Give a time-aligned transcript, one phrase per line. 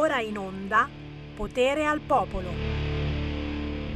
[0.00, 0.88] ora in onda
[1.36, 2.48] Potere al Popolo.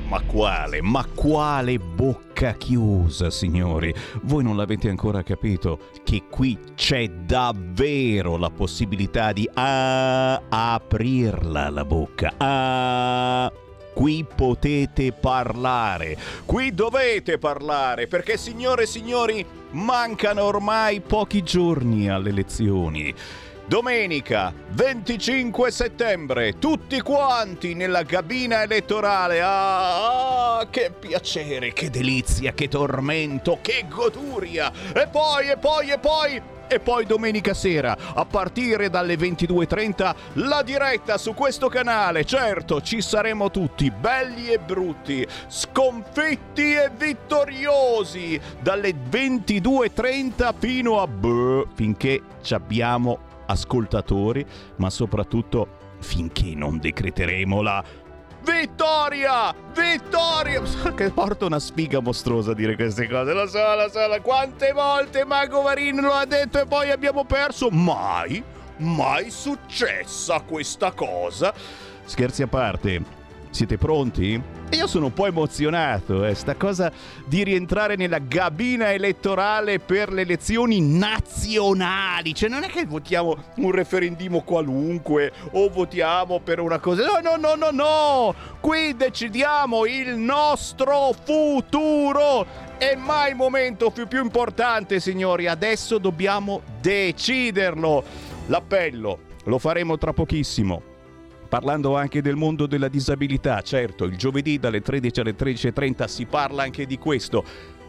[0.06, 3.92] Ma quale, ma quale bocca chiusa, signori?
[4.24, 11.84] Voi non l'avete ancora capito che qui c'è davvero la possibilità di ah, aprirla la
[11.86, 12.34] bocca.
[12.36, 13.50] Ah,
[13.94, 22.28] qui potete parlare, qui dovete parlare, perché signore e signori, mancano ormai pochi giorni alle
[22.28, 23.14] elezioni.
[23.66, 29.40] Domenica 25 settembre, tutti quanti nella cabina elettorale.
[29.40, 34.70] Ah, ah, che piacere, che delizia, che tormento, che goduria.
[34.94, 40.62] E poi, e poi, e poi e poi domenica sera, a partire dalle 22.30, la
[40.62, 42.24] diretta su questo canale.
[42.24, 51.06] Certo, ci saremo tutti, belli e brutti, sconfitti e vittoriosi, dalle 22.30 fino a...
[51.06, 54.44] Beh, finché ci abbiamo ascoltatori,
[54.76, 57.84] ma soprattutto finché non decreteremo la
[58.44, 59.54] Vittoria!
[59.74, 60.60] Vittoria!
[60.94, 63.32] Che porta una sfiga mostruosa a dire queste cose.
[63.32, 67.70] Lo so, lo so, quante volte Mago Marin lo ha detto e poi abbiamo perso?
[67.70, 68.42] Mai,
[68.78, 71.54] mai successa questa cosa.
[72.04, 73.02] Scherzi a parte,
[73.54, 74.42] siete pronti?
[74.70, 76.90] Io sono un po' emozionato, eh, sta cosa
[77.24, 82.34] di rientrare nella gabina elettorale per le elezioni nazionali.
[82.34, 87.04] Cioè, non è che votiamo un referendum qualunque o votiamo per una cosa.
[87.04, 88.34] No, no, no, no, no!
[88.58, 92.72] Qui decidiamo il nostro futuro!
[92.76, 95.46] E mai momento più, più importante, signori.
[95.46, 98.02] Adesso dobbiamo deciderlo.
[98.46, 100.93] L'appello lo faremo tra pochissimo
[101.54, 103.60] parlando anche del mondo della disabilità.
[103.60, 107.44] Certo, il giovedì dalle 13 alle 13.30 si parla anche di questo.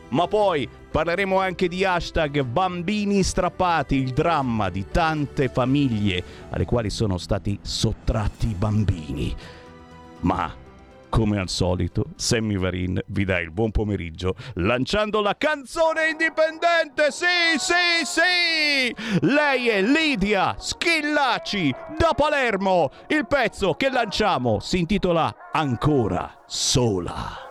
[0.10, 6.92] Ma poi parleremo anche di hashtag bambini strappati, il dramma di tante famiglie alle quali
[6.92, 9.36] sono stati sottratti i bambini.
[10.20, 10.54] Ma
[11.16, 17.10] come al solito, Sammy Varin vi dà il buon pomeriggio lanciando la canzone indipendente.
[17.10, 18.94] Sì, sì, sì!
[19.22, 22.92] Lei è Lidia Schillaci da Palermo.
[23.08, 27.45] Il pezzo che lanciamo si intitola Ancora sola.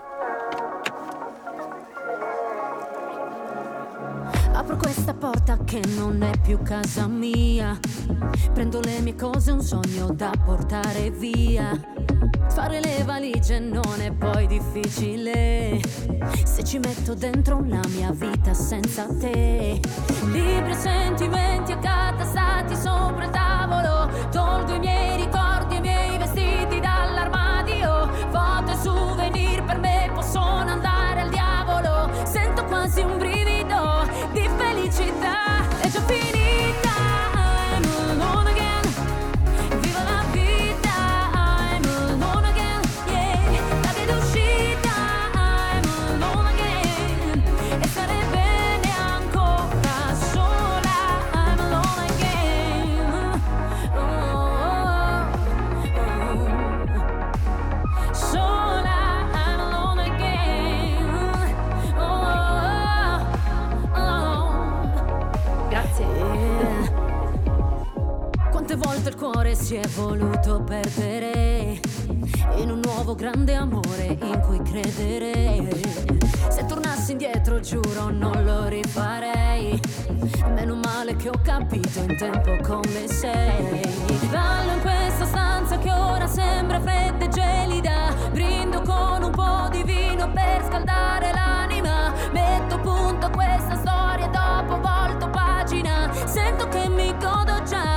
[4.64, 7.78] Apro questa porta che non è più casa mia.
[8.54, 11.78] Prendo le mie cose, un sogno da portare via.
[12.48, 15.78] Fare le valigie non è poi difficile.
[16.44, 19.78] Se ci metto dentro la mia vita senza te.
[20.32, 24.08] Libri e sentimenti accatastati sopra il tavolo.
[24.30, 25.73] Tolgo i miei ricordi
[29.74, 32.10] per me possono andare al diavolo.
[32.24, 35.68] Sento quasi un brivido di felicità.
[35.80, 36.43] È già finita.
[69.04, 71.78] Volte il cuore si è voluto perdere
[72.56, 75.68] in un nuovo grande amore in cui credere.
[76.48, 79.78] Se tornassi indietro giuro non lo rifarei.
[80.54, 83.82] Meno male che ho capito in tempo come sei.
[84.30, 88.14] Ballo in questa stanza che ora sembra fredda e gelida.
[88.32, 92.10] Brindo con un po' di vino per scaldare l'anima.
[92.32, 96.10] Metto punto a questa storia e dopo volto pagina.
[96.24, 97.93] Sento che mi godo già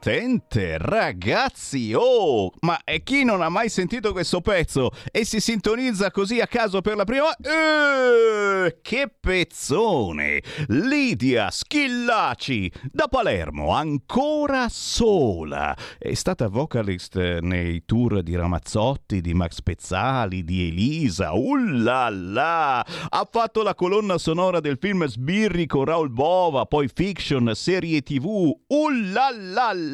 [0.00, 1.92] divertente, ragazzi.
[1.94, 6.80] Oh, ma chi non ha mai sentito questo pezzo e si sintonizza così a caso
[6.80, 10.42] per la prima eh, che pezzone!
[10.68, 15.76] Lidia Schillaci da Palermo, ancora sola.
[15.98, 21.32] È stata vocalist nei tour di Ramazzotti, di Max Pezzali, di Elisa.
[21.32, 22.84] Ullala!
[23.08, 28.50] Ha fatto la colonna sonora del film Sbirri con Raul Bova, poi fiction, serie TV.
[28.68, 29.88] Ullala!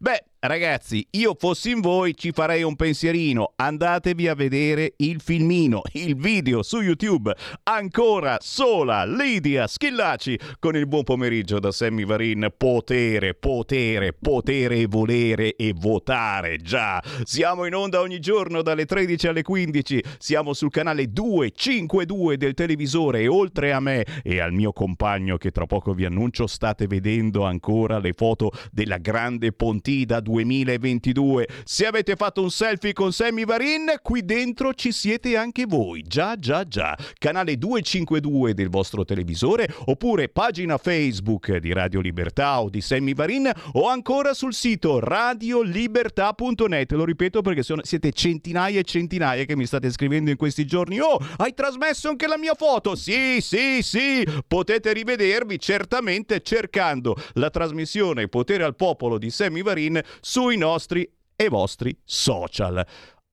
[0.00, 3.54] Beh, Ragazzi, io fossi in voi ci farei un pensierino.
[3.56, 7.34] Andatevi a vedere il filmino, il video su YouTube.
[7.62, 12.52] Ancora sola Lidia Schillaci con il buon pomeriggio da Sammy Varin.
[12.54, 16.58] Potere, potere, potere e volere e votare.
[16.58, 20.04] Già, siamo in onda ogni giorno dalle 13 alle 15.
[20.18, 25.50] Siamo sul canale 252 del televisore e oltre a me e al mio compagno che
[25.50, 31.48] tra poco vi annuncio state vedendo ancora le foto della grande Pontida 2 2022.
[31.64, 36.02] Se avete fatto un selfie con Sammy Varin, qui dentro ci siete anche voi.
[36.02, 36.96] Già, già, già.
[37.18, 43.50] Canale 252 del vostro televisore oppure pagina Facebook di Radio Libertà o di Sammy Varin
[43.72, 46.92] o ancora sul sito radiolibertà.net.
[46.92, 51.00] Lo ripeto perché sono, siete centinaia e centinaia che mi state scrivendo in questi giorni.
[51.00, 52.94] Oh, hai trasmesso anche la mia foto?
[52.94, 54.26] Sì, sì, sì.
[54.46, 61.48] Potete rivedervi certamente cercando la trasmissione Potere al Popolo di Sammy Varin sui nostri e
[61.48, 62.84] vostri social.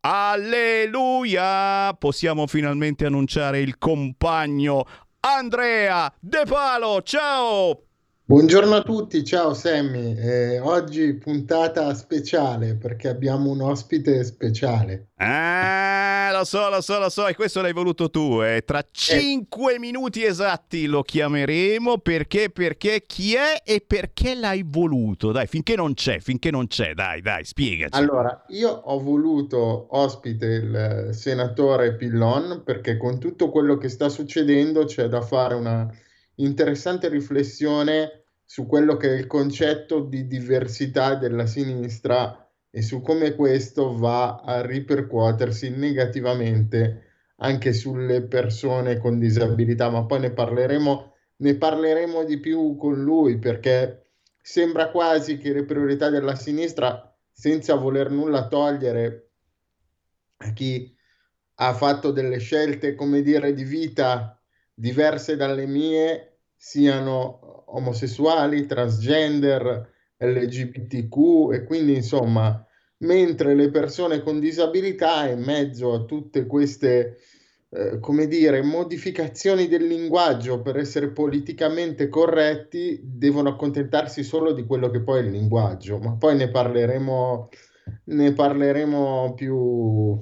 [0.01, 1.94] Alleluia!
[1.97, 4.85] Possiamo finalmente annunciare il compagno
[5.21, 7.01] Andrea De Palo.
[7.01, 7.93] Ciao!
[8.33, 10.18] Buongiorno a tutti, ciao Sammy.
[10.18, 15.09] Eh, oggi puntata speciale perché abbiamo un ospite speciale.
[15.18, 18.41] Ah, lo so, lo so, lo so, e questo l'hai voluto tu.
[18.41, 18.63] Eh.
[18.65, 19.80] Tra cinque eh.
[19.80, 25.31] minuti esatti lo chiameremo perché, perché chi è e perché l'hai voluto.
[25.31, 27.95] Dai, finché non c'è, finché non c'è, dai, dai, spiegaci.
[28.00, 34.85] Allora, io ho voluto ospite il senatore Pillon perché con tutto quello che sta succedendo
[34.85, 35.88] c'è da fare una
[36.38, 38.23] interessante riflessione
[38.54, 44.42] su quello che è il concetto di diversità della sinistra e su come questo va
[44.46, 52.40] a ripercuotersi negativamente anche sulle persone con disabilità, ma poi ne parleremo, ne parleremo di
[52.40, 54.10] più con lui perché
[54.40, 59.32] sembra quasi che le priorità della sinistra, senza voler nulla togliere
[60.38, 60.96] a chi
[61.56, 64.40] ha fatto delle scelte, come dire, di vita
[64.76, 67.43] diverse dalle mie siano
[67.74, 72.66] omosessuali, transgender, LGBTQ e quindi insomma,
[73.00, 77.18] mentre le persone con disabilità in mezzo a tutte queste
[77.75, 84.92] eh, come dire, modificazioni del linguaggio per essere politicamente corretti devono accontentarsi solo di quello
[84.92, 87.50] che poi è il linguaggio, ma poi ne parleremo,
[88.06, 90.22] ne parleremo più,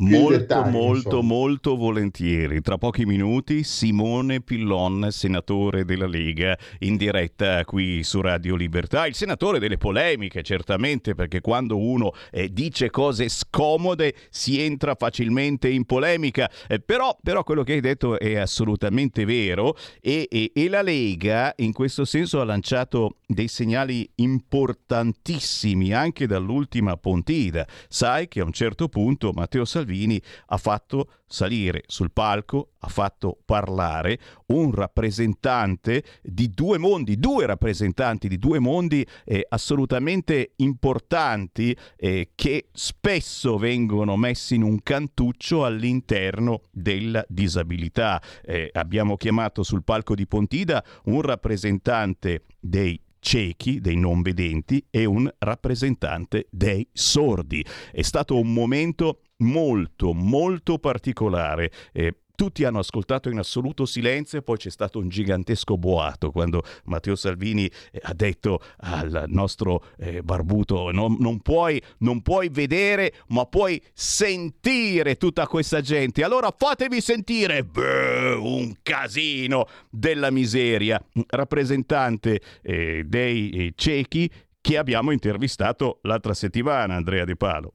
[0.00, 1.22] Molto, dettagli, molto, insomma.
[1.22, 2.60] molto volentieri.
[2.60, 9.06] Tra pochi minuti Simone Pillon, senatore della Lega, in diretta qui su Radio Libertà.
[9.06, 15.68] Il senatore delle polemiche, certamente, perché quando uno eh, dice cose scomode si entra facilmente
[15.68, 16.48] in polemica.
[16.68, 21.52] Eh, però, però, quello che hai detto è assolutamente vero e, e, e la Lega
[21.56, 27.66] in questo senso ha lanciato dei segnali importantissimi anche dall'ultima Pontida.
[27.88, 32.88] Sai che a un certo punto Matteo Salvini Salvini ha fatto salire sul palco, ha
[32.88, 41.76] fatto parlare un rappresentante di due mondi, due rappresentanti di due mondi eh, assolutamente importanti
[41.96, 48.20] eh, che spesso vengono messi in un cantuccio all'interno della disabilità.
[48.42, 55.04] Eh, abbiamo chiamato sul palco di Pontida un rappresentante dei ciechi, dei non vedenti e
[55.04, 57.64] un rappresentante dei sordi.
[57.92, 61.70] È stato un momento molto, molto particolare.
[61.92, 66.62] Eh, tutti hanno ascoltato in assoluto silenzio e poi c'è stato un gigantesco boato quando
[66.84, 73.12] Matteo Salvini eh, ha detto al nostro eh, barbuto non, non, puoi, non puoi vedere
[73.30, 76.22] ma puoi sentire tutta questa gente.
[76.22, 81.04] Allora fatevi sentire Beh, un casino della miseria.
[81.26, 84.30] Rappresentante eh, dei eh, ciechi
[84.60, 87.72] che abbiamo intervistato l'altra settimana, Andrea De Palo.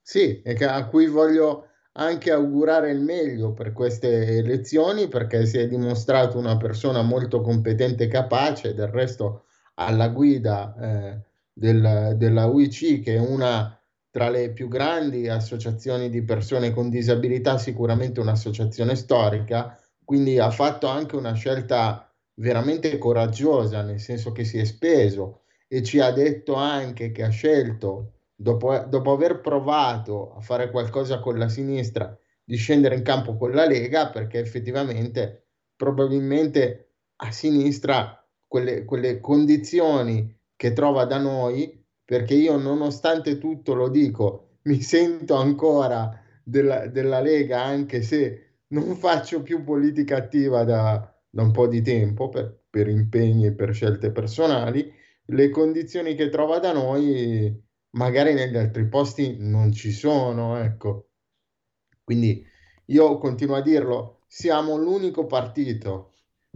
[0.00, 5.66] Sì, e a cui voglio anche augurare il meglio per queste elezioni perché si è
[5.66, 9.44] dimostrato una persona molto competente e capace, del resto
[9.74, 11.20] alla guida eh,
[11.52, 13.74] del, della UIC che è una
[14.10, 20.88] tra le più grandi associazioni di persone con disabilità, sicuramente un'associazione storica, quindi ha fatto
[20.88, 26.54] anche una scelta veramente coraggiosa, nel senso che si è speso e ci ha detto
[26.54, 32.56] anche che ha scelto, dopo, dopo aver provato a fare qualcosa con la sinistra, di
[32.56, 40.72] scendere in campo con la Lega, perché effettivamente probabilmente a sinistra quelle, quelle condizioni che
[40.72, 46.10] trova da noi, perché io nonostante tutto lo dico, mi sento ancora
[46.42, 51.82] della, della Lega, anche se non faccio più politica attiva da, da un po' di
[51.82, 54.92] tempo per, per impegni e per scelte personali,
[55.26, 61.10] le condizioni che trova da noi magari negli altri posti non ci sono, ecco.
[62.04, 62.44] Quindi
[62.86, 66.14] io continuo a dirlo, siamo l'unico partito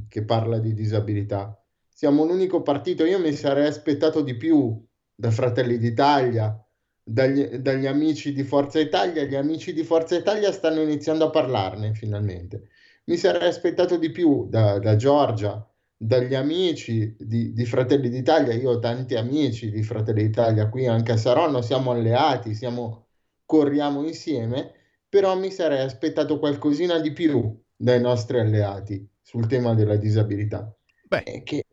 [0.09, 1.59] che parla di disabilità.
[1.89, 6.59] Siamo l'unico partito, io mi sarei aspettato di più da Fratelli d'Italia,
[7.03, 9.25] dagli, dagli amici di Forza Italia.
[9.25, 12.69] Gli amici di Forza Italia stanno iniziando a parlarne finalmente.
[13.05, 15.65] Mi sarei aspettato di più da, da Giorgia,
[15.97, 18.53] dagli amici di, di, Fratelli d'Italia.
[18.55, 23.07] Io ho tanti amici di Fratelli d'Italia qui anche a Saronno, siamo alleati, siamo,
[23.45, 24.73] corriamo insieme,
[25.09, 30.75] però mi sarei aspettato qualcosina di più dai nostri alleati sul tema della disabilità.
[31.09, 31.65] Beh, che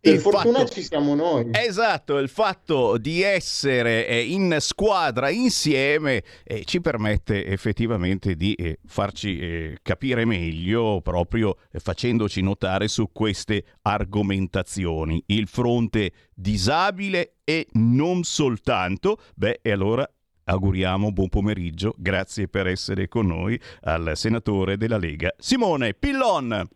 [0.00, 1.50] per fortuna fatto, ci siamo noi.
[1.52, 8.80] Esatto, il fatto di essere eh, in squadra insieme eh, ci permette effettivamente di eh,
[8.84, 15.22] farci eh, capire meglio proprio eh, facendoci notare su queste argomentazioni.
[15.26, 19.18] Il fronte disabile e non soltanto.
[19.36, 20.08] Beh, e allora
[20.44, 26.68] auguriamo buon pomeriggio, grazie per essere con noi al senatore della Lega Simone Pillon.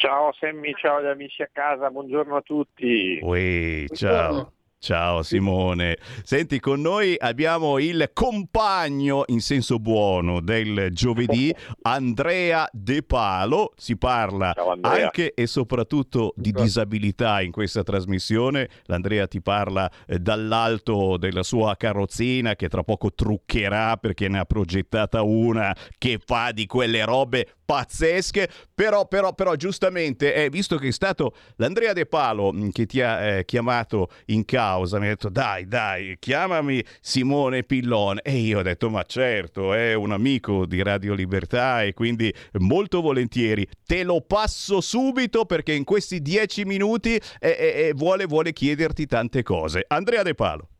[0.00, 3.18] Ciao Sammy, ciao agli amici a casa, buongiorno a tutti.
[3.20, 4.50] Uè, ciao.
[4.82, 5.98] Ciao Simone.
[6.22, 13.74] Senti, con noi abbiamo il compagno in senso buono del giovedì, Andrea De Palo.
[13.76, 18.70] Si parla anche e soprattutto di disabilità in questa trasmissione.
[18.84, 24.46] L'Andrea ti parla eh, dall'alto della sua carrozzina che tra poco truccherà perché ne ha
[24.46, 30.88] progettata una che fa di quelle robe pazzesche, però, però, però giustamente, eh, visto che
[30.88, 35.10] è stato l'Andrea De Palo mm, che ti ha eh, chiamato in causa, mi ha
[35.10, 38.22] detto dai, dai, chiamami Simone Pillone.
[38.24, 43.00] E io ho detto ma certo, è un amico di Radio Libertà e quindi molto
[43.00, 47.54] volentieri te lo passo subito perché in questi dieci minuti eh, eh,
[47.86, 49.84] eh vuole, vuole chiederti tante cose.
[49.86, 50.70] Andrea De Palo.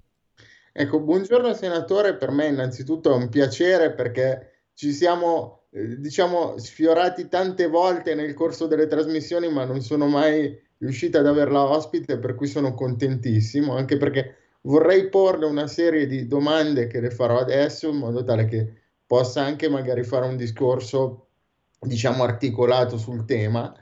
[0.73, 7.69] Ecco, buongiorno senatore, per me innanzitutto è un piacere perché ci siamo diciamo, sfiorati tante
[7.69, 12.47] volte nel corso delle trasmissioni, ma non sono mai riuscito ad averla ospite, per cui
[12.47, 17.97] sono contentissimo, anche perché vorrei porle una serie di domande che le farò adesso, in
[17.97, 18.73] modo tale che
[19.07, 21.29] possa anche magari fare un discorso,
[21.81, 23.73] diciamo, articolato sul tema.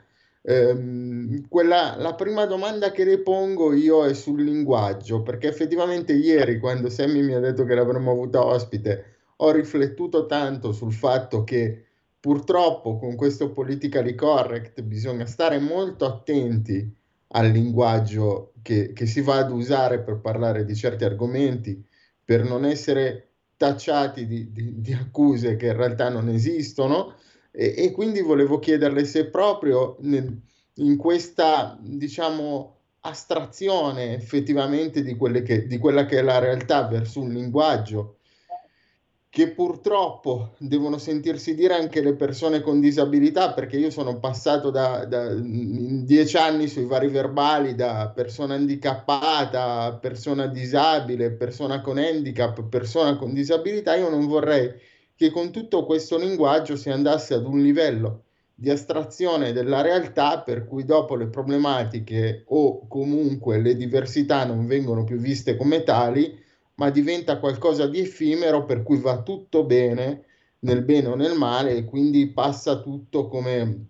[0.41, 6.59] Ehm, quella, la prima domanda che le pongo io è sul linguaggio, perché effettivamente ieri,
[6.59, 11.85] quando Sammy mi ha detto che l'avremmo avuta ospite, ho riflettuto tanto sul fatto che
[12.19, 16.93] purtroppo con questo politically correct bisogna stare molto attenti
[17.29, 21.81] al linguaggio che, che, si va ad usare per parlare di certi argomenti,
[22.23, 27.15] per non essere tacciati di, di, di accuse che in realtà non esistono.
[27.51, 30.41] E, e quindi volevo chiederle se proprio nel,
[30.75, 37.29] in questa, diciamo, astrazione effettivamente di, che, di quella che è la realtà verso un
[37.29, 38.18] linguaggio
[39.31, 45.05] che purtroppo devono sentirsi dire anche le persone con disabilità, perché io sono passato da,
[45.05, 53.17] da dieci anni sui vari verbali da persona handicappata, persona disabile, persona con handicap, persona
[53.17, 54.73] con disabilità, io non vorrei
[55.15, 58.23] che con tutto questo linguaggio si andasse ad un livello
[58.55, 65.03] di astrazione della realtà per cui dopo le problematiche o comunque le diversità non vengono
[65.03, 66.47] più viste come tali,
[66.79, 70.23] ma diventa qualcosa di effimero per cui va tutto bene
[70.59, 73.87] nel bene o nel male e quindi passa tutto come,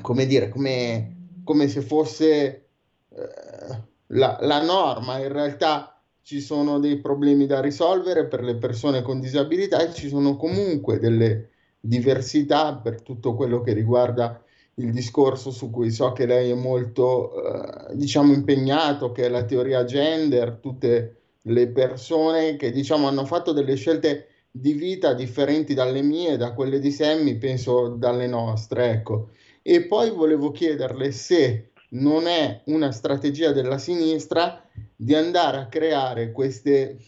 [0.00, 2.68] come dire, come, come se fosse
[3.10, 5.18] eh, la, la norma.
[5.18, 10.08] In realtà ci sono dei problemi da risolvere per le persone con disabilità e ci
[10.08, 14.42] sono comunque delle diversità per tutto quello che riguarda
[14.76, 19.44] il discorso su cui so che lei è molto eh, diciamo impegnato, che è la
[19.44, 26.02] teoria gender, tutte le persone che diciamo hanno fatto delle scelte di vita differenti dalle
[26.02, 29.30] mie, da quelle di Sammy, penso dalle nostre, ecco.
[29.62, 34.62] E poi volevo chiederle se non è una strategia della sinistra
[34.94, 36.98] di andare a creare queste,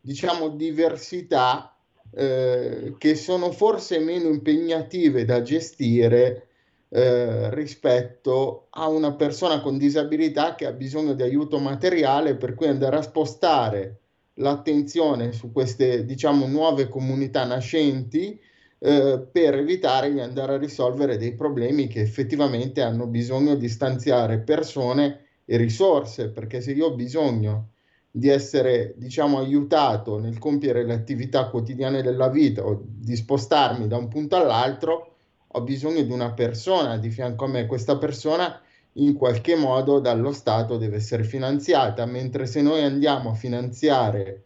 [0.00, 1.76] diciamo, diversità
[2.14, 6.48] eh, che sono forse meno impegnative da gestire
[6.94, 12.66] eh, rispetto a una persona con disabilità che ha bisogno di aiuto materiale, per cui
[12.66, 14.00] andare a spostare
[14.34, 18.38] l'attenzione su queste, diciamo, nuove comunità nascenti
[18.78, 24.40] eh, per evitare di andare a risolvere dei problemi che effettivamente hanno bisogno di stanziare
[24.40, 27.70] persone e risorse, perché se io ho bisogno
[28.10, 33.96] di essere, diciamo, aiutato nel compiere le attività quotidiane della vita o di spostarmi da
[33.96, 35.11] un punto all'altro,
[35.52, 37.66] ho bisogno di una persona di fianco a me.
[37.66, 38.60] Questa persona
[38.96, 44.44] in qualche modo dallo Stato deve essere finanziata, mentre se noi andiamo a finanziare,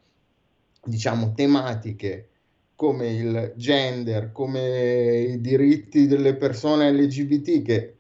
[0.84, 2.28] diciamo, tematiche
[2.76, 7.96] come il gender, come i diritti delle persone LGBT, che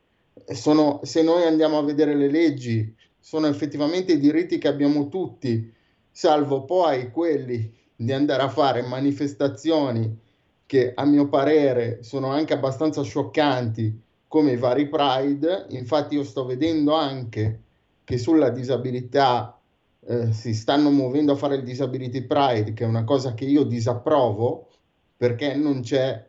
[0.52, 5.72] sono, se noi andiamo a vedere le leggi, sono effettivamente i diritti che abbiamo tutti,
[6.10, 10.24] salvo poi quelli di andare a fare manifestazioni
[10.66, 15.66] che a mio parere sono anche abbastanza scioccanti come i vari Pride.
[15.70, 17.60] Infatti io sto vedendo anche
[18.04, 19.58] che sulla disabilità
[20.06, 23.64] eh, si stanno muovendo a fare il Disability Pride, che è una cosa che io
[23.64, 24.68] disapprovo
[25.16, 26.24] perché non c'è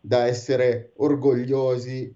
[0.00, 2.14] da essere orgogliosi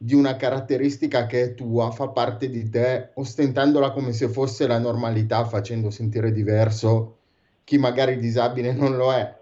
[0.00, 4.78] di una caratteristica che è tua, fa parte di te, ostentandola come se fosse la
[4.78, 7.16] normalità, facendo sentire diverso
[7.64, 9.36] chi magari disabile non lo è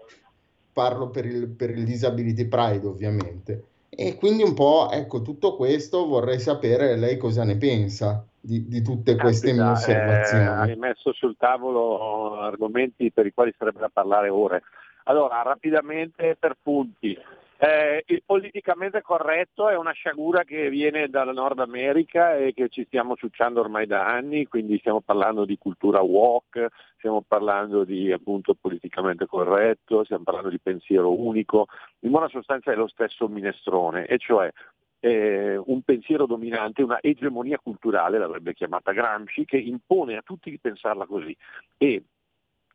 [0.77, 3.63] parlo per il, per il Disability Pride ovviamente.
[3.89, 8.83] E quindi un po', ecco, tutto questo vorrei sapere lei cosa ne pensa di, di
[8.83, 10.43] tutte queste Caspita, mie osservazioni.
[10.43, 14.61] Eh, hai messo sul tavolo argomenti per i quali sarebbe da parlare ore.
[15.05, 17.17] Allora, rapidamente per punti.
[17.59, 22.85] Eh, il politicamente corretto è una sciagura che viene dal Nord America e che ci
[22.85, 28.53] stiamo ciucciando ormai da anni, quindi stiamo parlando di cultura walk, stiamo parlando di appunto
[28.53, 31.65] politicamente corretto, stiamo parlando di pensiero unico,
[32.01, 34.51] in buona sostanza è lo stesso minestrone, e cioè
[34.99, 40.59] eh, un pensiero dominante, una egemonia culturale, l'avrebbe chiamata Gramsci, che impone a tutti di
[40.59, 41.35] pensarla così.
[41.77, 42.03] E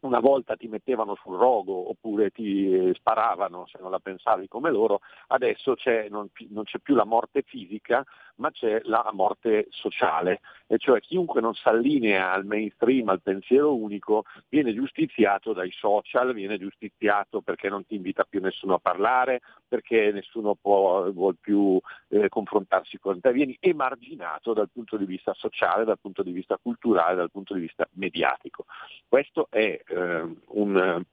[0.03, 5.01] una volta ti mettevano sul rogo oppure ti sparavano se non la pensavi come loro,
[5.29, 8.05] adesso c'è, non, non, c'è più la morte fisica,
[8.37, 13.75] ma c'è la morte sociale, e cioè chiunque non si allinea al mainstream, al pensiero
[13.75, 19.41] unico, viene giustiziato dai social, viene giustiziato perché non ti invita più nessuno a parlare,
[19.69, 25.35] perché nessuno può, vuol più eh, confrontarsi con te, vieni emarginato dal punto di vista
[25.35, 28.65] sociale, dal punto di vista culturale, dal punto di vista mediatico.
[29.09, 31.05] Questo è eh, un,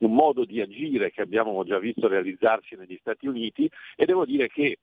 [0.00, 4.48] un modo di agire che abbiamo già visto realizzarsi negli Stati Uniti e devo dire
[4.48, 4.78] che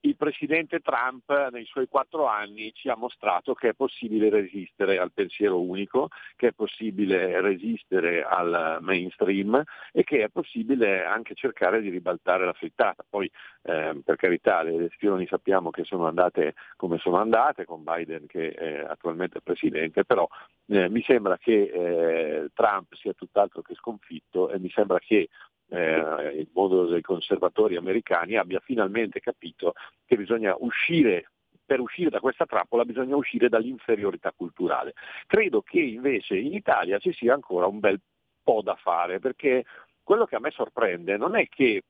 [0.00, 5.12] il presidente Trump nei suoi quattro anni ci ha mostrato che è possibile resistere al
[5.12, 9.60] pensiero unico, che è possibile resistere al mainstream
[9.92, 13.04] e che è possibile anche cercare di ribaltare la frittata.
[13.08, 13.30] Poi
[13.62, 18.50] eh, per carità le elezioni sappiamo che sono andate come sono andate, con Biden che
[18.50, 20.28] è attualmente presidente, però
[20.66, 25.28] eh, mi sembra che eh, Trump sia tutt'altro che sconfitto e mi sembra che
[25.70, 29.74] eh, il mondo dei conservatori americani abbia finalmente capito
[30.06, 31.30] che bisogna uscire
[31.68, 34.94] per uscire da questa trappola bisogna uscire dall'inferiorità culturale.
[35.26, 38.00] Credo che invece in Italia ci sia ancora un bel
[38.42, 39.66] po' da fare, perché
[40.02, 41.82] quello che a me sorprende non è che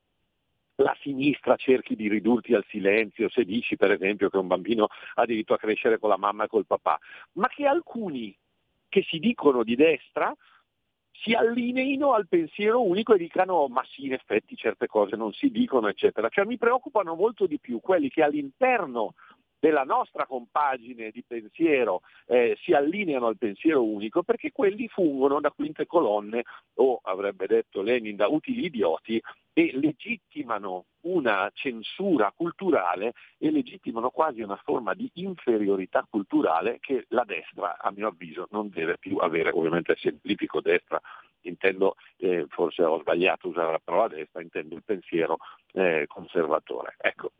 [0.83, 5.25] la sinistra cerchi di ridurti al silenzio se dici per esempio che un bambino ha
[5.25, 6.99] diritto a crescere con la mamma e col papà,
[7.35, 8.37] ma che alcuni
[8.89, 10.35] che si dicono di destra
[11.23, 15.51] si allineino al pensiero unico e dicano ma sì in effetti certe cose non si
[15.51, 16.29] dicono eccetera.
[16.29, 19.15] Cioè mi preoccupano molto di più quelli che all'interno
[19.59, 25.51] della nostra compagine di pensiero eh, si allineano al pensiero unico perché quelli fungono da
[25.51, 26.45] quinte colonne
[26.75, 29.21] o avrebbe detto Lenin da utili idioti
[29.53, 37.25] e legittimano una censura culturale e legittimano quasi una forma di inferiorità culturale che la
[37.25, 39.51] destra, a mio avviso, non deve più avere.
[39.51, 41.01] Ovviamente semplifico destra,
[41.41, 45.39] intendo, eh, forse ho sbagliato a usare la parola destra, intendo il pensiero
[45.73, 46.95] eh, conservatore.
[46.99, 47.33] Ecco,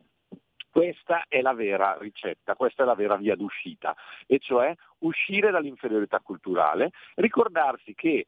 [0.69, 6.19] questa è la vera ricetta, questa è la vera via d'uscita, e cioè uscire dall'inferiorità
[6.19, 8.25] culturale, ricordarsi che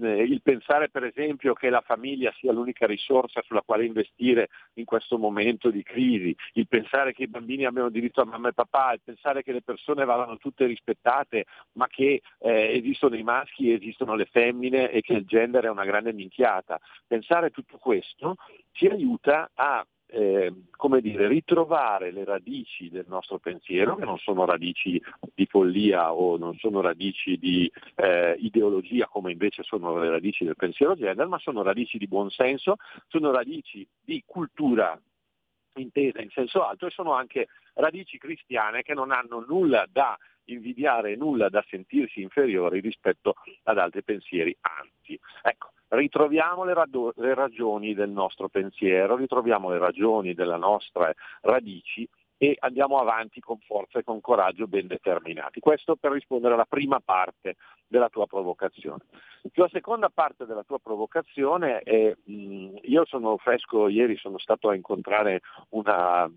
[0.00, 4.84] eh, il pensare per esempio che la famiglia sia l'unica risorsa sulla quale investire in
[4.84, 8.94] questo momento di crisi, il pensare che i bambini abbiano diritto a mamma e papà,
[8.94, 14.14] il pensare che le persone vadano tutte rispettate, ma che eh, esistono i maschi, esistono
[14.14, 16.80] le femmine e che il gender è una grande minchiata.
[17.06, 18.36] Pensare tutto questo
[18.72, 24.44] ci aiuta a eh, come dire, ritrovare le radici del nostro pensiero, che non sono
[24.44, 25.02] radici
[25.34, 30.56] di follia o non sono radici di eh, ideologia come invece sono le radici del
[30.56, 32.76] pensiero gender, ma sono radici di buonsenso,
[33.08, 35.00] sono radici di cultura
[35.76, 41.16] intesa in senso alto e sono anche radici cristiane che non hanno nulla da invidiare,
[41.16, 45.18] nulla da sentirsi inferiori rispetto ad altri pensieri, anzi.
[45.42, 52.08] Ecco, ritroviamo le, rado- le ragioni del nostro pensiero, ritroviamo le ragioni delle nostre radici
[52.36, 55.60] e andiamo avanti con forza e con coraggio ben determinati.
[55.60, 59.04] Questo per rispondere alla prima parte della tua provocazione.
[59.54, 64.74] La seconda parte della tua provocazione è, mh, io sono fresco, ieri sono stato a
[64.74, 66.28] incontrare una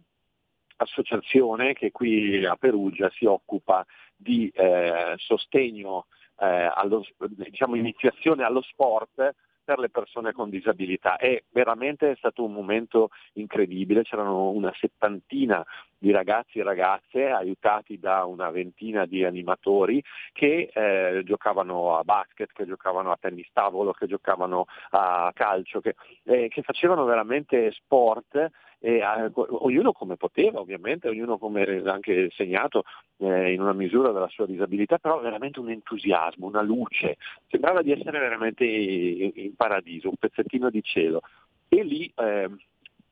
[0.78, 6.08] associazione che qui a Perugia si occupa di eh, sostegno,
[6.40, 9.34] eh, allo, diciamo iniziazione allo sport
[9.66, 11.18] per le persone con disabilità.
[11.18, 15.66] È veramente stato un momento incredibile, c'erano una settantina
[15.98, 20.02] di ragazzi e ragazze aiutati da una ventina di animatori
[20.34, 25.96] che eh, giocavano a basket, che giocavano a tennis tavolo, che giocavano a calcio, che,
[26.26, 32.84] eh, che facevano veramente sport e, eh, ognuno come poteva ovviamente, ognuno come anche segnato
[33.18, 37.92] eh, in una misura della sua disabilità, però veramente un entusiasmo, una luce, sembrava di
[37.92, 41.22] essere veramente in, in paradiso, un pezzettino di cielo.
[41.68, 42.50] E lì eh,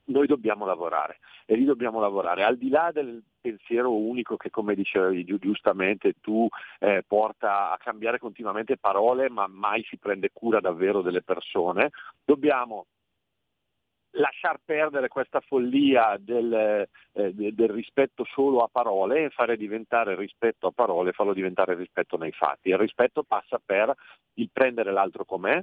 [0.05, 4.75] noi dobbiamo lavorare e lì dobbiamo lavorare al di là del pensiero unico che come
[4.75, 6.47] dicevi giustamente tu
[6.79, 11.91] eh, porta a cambiare continuamente parole ma mai si prende cura davvero delle persone,
[12.23, 12.85] dobbiamo
[14.13, 20.67] lasciar perdere questa follia del, eh, del, rispetto solo a parole e fare diventare rispetto
[20.67, 22.69] a parole, farlo diventare rispetto nei fatti.
[22.69, 23.93] Il rispetto passa per
[24.35, 25.61] il prendere l'altro com'è,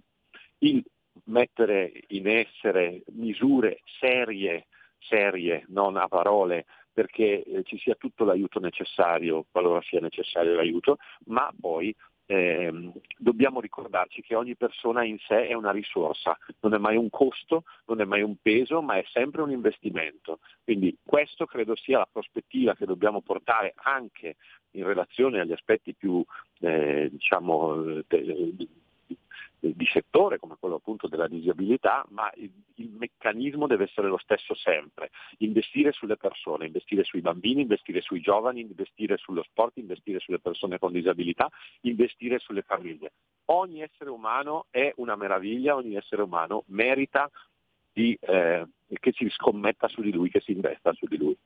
[0.58, 0.82] il
[1.24, 4.66] mettere in essere misure serie,
[4.98, 10.96] serie, non a parole, perché eh, ci sia tutto l'aiuto necessario, qualora sia necessario l'aiuto,
[11.26, 11.94] ma poi
[12.30, 17.10] eh, dobbiamo ricordarci che ogni persona in sé è una risorsa, non è mai un
[17.10, 20.38] costo, non è mai un peso, ma è sempre un investimento.
[20.62, 24.36] Quindi questo credo sia la prospettiva che dobbiamo portare anche
[24.72, 26.24] in relazione agli aspetti più
[26.60, 28.04] eh, diciamo,
[29.60, 34.54] di settore come quello appunto della disabilità, ma il, il, meccanismo deve essere lo stesso
[34.54, 35.10] sempre.
[35.38, 40.78] Investire sulle persone, investire sui bambini, investire sui giovani, investire sullo sport, investire sulle persone
[40.78, 41.48] con disabilità,
[41.82, 43.12] investire sulle famiglie.
[43.46, 47.30] Ogni essere umano è una meraviglia, ogni essere umano merita
[47.92, 51.36] di, eh, che si scommetta su di lui, che si investa su di lui.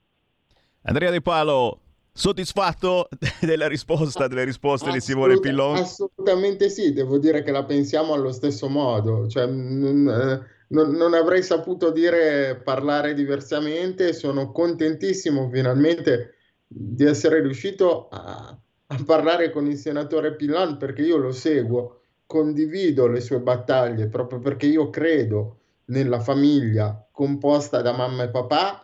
[0.83, 1.81] Andrea De Palo,
[2.17, 3.09] Soddisfatto
[3.43, 5.79] della risposta, delle risposte di Simone Pillon?
[5.79, 11.13] Assolutamente sì, devo dire che la pensiamo allo stesso modo, cioè, non, eh, non, non,
[11.15, 16.35] avrei saputo dire parlare diversamente, sono contentissimo finalmente
[16.69, 23.09] di essere riuscito a, a parlare con il senatore Pillon perché io lo seguo, condivido
[23.09, 28.84] le sue battaglie proprio perché io credo nella famiglia composta da mamma e papà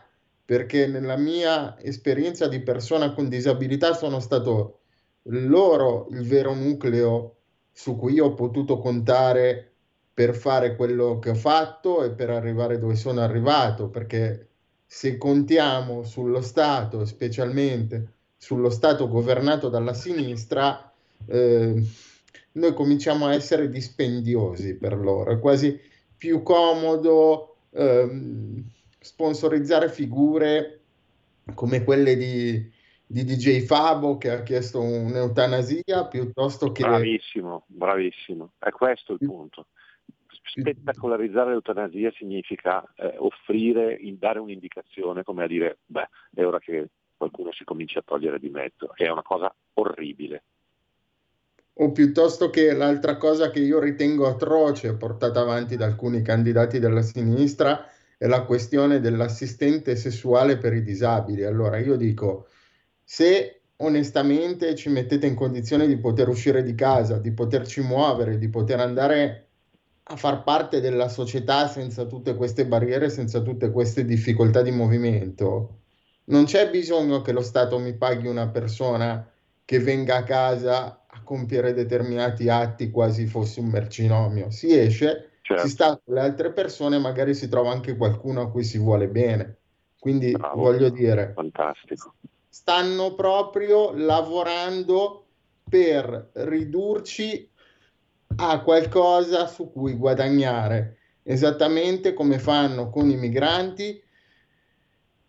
[0.51, 4.81] perché nella mia esperienza di persona con disabilità sono stato
[5.27, 7.37] loro il vero nucleo
[7.71, 9.71] su cui ho potuto contare
[10.13, 14.49] per fare quello che ho fatto e per arrivare dove sono arrivato, perché
[14.87, 20.93] se contiamo sullo Stato, specialmente sullo Stato governato dalla sinistra,
[21.27, 21.81] eh,
[22.55, 25.79] noi cominciamo a essere dispendiosi per loro, è quasi
[26.17, 27.55] più comodo.
[27.71, 28.65] Ehm,
[29.01, 30.81] sponsorizzare figure
[31.55, 32.71] come quelle di,
[33.07, 36.83] di DJ Fabo che ha chiesto un'eutanasia piuttosto che...
[36.83, 39.67] Bravissimo, bravissimo, è questo il punto.
[40.43, 47.53] Spettacolarizzare l'eutanasia significa eh, offrire, dare un'indicazione come a dire, beh, è ora che qualcuno
[47.53, 50.43] si cominci a togliere di mezzo, è una cosa orribile.
[51.75, 57.01] O piuttosto che l'altra cosa che io ritengo atroce portata avanti da alcuni candidati della
[57.01, 57.87] sinistra
[58.27, 61.45] la questione dell'assistente sessuale per i disabili.
[61.45, 62.49] Allora io dico,
[63.03, 68.49] se onestamente ci mettete in condizione di poter uscire di casa, di poterci muovere, di
[68.49, 69.49] poter andare
[70.03, 75.79] a far parte della società senza tutte queste barriere, senza tutte queste difficoltà di movimento,
[76.25, 79.29] non c'è bisogno che lo Stato mi paghi una persona
[79.65, 84.51] che venga a casa a compiere determinati atti quasi fosse un mercinomio.
[84.51, 85.67] Si esce certo.
[85.67, 89.09] si sta con le altre persone, magari si trova anche qualcuno a cui si vuole
[89.09, 89.59] bene.
[89.99, 92.15] Quindi Bravo, voglio dire, fantastico.
[92.49, 95.27] stanno proprio lavorando
[95.69, 97.49] per ridurci
[98.37, 104.03] a qualcosa su cui guadagnare, esattamente come fanno con i migranti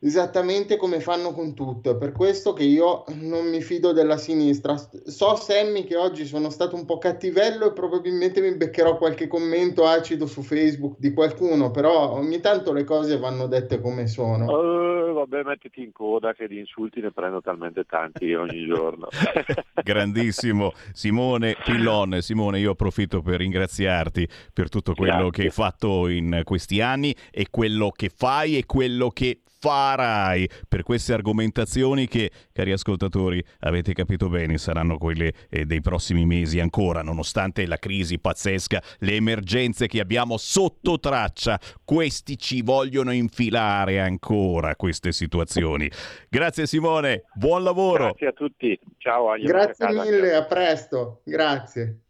[0.01, 1.91] esattamente come fanno con tutto.
[1.91, 4.75] È per questo che io non mi fido della sinistra.
[4.77, 9.85] So, Sammy, che oggi sono stato un po' cattivello e probabilmente mi beccherò qualche commento
[9.85, 14.45] acido su Facebook di qualcuno, però ogni tanto le cose vanno dette come sono.
[14.45, 19.07] Uh, vabbè, mettiti in coda che di insulti ne prendo talmente tanti ogni giorno.
[19.83, 22.21] Grandissimo Simone Pillon.
[22.21, 25.31] Simone, io approfitto per ringraziarti per tutto quello Grazie.
[25.31, 30.81] che hai fatto in questi anni e quello che fai e quello che farai per
[30.81, 37.03] queste argomentazioni che, cari ascoltatori, avete capito bene, saranno quelle eh, dei prossimi mesi ancora,
[37.03, 44.75] nonostante la crisi pazzesca, le emergenze che abbiamo sotto traccia, questi ci vogliono infilare ancora
[44.75, 45.89] queste situazioni.
[46.27, 48.05] Grazie Simone, buon lavoro.
[48.05, 49.35] Grazie a tutti, ciao.
[49.37, 52.00] Grazie mille, a presto, grazie.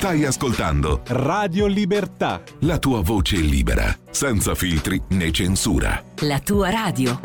[0.00, 2.42] Stai ascoltando Radio Libertà.
[2.60, 6.02] La tua voce libera, senza filtri né censura.
[6.20, 7.20] La tua radio.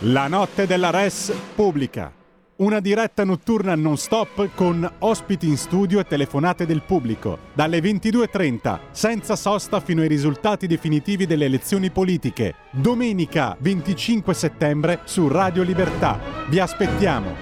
[0.00, 2.12] La notte della Res pubblica.
[2.58, 7.38] Una diretta notturna non stop con ospiti in studio e telefonate del pubblico.
[7.54, 12.56] Dalle 22.30, senza sosta fino ai risultati definitivi delle elezioni politiche.
[12.72, 16.18] Domenica 25 settembre su Radio Libertà.
[16.48, 17.32] Vi aspettiamo.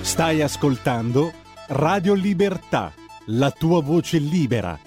[0.00, 1.32] Stai ascoltando
[1.68, 2.92] Radio Libertà,
[3.26, 4.86] la tua voce libera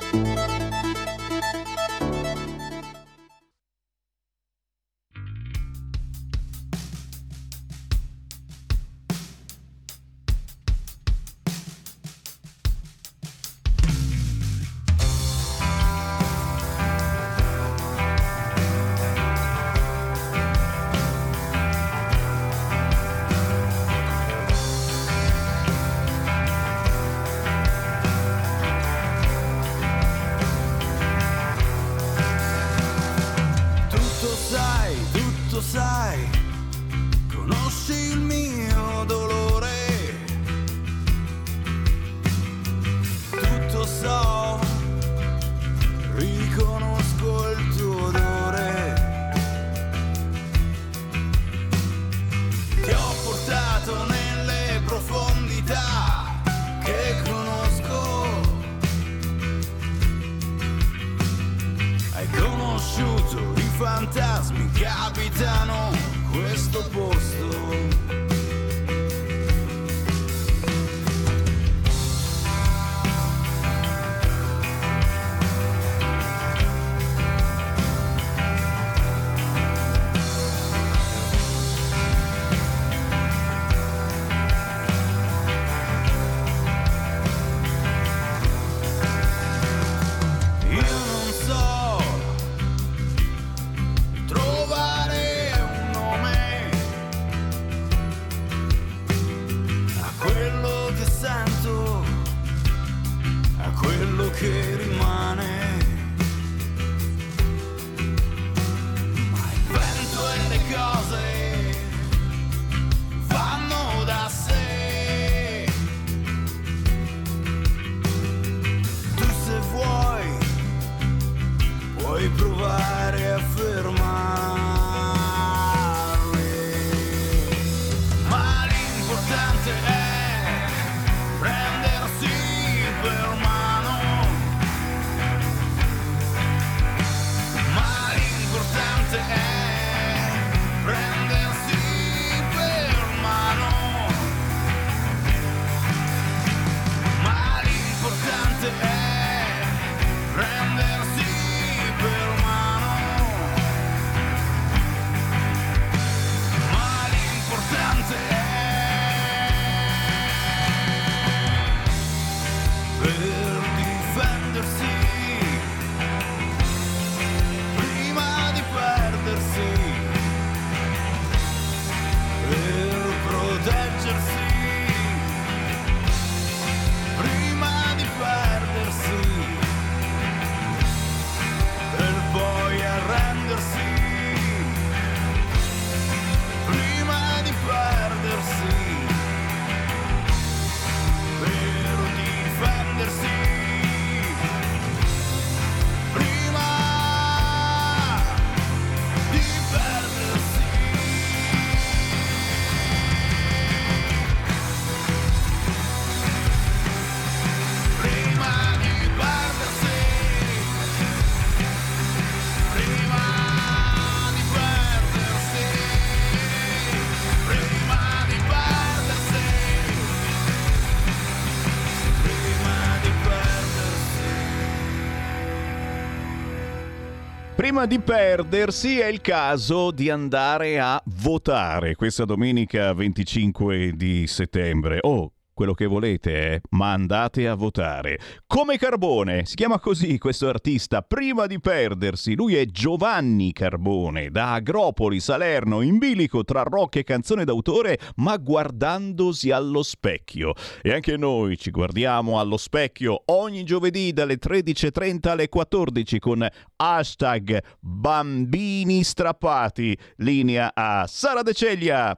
[227.61, 234.97] Prima di perdersi è il caso di andare a votare questa domenica 25 di settembre.
[235.01, 238.19] Oh, quello che volete, eh, ma andate a votare.
[238.47, 244.53] Come Carbone, si chiama così questo artista, prima di perdersi, lui è Giovanni Carbone, da
[244.53, 250.53] Agropoli, Salerno, in bilico tra rock e canzone d'autore, ma guardandosi allo specchio.
[250.81, 257.61] E anche noi ci guardiamo allo specchio ogni giovedì dalle 13.30 alle 14 con hashtag
[257.79, 259.97] bambini strappati.
[260.17, 262.17] Linea a Sara De Ceglia.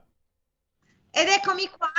[1.10, 1.90] Ed eccomi qua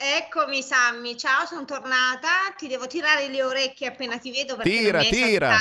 [0.00, 2.28] Eccomi Sammy, ciao, sono tornata.
[2.56, 5.56] Ti devo tirare le orecchie appena ti vedo perché tira, tira.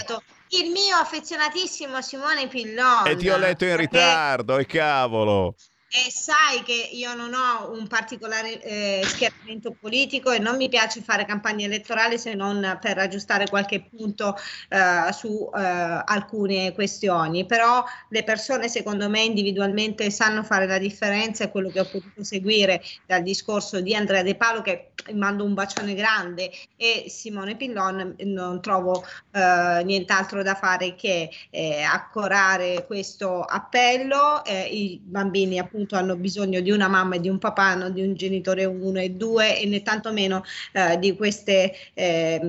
[0.49, 3.07] il mio affezionatissimo Simone Pillon.
[3.07, 5.55] E ti ho letto in ritardo, e cavolo.
[5.89, 11.01] E sai che io non ho un particolare eh, schieramento politico e non mi piace
[11.01, 14.35] fare campagna elettorale se non per aggiustare qualche punto
[14.67, 21.45] eh, su eh, alcune questioni, però le persone secondo me individualmente sanno fare la differenza
[21.45, 25.53] e quello che ho potuto seguire dal discorso di Andrea De Palo che mando un
[25.53, 33.41] bacione grande e Simone Pillon non trovo eh, nient'altro da fare che eh, accorare questo
[33.41, 37.75] appello, eh, i bambini appunto appunto hanno bisogno di una mamma e di un papà,
[37.75, 42.39] non di un genitore uno e due e né tantomeno eh, di queste eh,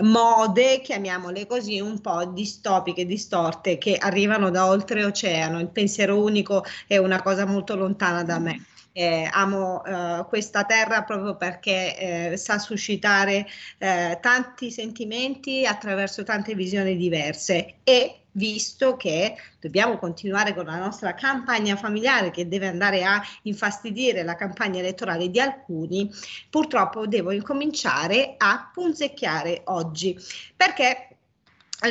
[0.00, 5.60] mode, chiamiamole così, un po' distopiche, distorte che arrivano da oltreoceano.
[5.60, 8.64] Il pensiero unico è una cosa molto lontana da me.
[8.92, 13.46] Eh, amo eh, questa terra proprio perché eh, sa suscitare
[13.76, 21.12] eh, tanti sentimenti attraverso tante visioni diverse e visto che dobbiamo continuare con la nostra
[21.14, 26.10] campagna familiare che deve andare a infastidire la campagna elettorale di alcuni,
[26.48, 30.16] purtroppo devo incominciare a punzecchiare oggi.
[30.56, 31.07] Perché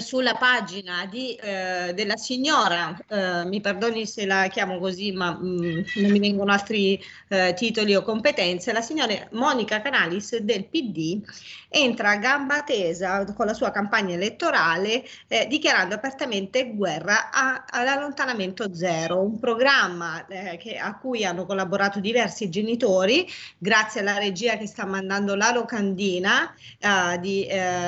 [0.01, 5.45] sulla pagina di, eh, della signora, eh, mi perdoni se la chiamo così, ma mh,
[5.45, 11.21] mm, non mi vengono altri eh, titoli o competenze, la signora Monica Canalis del PD
[11.69, 18.73] entra a gamba tesa con la sua campagna elettorale eh, dichiarando apertamente guerra a, all'allontanamento
[18.73, 24.67] zero, un programma eh, che, a cui hanno collaborato diversi genitori, grazie alla regia che
[24.67, 26.53] sta mandando la locandina
[27.19, 27.47] di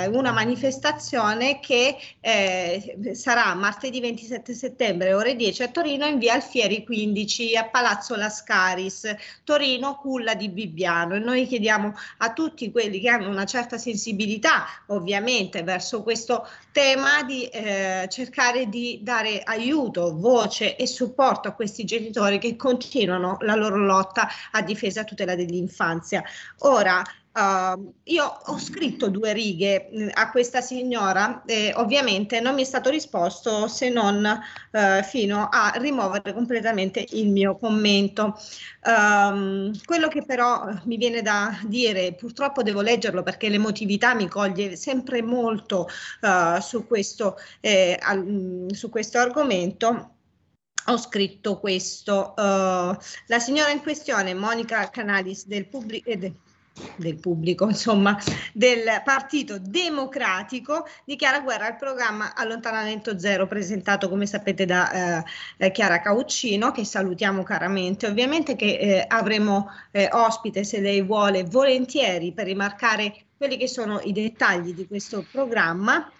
[0.10, 1.89] una manifestazione che
[2.20, 8.16] eh, sarà martedì 27 settembre ore 10 a Torino in via Alfieri 15 a Palazzo
[8.16, 13.78] Lascaris, Torino Culla di Bibbiano e noi chiediamo a tutti quelli che hanno una certa
[13.78, 21.54] sensibilità ovviamente verso questo tema di eh, cercare di dare aiuto, voce e supporto a
[21.54, 26.24] questi genitori che continuano la loro lotta a difesa e tutela dell'infanzia.
[26.60, 27.04] Ora,
[27.40, 32.66] Uh, io ho scritto due righe mm, a questa signora e ovviamente non mi è
[32.66, 38.38] stato risposto se non uh, fino a rimuovere completamente il mio commento.
[38.84, 44.76] Um, quello che però mi viene da dire, purtroppo devo leggerlo perché l'emotività mi coglie
[44.76, 45.88] sempre molto
[46.22, 50.16] uh, su, questo, eh, al, mm, su questo argomento
[50.88, 52.34] ho scritto questo.
[52.36, 52.98] Uh,
[53.28, 56.10] la signora in questione, Monica Canalis del pubblico.
[56.10, 56.34] Eh,
[56.96, 58.18] del pubblico, insomma,
[58.54, 65.24] del Partito Democratico dichiara guerra al programma Allontanamento Zero presentato, come sapete, da
[65.58, 68.08] eh, Chiara Cauccino, che salutiamo caramente.
[68.08, 74.00] Ovviamente che eh, avremo eh, ospite, se lei vuole, volentieri per rimarcare quelli che sono
[74.04, 76.12] i dettagli di questo programma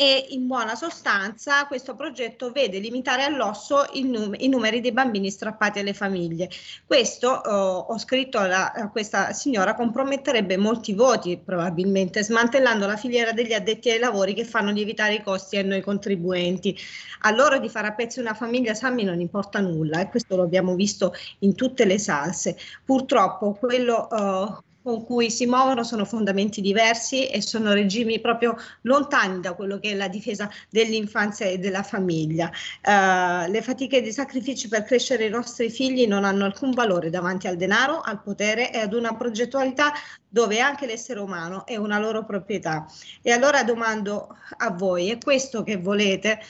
[0.00, 5.78] e in buona sostanza questo progetto vede limitare all'osso num- i numeri dei bambini strappati
[5.78, 6.48] alle famiglie.
[6.86, 13.52] Questo, eh, ho scritto a questa signora, comprometterebbe molti voti probabilmente, smantellando la filiera degli
[13.52, 16.74] addetti ai lavori che fanno lievitare i costi a noi contribuenti.
[17.20, 20.44] A loro di fare a pezzi una famiglia Sammy non importa nulla e questo lo
[20.44, 22.56] abbiamo visto in tutte le salse.
[22.86, 29.40] Purtroppo quello eh, con cui si muovono sono fondamenti diversi e sono regimi proprio lontani
[29.40, 32.50] da quello che è la difesa dell'infanzia e della famiglia.
[32.82, 37.10] Uh, le fatiche e i sacrifici per crescere i nostri figli non hanno alcun valore
[37.10, 39.92] davanti al denaro, al potere e ad una progettualità
[40.28, 42.86] dove anche l'essere umano è una loro proprietà.
[43.22, 46.40] E allora domando a voi, è questo che volete?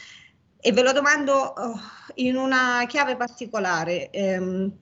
[0.63, 1.79] E ve lo domando uh,
[2.17, 4.11] in una chiave particolare.
[4.13, 4.73] Um,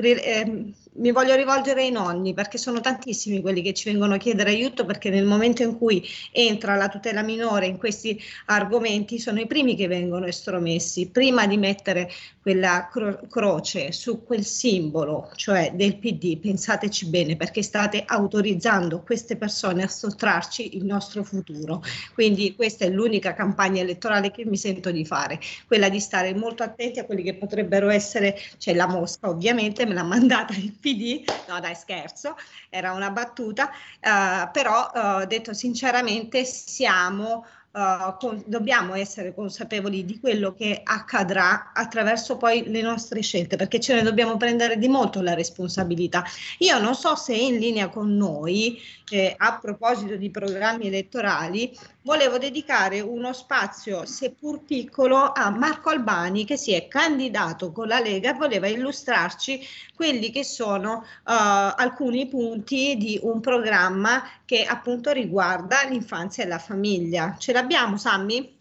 [0.00, 4.50] Ehm, mi voglio rivolgere ai nonni perché sono tantissimi quelli che ci vengono a chiedere
[4.50, 9.46] aiuto perché nel momento in cui entra la tutela minore in questi argomenti sono i
[9.46, 11.10] primi che vengono estromessi.
[11.10, 12.10] Prima di mettere
[12.40, 19.36] quella cro- croce su quel simbolo, cioè del PD, pensateci bene perché state autorizzando queste
[19.36, 21.82] persone a sottrarci il nostro futuro.
[22.14, 26.62] Quindi questa è l'unica campagna elettorale che mi sento di fare, quella di stare molto
[26.62, 30.77] attenti a quelli che potrebbero essere, c'è cioè la mosca ovviamente, me l'ha mandata il
[30.78, 32.36] PD, no dai scherzo,
[32.68, 40.18] era una battuta, uh, però uh, detto sinceramente siamo Uh, con, dobbiamo essere consapevoli di
[40.18, 45.20] quello che accadrà attraverso poi le nostre scelte, perché ce ne dobbiamo prendere di molto
[45.20, 46.24] la responsabilità.
[46.58, 51.76] Io non so se è in linea con noi, eh, a proposito di programmi elettorali,
[52.02, 58.00] volevo dedicare uno spazio, seppur piccolo, a Marco Albani che si è candidato con la
[58.00, 59.60] Lega e voleva illustrarci
[59.94, 66.58] quelli che sono uh, alcuni punti di un programma che appunto riguarda l'infanzia e la
[66.58, 67.36] famiglia.
[67.36, 68.58] Ce l'abbiamo, Sammy?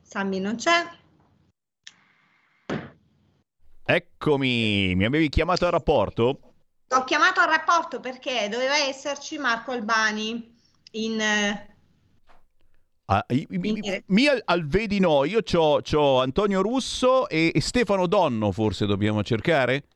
[0.00, 0.88] Sammy non c'è.
[3.84, 6.54] Eccomi, mi avevi chiamato al rapporto?
[6.88, 10.58] Ho chiamato al rapporto perché doveva esserci Marco Albani
[10.92, 11.20] in...
[13.04, 18.06] Ah, mi, mi, mi al, al, vedi no, io ho Antonio Russo e, e, Stefano
[18.06, 19.88] Donno, forse dobbiamo cercare?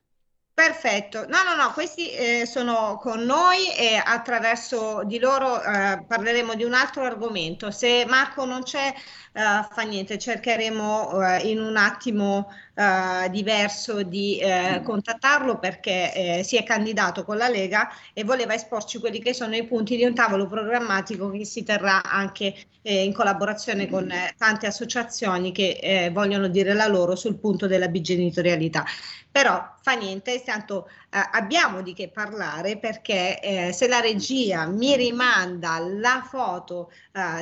[0.57, 6.55] Perfetto, no, no, no, questi eh, sono con noi e attraverso di loro eh, parleremo
[6.55, 7.69] di un altro argomento.
[7.69, 8.91] Se Marco non c'è,
[9.37, 16.43] eh, fa niente, cercheremo eh, in un attimo uh, diverso di uh, contattarlo perché uh,
[16.43, 20.05] si è candidato con la Lega e voleva esporci quelli che sono i punti di
[20.05, 22.55] un tavolo programmatico che si terrà anche
[22.87, 28.85] in collaborazione con tante associazioni che vogliono dire la loro sul punto della bigenitorialità.
[29.29, 36.25] Però fa niente, tanto abbiamo di che parlare perché se la regia mi rimanda la
[36.25, 36.89] foto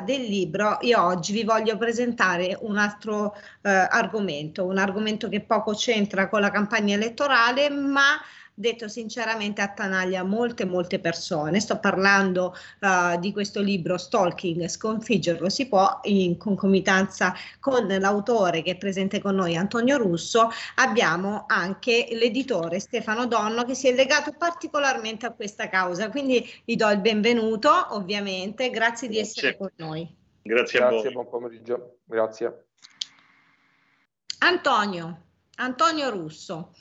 [0.04, 1.78] del libro, io oggi vi voglio
[2.62, 8.20] un altro eh, argomento, un argomento che poco c'entra con la campagna elettorale, ma
[8.56, 11.60] detto sinceramente attanaglia molte molte persone.
[11.60, 18.72] Sto parlando uh, di questo libro Stalking, sconfiggerlo si può, in concomitanza con l'autore che
[18.72, 24.32] è presente con noi Antonio Russo, abbiamo anche l'editore Stefano Donno che si è legato
[24.32, 30.24] particolarmente a questa causa, quindi gli do il benvenuto ovviamente, grazie di essere con noi.
[30.48, 31.12] Grazie, a voi.
[31.12, 31.98] buon pomeriggio.
[32.04, 32.68] Grazie.
[34.40, 35.22] Antonio,
[35.56, 36.76] Antonio Russo.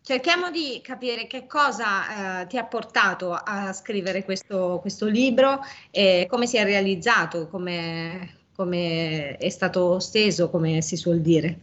[0.00, 6.26] Cerchiamo di capire che cosa eh, ti ha portato a scrivere questo, questo libro e
[6.26, 11.60] come si è realizzato, come, come è stato steso, come si suol dire.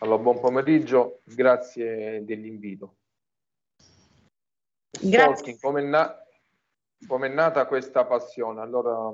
[0.00, 2.96] Allora, buon pomeriggio, grazie dell'invito.
[5.00, 5.58] Grazie.
[5.58, 6.22] Come, na-
[7.06, 8.60] come è nata questa passione?
[8.60, 9.12] Allora,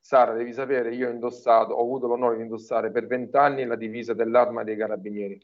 [0.00, 4.14] Sara, devi sapere, io ho indossato, ho avuto l'onore di indossare per vent'anni la divisa
[4.14, 5.40] dell'arma dei carabinieri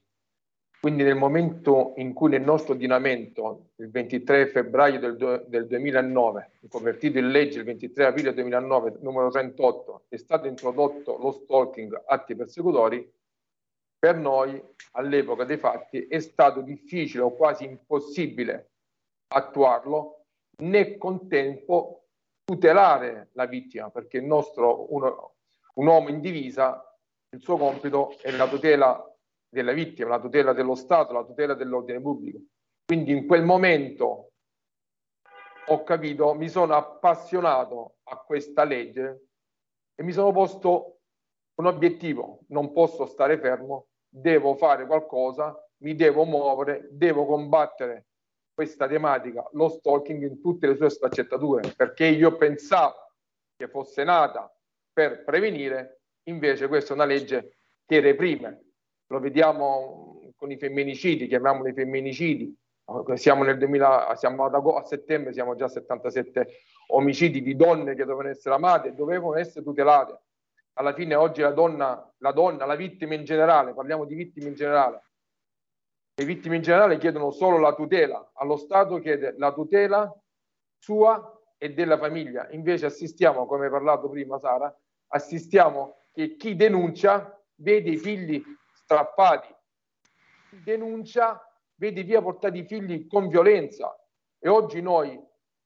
[0.83, 7.18] quindi nel momento in cui nel nostro ordinamento, il 23 febbraio del, del 2009, convertito
[7.18, 13.09] in legge il 23 aprile 2009, numero 38, è stato introdotto lo stalking atti persecutori,
[13.97, 14.61] per noi
[14.95, 18.73] all'epoca dei fatti è stato difficile o quasi impossibile
[19.29, 20.22] attuarlo,
[20.62, 22.04] né contempo
[22.44, 25.34] tutelare la vittima, perché il nostro uno,
[25.74, 26.96] un uomo in divisa,
[27.30, 29.16] il suo compito è la tutela
[29.48, 32.38] della vittima, la tutela dello Stato, la tutela dell'ordine pubblico.
[32.84, 34.32] Quindi in quel momento
[35.66, 39.28] ho capito, mi sono appassionato a questa legge
[39.94, 40.98] e mi sono posto
[41.54, 48.06] un obiettivo, non posso stare fermo, devo fare qualcosa, mi devo muovere, devo combattere
[48.62, 52.94] questa tematica, lo stalking in tutte le sue sfaccettature, perché io pensavo
[53.56, 54.54] che fosse nata
[54.92, 58.66] per prevenire, invece questa è una legge che reprime
[59.08, 62.56] lo vediamo con i femminicidi, chiamiamoli femminicidi,
[63.14, 66.46] siamo nel 2000, siamo ad agosto, a settembre, siamo già a 77
[66.88, 70.20] omicidi di donne che dovevano essere amate dovevano essere tutelate.
[70.74, 74.54] Alla fine oggi la donna, la donna, la vittima in generale, parliamo di vittime in
[74.54, 75.02] generale,
[76.14, 80.14] le vittime in generale chiedono solo la tutela, allo Stato chiede la tutela
[80.78, 82.48] sua e della famiglia.
[82.50, 84.74] Invece assistiamo, come hai parlato prima Sara,
[85.08, 88.42] assistiamo che chi denuncia vede i figli
[88.74, 89.54] strappati.
[90.64, 91.40] Denuncia,
[91.76, 93.96] vedi via portati i figli con violenza
[94.38, 95.18] e oggi noi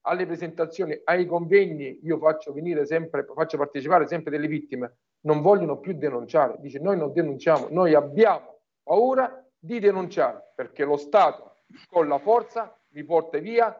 [0.03, 5.81] alle presentazioni, ai convegni, io faccio venire sempre, faccio partecipare sempre delle vittime, non vogliono
[5.81, 6.57] più denunciare.
[6.61, 11.57] Dice noi non denunciamo, noi abbiamo paura di denunciare perché lo Stato
[11.89, 13.79] con la forza mi porta via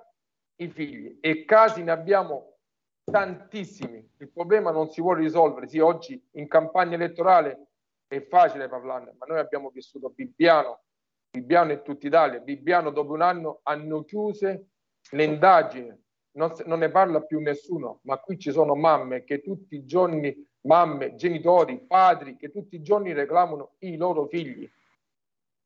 [0.57, 2.57] i figli e casi ne abbiamo
[3.05, 4.05] tantissimi.
[4.19, 5.69] Il problema non si vuole risolvere.
[5.69, 7.69] Sì, oggi in campagna elettorale
[8.09, 10.83] è facile parlarne, ma noi abbiamo vissuto Bibbiano,
[11.31, 12.41] Bibbiano e tutta Italia.
[12.41, 14.71] Bibbiano dopo un anno hanno chiuse
[15.11, 19.77] le indagini, non, non ne parla più nessuno, ma qui ci sono mamme che tutti
[19.77, 24.69] i giorni, mamme, genitori, padri, che tutti i giorni reclamano i loro figli.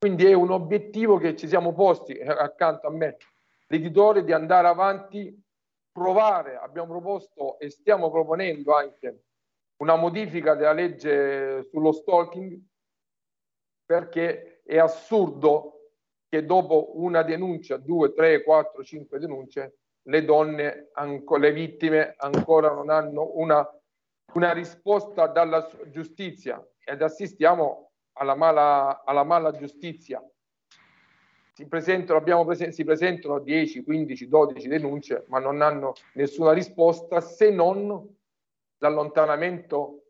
[0.00, 3.18] Quindi è un obiettivo che ci siamo posti eh, accanto a me,
[3.66, 5.38] l'editore, di andare avanti,
[5.92, 9.24] provare, abbiamo proposto e stiamo proponendo anche
[9.82, 12.58] una modifica della legge sullo stalking
[13.84, 15.90] perché è assurdo
[16.30, 22.88] che dopo una denuncia, due, tre, quattro, cinque denunce, le donne, le vittime ancora non
[22.88, 23.68] hanno una,
[24.32, 26.66] una risposta dalla giustizia.
[26.82, 27.89] Ed assistiamo
[28.20, 30.22] alla mala, alla mala giustizia.
[31.52, 37.50] Si presentano, presen- si presentano 10, 15, 12 denunce, ma non hanno nessuna risposta se
[37.50, 38.06] non
[38.78, 40.04] l'allontanamento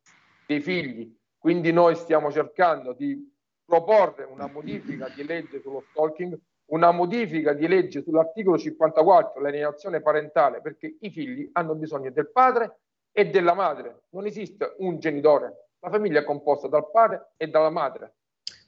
[0.47, 1.17] dei figli.
[1.39, 3.33] Quindi noi stiamo cercando di
[3.65, 10.61] proporre una modifica di legge sullo stalking, una modifica di legge sull'articolo 54, l'alienazione parentale,
[10.61, 12.81] perché i figli hanno bisogno del padre
[13.13, 14.03] e della madre.
[14.11, 15.70] Non esiste un genitore.
[15.81, 18.15] La famiglia è composta dal padre e dalla madre.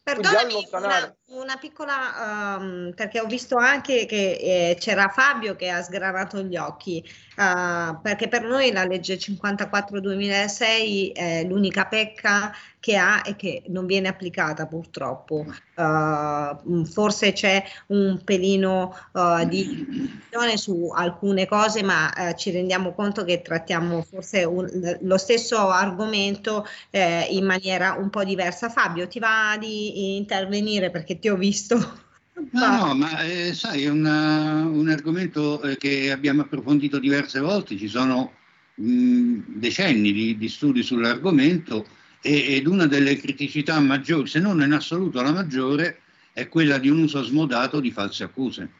[0.05, 5.81] Perdonami una, una, piccola, um, perché ho visto anche che eh, c'era Fabio che ha
[5.81, 12.53] sgranato gli occhi, uh, perché per noi la legge 54-2006 è l'unica pecca
[12.83, 15.47] che ha e che non viene applicata purtroppo.
[15.77, 20.21] Uh, forse c'è un pelino uh, di
[20.57, 26.67] su alcune cose, ma uh, ci rendiamo conto che trattiamo forse un, lo stesso argomento
[26.91, 28.69] eh, in maniera un po' diversa.
[28.69, 31.77] Fabio, ti va di intervenire perché ti ho visto.
[32.51, 37.77] No, no, ma eh, sai, è una, un argomento eh, che abbiamo approfondito diverse volte,
[37.77, 38.33] ci sono
[38.75, 45.21] mh, decenni di, di studi sull'argomento ed una delle criticità maggiori, se non in assoluto
[45.21, 46.01] la maggiore,
[46.33, 48.71] è quella di un uso smodato di false accuse.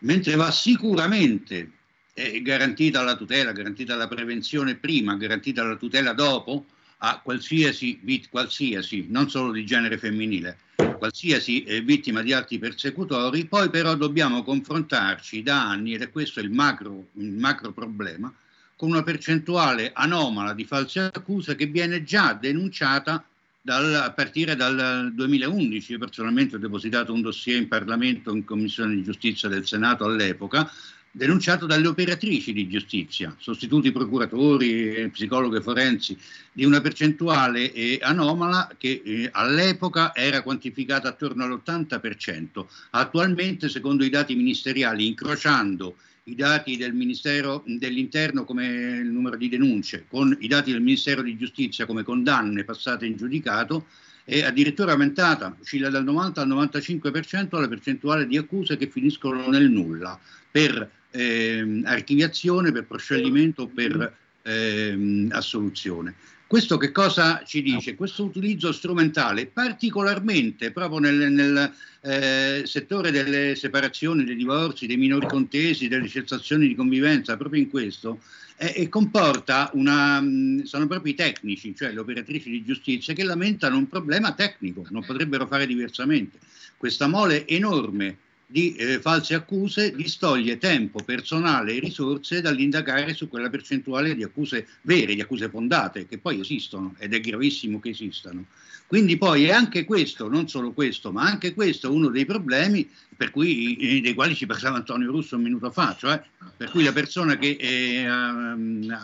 [0.00, 1.72] Mentre va sicuramente
[2.14, 6.64] eh, garantita la tutela, garantita la prevenzione prima, garantita la tutela dopo
[6.98, 10.58] a qualsiasi, qualsiasi non solo di genere femminile,
[10.96, 16.40] qualsiasi eh, vittima di atti persecutori, poi però dobbiamo confrontarci da anni, ed è questo
[16.40, 18.32] il macro, il macro problema,
[18.76, 23.24] con una percentuale anomala di false accuse che viene già denunciata
[23.62, 25.92] dal, a partire dal 2011.
[25.92, 30.70] Io personalmente ho depositato un dossier in Parlamento, in Commissione di Giustizia del Senato all'epoca,
[31.10, 36.16] denunciato dalle operatrici di giustizia, sostituti procuratori, psicologhe forensi,
[36.52, 42.66] di una percentuale eh, anomala che eh, all'epoca era quantificata attorno all'80%.
[42.90, 45.96] Attualmente, secondo i dati ministeriali, incrociando
[46.28, 51.22] i dati del Ministero dell'Interno come il numero di denunce, con i dati del Ministero
[51.22, 53.86] di Giustizia come condanne passate in giudicato,
[54.24, 59.70] è addirittura aumentata, oscilla dal 90 al 95% la percentuale di accuse che finiscono nel
[59.70, 60.18] nulla
[60.50, 66.14] per eh, archiviazione, per proscioglimento per eh, assoluzione.
[66.48, 67.96] Questo che cosa ci dice?
[67.96, 71.72] Questo utilizzo strumentale, particolarmente proprio nel, nel
[72.02, 77.68] eh, settore delle separazioni, dei divorzi, dei minori contesi, delle cessazioni di convivenza, proprio in
[77.68, 78.20] questo,
[78.58, 83.76] eh, comporta una, mm, sono proprio i tecnici, cioè le operatrici di giustizia, che lamentano
[83.76, 86.38] un problema tecnico, non potrebbero fare diversamente.
[86.76, 93.50] Questa mole enorme di eh, false accuse distoglie tempo, personale e risorse dall'indagare su quella
[93.50, 98.44] percentuale di accuse vere, di accuse fondate, che poi esistono ed è gravissimo che esistano.
[98.86, 103.32] Quindi poi è anche questo, non solo questo, ma anche questo uno dei problemi per
[103.32, 106.22] cui, eh, dei quali ci parlava Antonio Russo un minuto fa, cioè
[106.56, 108.56] per cui la persona che eh, ha,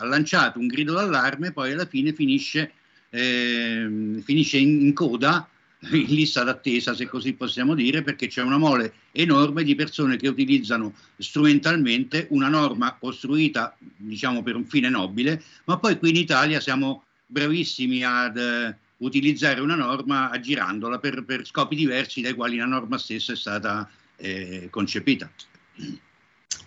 [0.05, 2.71] lanciato un grido d'allarme poi alla fine finisce,
[3.09, 5.49] eh, finisce in, in coda
[5.91, 10.27] in lista d'attesa, se così possiamo dire, perché c'è una mole enorme di persone che
[10.27, 16.59] utilizzano strumentalmente una norma costruita, diciamo, per un fine nobile, ma poi qui in Italia
[16.59, 22.65] siamo bravissimi ad uh, utilizzare una norma aggirandola per, per, scopi diversi dai quali la
[22.65, 25.29] norma stessa è stata eh, concepita.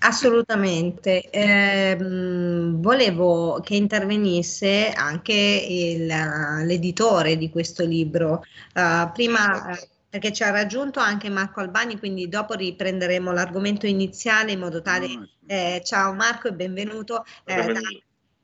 [0.01, 1.29] Assolutamente.
[1.31, 8.45] Eh, volevo che intervenisse anche il, l'editore di questo libro.
[8.75, 9.77] Uh, prima
[10.09, 15.09] perché ci ha raggiunto anche Marco Albani, quindi dopo riprenderemo l'argomento iniziale in modo tale.
[15.47, 17.25] Eh, ciao Marco e benvenuto.
[17.45, 17.81] Eh, da,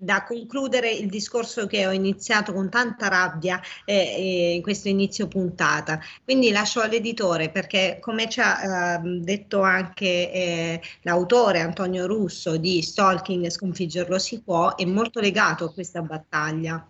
[0.02, 5.28] da concludere il discorso che ho iniziato con tanta rabbia eh, eh, in questo inizio
[5.28, 6.00] puntata.
[6.24, 12.82] Quindi lascio all'editore perché come ci ha eh, detto anche eh, l'autore Antonio Russo di
[12.82, 16.84] Stalking sconfiggerlo si può, è molto legato a questa battaglia.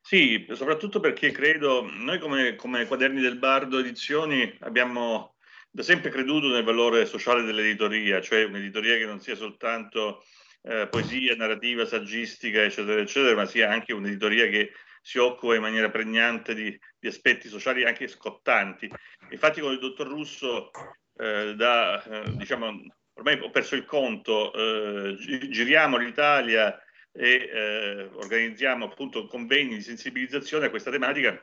[0.00, 5.34] Sì, soprattutto perché credo, noi come, come Quaderni del Bardo Edizioni abbiamo
[5.70, 10.24] da sempre creduto nel valore sociale dell'editoria, cioè un'editoria che non sia soltanto
[10.62, 15.90] eh, poesia, narrativa, saggistica, eccetera, eccetera, ma sia anche un'editoria che si occupa in maniera
[15.90, 18.90] pregnante di, di aspetti sociali anche scottanti.
[19.30, 20.70] Infatti con il dottor Russo,
[21.16, 22.82] eh, da, eh, diciamo,
[23.14, 26.78] ormai ho perso il conto, eh, giriamo l'Italia
[27.12, 31.40] e eh, organizziamo appunto convegni di sensibilizzazione a questa tematica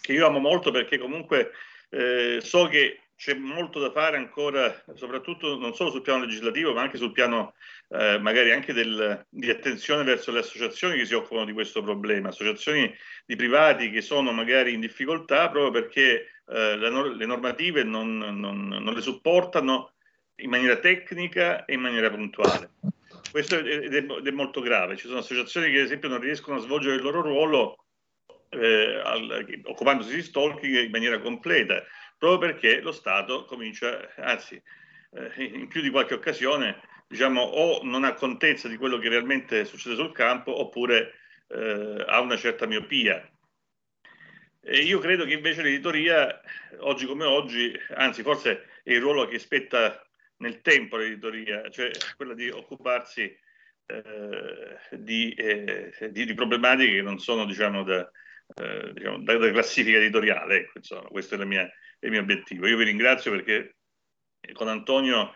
[0.00, 1.50] che io amo molto perché comunque
[1.90, 6.82] eh, so che c'è molto da fare ancora, soprattutto non solo sul piano legislativo, ma
[6.82, 7.54] anche sul piano
[7.88, 12.28] eh, magari anche del, di attenzione verso le associazioni che si occupano di questo problema,
[12.28, 12.94] associazioni
[13.26, 18.68] di privati che sono magari in difficoltà proprio perché eh, la, le normative non, non,
[18.68, 19.94] non, le supportano
[20.36, 22.70] in maniera tecnica e in maniera puntuale.
[23.32, 24.96] Questo è, è, è, molto grave.
[24.96, 27.78] Ci sono associazioni che ad esempio non riescono a svolgere il loro ruolo
[28.50, 31.82] eh, al, occupandosi di stalking in maniera completa
[32.18, 34.60] proprio perché lo Stato comincia, anzi,
[35.12, 39.64] eh, in più di qualche occasione, diciamo, o non ha contezza di quello che realmente
[39.64, 41.14] succede sul campo, oppure
[41.48, 43.26] eh, ha una certa miopia.
[44.60, 46.40] E io credo che invece l'editoria,
[46.80, 50.04] oggi come oggi, anzi forse è il ruolo che spetta
[50.38, 53.34] nel tempo l'editoria, cioè quella di occuparsi
[53.86, 58.10] eh, di, eh, di, di, problematiche che non sono diciamo, da,
[58.56, 60.56] eh, diciamo, da, da classifica editoriale.
[60.56, 61.70] Ecco, insomma, questa è la mia,
[62.00, 62.66] il mio obiettivo.
[62.66, 63.76] Io vi ringrazio perché
[64.52, 65.34] con Antonio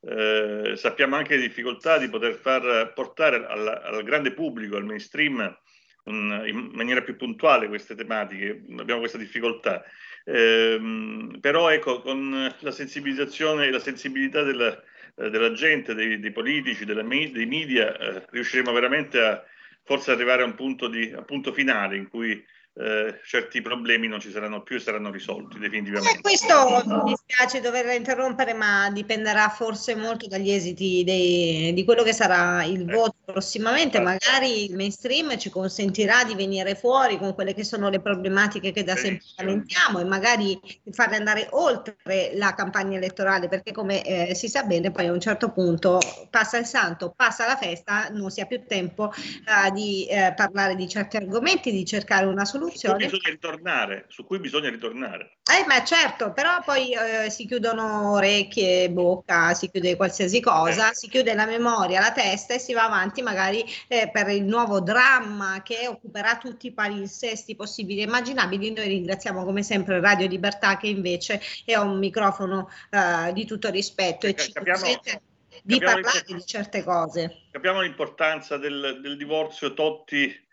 [0.00, 5.58] eh, sappiamo anche le difficoltà di poter far portare al, al grande pubblico, al mainstream,
[6.04, 8.62] un, in maniera più puntuale queste tematiche.
[8.76, 9.84] Abbiamo questa difficoltà.
[10.24, 14.80] Eh, però ecco, con la sensibilizzazione e la sensibilità della,
[15.14, 19.44] della gente, dei, dei politici, della, dei media, eh, riusciremo veramente a
[19.84, 22.42] forse arrivare a un punto, di, a punto finale in cui
[22.76, 26.18] eh, certi problemi non ci saranno più e saranno risolti definitivamente.
[26.18, 32.02] Eh, questo mi dispiace dover interrompere, ma dipenderà forse molto dagli esiti dei, di quello
[32.02, 32.92] che sarà il eh.
[32.92, 34.00] voto prossimamente.
[34.00, 38.82] Magari il mainstream ci consentirà di venire fuori con quelle che sono le problematiche che
[38.82, 40.60] da sempre lamentiamo e magari
[40.90, 45.20] farle andare oltre la campagna elettorale, perché come eh, si sa bene, poi a un
[45.20, 50.06] certo punto passa il santo, passa la festa, non si ha più tempo eh, di
[50.06, 53.08] eh, parlare di certi argomenti, di cercare una soluzione soluzione.
[53.08, 55.38] Su cui bisogna ritornare, su cui bisogna ritornare.
[55.50, 60.94] Eh, ma certo, però poi eh, si chiudono orecchie, bocca, si chiude qualsiasi cosa, eh.
[60.94, 64.80] si chiude la memoria, la testa e si va avanti magari eh, per il nuovo
[64.80, 68.72] dramma che occuperà tutti i palinsesti possibili e immaginabili.
[68.72, 74.26] Noi ringraziamo come sempre Radio Libertà che invece è un microfono eh, di tutto rispetto
[74.26, 75.20] e ci consente
[75.62, 77.44] di parlare di certe cose.
[77.50, 80.43] Capiamo l'importanza del, del divorzio Totti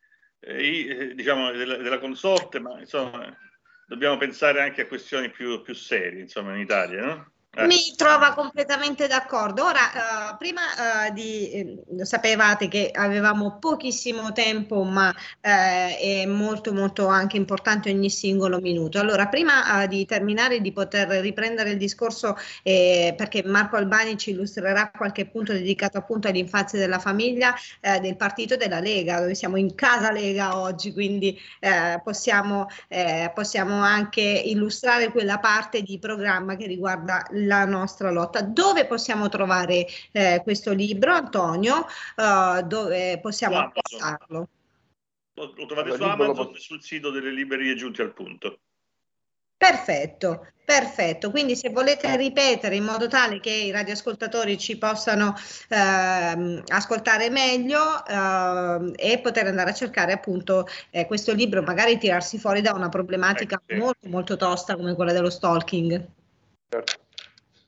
[0.42, 3.36] eh, eh, diciamo, della, della, consorte, ma insomma
[3.86, 7.06] dobbiamo pensare anche a questioni più, più serie insomma, in Italia.
[7.06, 7.31] No?
[7.54, 7.66] Eh.
[7.66, 9.66] Mi trova completamente d'accordo.
[9.66, 9.82] Ora,
[10.32, 17.08] uh, prima uh, di, eh, sapevate che avevamo pochissimo tempo, ma eh, è molto molto
[17.08, 19.00] anche importante ogni singolo minuto.
[19.00, 24.90] Allora, prima uh, di terminare, di poter riprendere il discorso, perché Marco Albani ci illustrerà
[24.90, 27.54] qualche punto dedicato appunto all'infanzia della famiglia
[28.00, 31.38] del partito della Lega, dove siamo in casa Lega oggi, quindi
[32.04, 32.68] possiamo,
[33.34, 38.42] possiamo anche illustrare quella parte di programma che riguarda la nostra lotta.
[38.42, 41.86] Dove possiamo trovare eh, questo libro, Antonio?
[42.16, 44.48] Uh, dove possiamo acquistarlo?
[45.34, 48.60] Lo, lo trovate allora, su Amazon e sul sito delle librerie giunti al punto.
[49.62, 51.30] Perfetto, perfetto.
[51.30, 55.36] Quindi se volete ripetere in modo tale che i radioascoltatori ci possano
[55.70, 62.40] ehm, ascoltare meglio ehm, e poter andare a cercare appunto eh, questo libro, magari tirarsi
[62.40, 63.80] fuori da una problematica eh, sì.
[63.80, 66.08] molto molto tosta come quella dello stalking.
[66.68, 67.01] Certo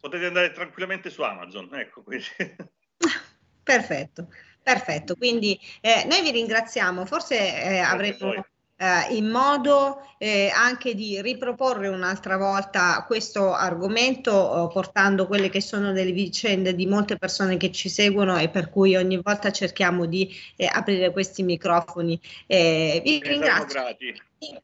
[0.04, 1.70] potete andare tranquillamente su Amazon.
[1.72, 2.04] Ecco,
[3.64, 4.28] perfetto,
[4.62, 5.16] perfetto.
[5.16, 8.34] Quindi eh, noi vi ringraziamo, forse eh, avremo
[8.76, 15.62] eh, in modo eh, anche di riproporre un'altra volta questo argomento eh, portando quelle che
[15.62, 20.06] sono delle vicende di molte persone che ci seguono e per cui ogni volta cerchiamo
[20.06, 22.20] di eh, aprire questi microfoni.
[22.46, 23.96] vi ringrazio.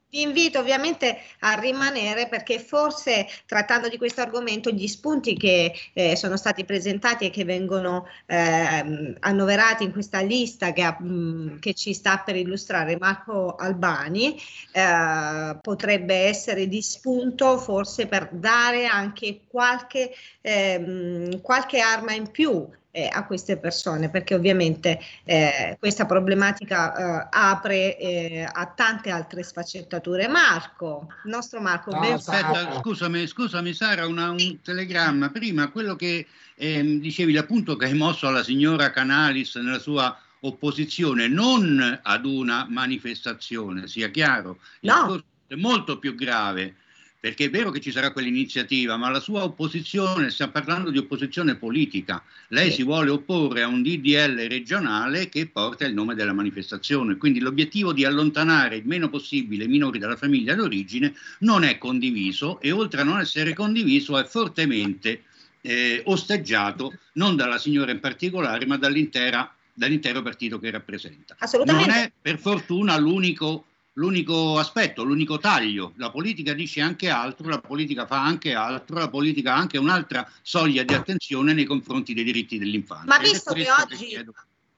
[0.09, 6.15] Vi invito ovviamente a rimanere perché forse trattando di questo argomento gli spunti che eh,
[6.15, 11.73] sono stati presentati e che vengono eh, annoverati in questa lista che, mh, mm, che,
[11.73, 14.35] ci sta per illustrare Marco Albani
[14.71, 20.11] eh, potrebbe essere di spunto forse per dare anche qualche,
[20.41, 22.67] ehm, qualche arma in più
[22.99, 29.43] eh, a queste persone perché ovviamente eh, questa problematica eh, apre eh, a tante altre
[29.43, 30.27] sfaccettature.
[30.27, 31.91] Marco, il nostro Marco.
[31.91, 35.29] No, aspetta, scusami, scusami Sara, una, un telegramma.
[35.29, 41.27] Prima quello che ehm, dicevi, l'appunto che hai mosso alla signora Canalis nella sua opposizione
[41.27, 45.21] non ad una manifestazione, sia chiaro, no.
[45.47, 46.75] è molto più grave
[47.19, 51.55] perché è vero che ci sarà quell'iniziativa, ma la sua opposizione, stiamo parlando di opposizione
[51.55, 52.77] politica, lei sì.
[52.77, 57.91] si vuole opporre a un DDL regionale che porta il nome della manifestazione, quindi l'obiettivo
[57.91, 63.01] di allontanare il meno possibile i minori dalla famiglia d'origine non è condiviso e oltre
[63.01, 65.23] a non essere condiviso è fortemente
[65.61, 71.35] eh, osteggiato non dalla signora in particolare, ma dall'intero partito che rappresenta.
[71.37, 71.89] Assolutamente.
[71.89, 73.65] Non è per fortuna l'unico
[73.99, 75.91] l'unico aspetto, l'unico taglio.
[75.97, 80.27] La politica dice anche altro, la politica fa anche altro, la politica ha anche un'altra
[80.41, 83.07] soglia di attenzione nei confronti dei diritti dell'infanzia.
[83.07, 84.25] Ma visto che oggi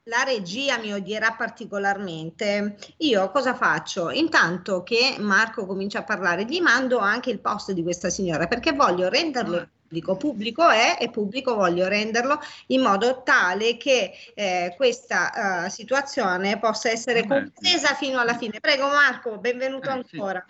[0.03, 4.09] la regia mi odierà particolarmente, io cosa faccio?
[4.09, 8.71] Intanto che Marco comincia a parlare, gli mando anche il post di questa signora perché
[8.71, 10.15] voglio renderlo ah pubblico.
[10.15, 16.89] Pubblico è e pubblico voglio renderlo in modo tale che eh, questa uh, situazione possa
[16.89, 18.59] essere compresa fino alla fine.
[18.59, 20.43] Prego Marco, benvenuto eh, ancora.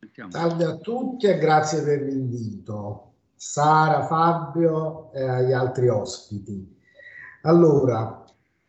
[0.00, 0.24] Sì.
[0.28, 3.02] Salve a tutti e grazie per l'invito.
[3.34, 6.74] Sara, Fabio e agli altri ospiti.
[7.42, 8.24] Allora,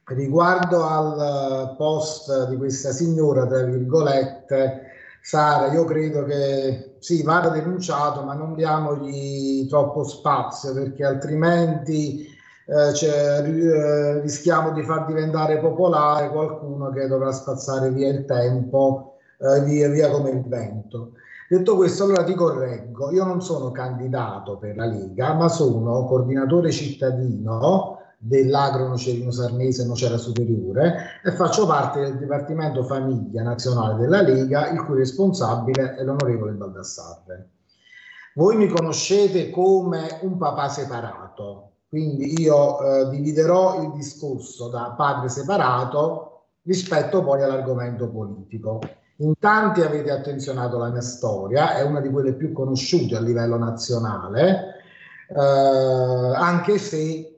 [0.07, 4.83] riguardo al post di questa signora, tra virgolette,
[5.21, 12.25] Sara, io credo che sì, vada denunciato, ma non diamogli troppo spazio perché altrimenti
[12.65, 19.17] eh, cioè, eh, rischiamo di far diventare popolare qualcuno che dovrà spazzare via il tempo,
[19.39, 21.11] eh, via, via come il vento.
[21.49, 26.71] Detto questo, allora ti correggo, io non sono candidato per la Lega, ma sono coordinatore
[26.71, 34.69] cittadino dell'agro nocerino sarnese nocera superiore e faccio parte del Dipartimento Famiglia Nazionale della Lega,
[34.69, 37.49] il cui responsabile è l'onorevole Baldassarre.
[38.33, 45.29] Voi mi conoscete come un papà separato, quindi io eh, dividerò il discorso da padre
[45.29, 48.79] separato rispetto poi all'argomento politico.
[49.17, 53.57] In tanti avete attenzionato la mia storia, è una di quelle più conosciute a livello
[53.57, 54.75] nazionale,
[55.29, 57.36] eh, anche se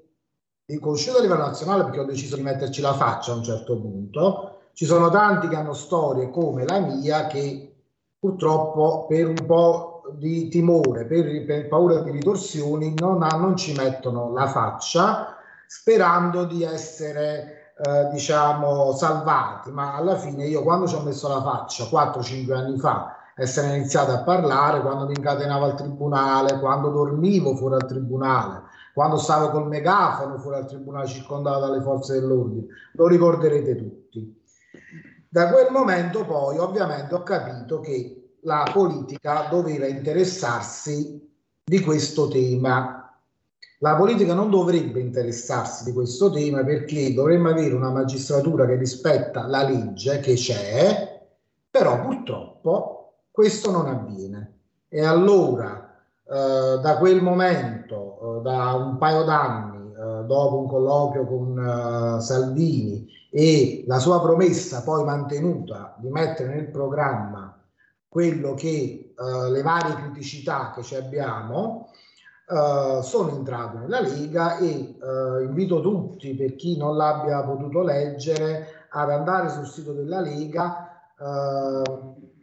[0.77, 4.57] conosciuto a livello nazionale perché ho deciso di metterci la faccia a un certo punto.
[4.73, 7.73] Ci sono tanti che hanno storie come la mia che
[8.19, 13.73] purtroppo per un po' di timore, per, per paura di ritorsioni, non, ha, non, ci
[13.73, 19.71] mettono la faccia sperando di essere, eh, diciamo, salvati.
[19.71, 24.11] Ma alla fine io quando ci ho messo la faccia 4-5 anni fa, essere iniziato
[24.11, 28.63] a parlare, quando mi incatenavo al tribunale, quando dormivo fuori al tribunale,
[28.93, 34.41] quando stavo col megafono fuori al tribunale circondato dalle forze dell'ordine, lo ricorderete tutti.
[35.29, 41.27] Da quel momento poi ovviamente ho capito che la politica doveva interessarsi
[41.63, 42.95] di questo tema.
[43.79, 49.45] La politica non dovrebbe interessarsi di questo tema perché dovremmo avere una magistratura che rispetta
[49.45, 51.27] la legge che c'è,
[51.69, 54.57] però purtroppo questo non avviene.
[54.89, 55.88] E allora
[56.31, 63.07] eh, da quel momento, eh, da un paio d'anni, eh, dopo un colloquio con Salvini
[63.31, 67.59] e la sua promessa poi mantenuta di mettere nel programma
[68.07, 71.91] quello che le varie criticità che ci abbiamo,
[72.47, 74.97] sono entrato nella Lega e
[75.41, 80.89] invito tutti, per chi non l'abbia potuto leggere, ad andare sul sito della Lega,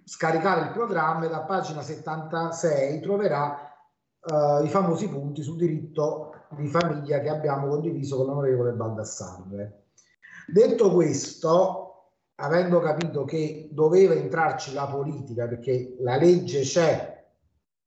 [0.05, 3.65] scaricare il programma e da pagina 76 troverà
[4.30, 9.84] uh, i famosi punti sul diritto di famiglia che abbiamo condiviso con l'onorevole Baldassarre.
[10.46, 11.86] Detto questo,
[12.36, 17.24] avendo capito che doveva entrarci la politica perché la legge c'è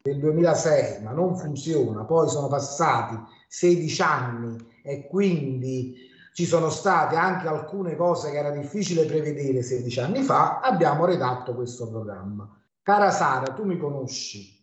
[0.01, 3.15] del 2006 ma non funziona, poi sono passati
[3.47, 9.99] 16 anni e quindi ci sono state anche alcune cose che era difficile prevedere 16
[9.99, 12.49] anni fa, abbiamo redatto questo programma.
[12.81, 14.58] Cara Sara, tu mi conosci,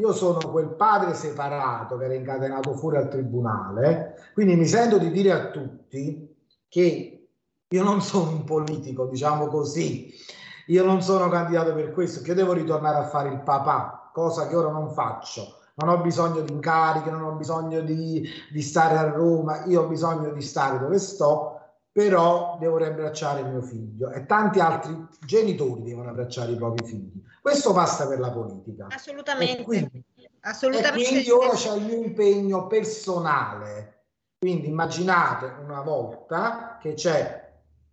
[0.00, 5.10] io sono quel padre separato che era incatenato fuori al tribunale, quindi mi sento di
[5.10, 6.34] dire a tutti
[6.68, 7.28] che
[7.68, 10.12] io non sono un politico, diciamo così.
[10.68, 14.46] io non sono candidato per questo, che io devo ritornare a fare il papà, cosa
[14.46, 15.58] che ora non faccio.
[15.74, 19.86] Non ho bisogno di incarichi, non ho bisogno di, di stare a Roma, io ho
[19.86, 21.49] bisogno di stare dove sto,
[21.92, 27.22] però devo riabbracciare mio figlio e tanti altri genitori devono abbracciare i propri figli.
[27.40, 28.86] Questo basta per la politica.
[28.88, 29.62] Assolutamente.
[29.62, 30.04] E quindi,
[30.40, 31.00] Assolutamente.
[31.00, 34.04] e quindi ora c'è il mio impegno personale.
[34.38, 37.48] Quindi immaginate una volta che c'è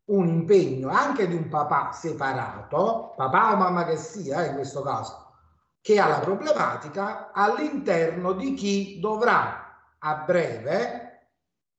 [0.06, 4.82] un impegno anche di un papà separato, papà o mamma che sia eh, in questo
[4.82, 5.34] caso,
[5.82, 9.66] che ha la problematica all'interno di chi dovrà
[10.00, 11.08] a breve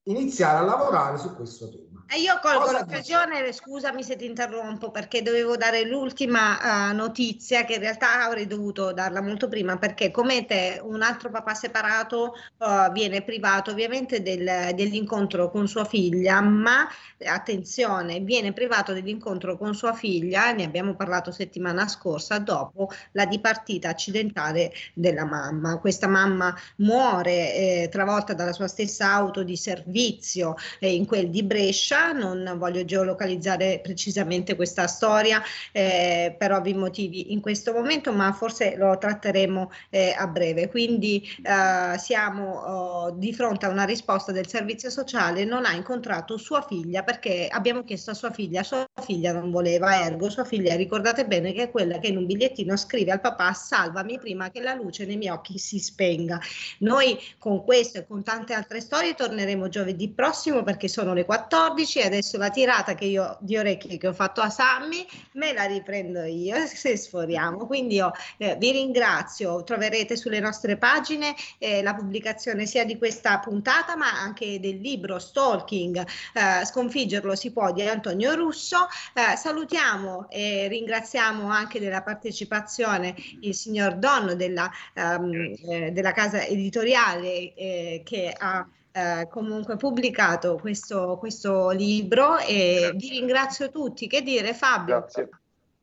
[0.03, 1.88] iniziare a lavorare su questo tema.
[2.11, 7.75] E io colgo l'occasione, scusami se ti interrompo, perché dovevo dare l'ultima eh, notizia che
[7.75, 12.89] in realtà avrei dovuto darla molto prima, perché come te un altro papà separato eh,
[12.93, 16.89] viene privato ovviamente del- dell'incontro con sua figlia, ma
[17.19, 23.27] eh, attenzione, viene privato dell'incontro con sua figlia, ne abbiamo parlato settimana scorsa, dopo la
[23.27, 25.79] dipartita accidentale della mamma.
[25.79, 31.43] Questa mamma muore eh, travolta dalla sua stessa auto di servizio eh, in quel di
[31.43, 35.43] Brescia, non voglio geolocalizzare precisamente questa storia
[35.73, 40.69] eh, per ovvi motivi in questo momento, ma forse lo tratteremo eh, a breve.
[40.69, 46.37] Quindi eh, siamo oh, di fronte a una risposta del servizio sociale, non ha incontrato
[46.37, 50.75] sua figlia perché abbiamo chiesto a sua figlia, sua figlia non voleva, ergo sua figlia,
[50.77, 54.61] ricordate bene che è quella che in un bigliettino scrive al papà salvami prima che
[54.61, 56.41] la luce nei miei occhi si spenga.
[56.79, 61.88] Noi con questo e con tante altre storie torneremo giovedì prossimo perché sono le 14
[61.97, 65.65] e adesso la tirata che io di orecchie che ho fatto a Sammy me la
[65.65, 67.67] riprendo io se sforiamo.
[67.67, 73.39] Quindi io eh, vi ringrazio, troverete sulle nostre pagine eh, la pubblicazione sia di questa
[73.39, 78.87] puntata ma anche del libro Stalking, eh, sconfiggerlo si può di Antonio Russo.
[79.15, 86.45] Eh, salutiamo e ringraziamo anche della partecipazione il signor Don della, ehm, eh, della casa
[86.45, 88.67] editoriale eh, che ha
[88.99, 94.09] eh, comunque pubblicato questo, questo libro e vi ringrazio tutti.
[94.09, 95.01] Che dire Fabio?
[95.01, 95.29] Grazie.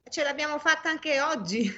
[0.10, 1.72] Ce l'abbiamo fatta anche oggi.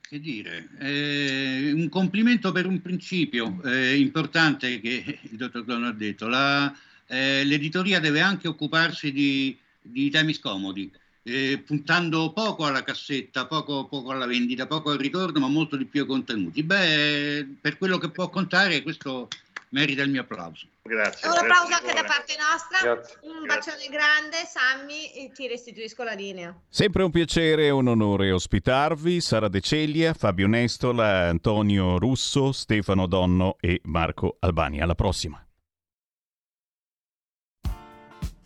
[0.00, 5.92] Che dire, eh, un complimento per un principio eh, importante che il dottor Dono ha
[5.92, 6.26] detto.
[6.26, 6.72] La,
[7.06, 10.90] eh, l'editoria deve anche occuparsi di, di temi scomodi,
[11.22, 15.84] eh, puntando poco alla cassetta, poco, poco alla vendita, poco al ritorno, ma molto di
[15.84, 16.62] più ai contenuti.
[16.64, 19.28] Beh, per quello che può contare, questo
[19.70, 20.66] merita il mio applauso.
[20.82, 21.28] Grazie.
[21.28, 22.94] Un grazie applauso anche da parte nostra.
[22.94, 23.18] Grazie.
[23.22, 23.72] Un Grazie.
[23.72, 26.54] bacione grande, Sammy, e ti restituisco la linea.
[26.68, 33.06] Sempre un piacere e un onore ospitarvi Sara De Ceglia, Fabio Nestola, Antonio Russo, Stefano
[33.06, 34.80] Donno e Marco Albani.
[34.80, 35.42] Alla prossima.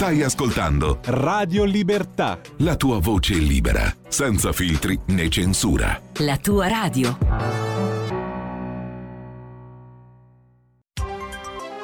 [0.00, 2.40] Stai ascoltando Radio Libertà.
[2.60, 6.00] la tua voce libera, senza filtri né censura.
[6.20, 7.18] La tua radio.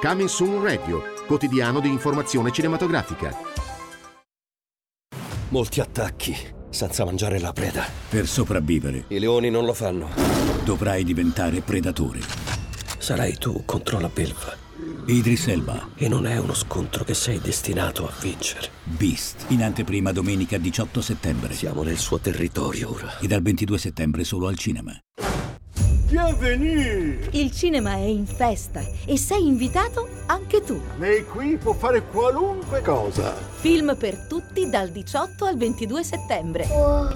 [0.01, 3.37] Coming Soon Radio, quotidiano di informazione cinematografica.
[5.51, 6.35] Molti attacchi
[6.71, 7.85] senza mangiare la preda.
[8.09, 10.09] Per sopravvivere I leoni non lo fanno.
[10.64, 12.21] dovrai diventare predatore.
[12.97, 14.64] Sarai tu contro la belva.
[15.09, 18.70] Idris Elba, E non è uno scontro che sei destinato a vincere.
[18.82, 21.54] Beast, in anteprima domenica 18 settembre.
[21.54, 23.16] Siamo nel suo territorio ora.
[23.20, 24.98] E dal 22 settembre solo al cinema.
[26.09, 27.28] Bienvenue!
[27.30, 30.80] Il cinema è in festa e sei invitato anche tu.
[30.98, 33.32] Lei qui può fare qualunque cosa.
[33.32, 36.66] Film per tutti dal 18 al 22 settembre.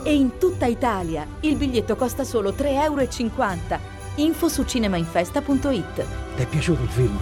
[0.05, 3.99] E in tutta Italia il biglietto costa solo 3,50 euro.
[4.16, 6.05] Info su cinemainfesta.it.
[6.36, 7.18] Ti è piaciuto il film?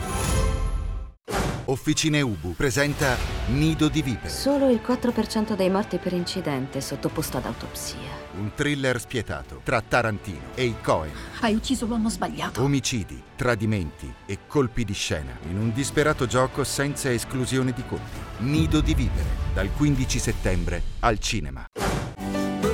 [1.66, 3.14] Officine Ubu presenta
[3.49, 8.16] Nido di Vipere, Solo il 4% dei morti per incidente è sottoposto ad autopsia.
[8.39, 11.12] un thriller spietato tra Tarantino e i Cohen.
[11.41, 12.62] Hai ucciso l'uomo sbagliato.
[12.62, 18.18] Omicidi, tradimenti e colpi di scena in un disperato gioco senza esclusione di colpi.
[18.39, 21.66] Nido di Vipere, dal 15 settembre al cinema.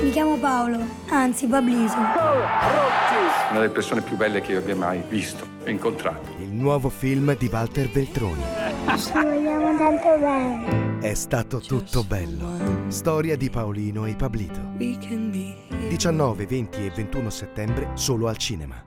[0.01, 0.79] Mi chiamo Paolo,
[1.09, 1.97] anzi Babliso.
[1.97, 6.35] Una delle persone più belle che io abbia mai visto incontrato.
[6.39, 8.43] Il nuovo film di Walter Veltroni.
[8.97, 10.99] Ci vogliamo tanto bene.
[10.99, 12.89] È stato tutto bello.
[12.89, 14.61] Storia di Paolino e Pablito.
[14.77, 18.83] 19, 20 e 21 settembre solo al cinema.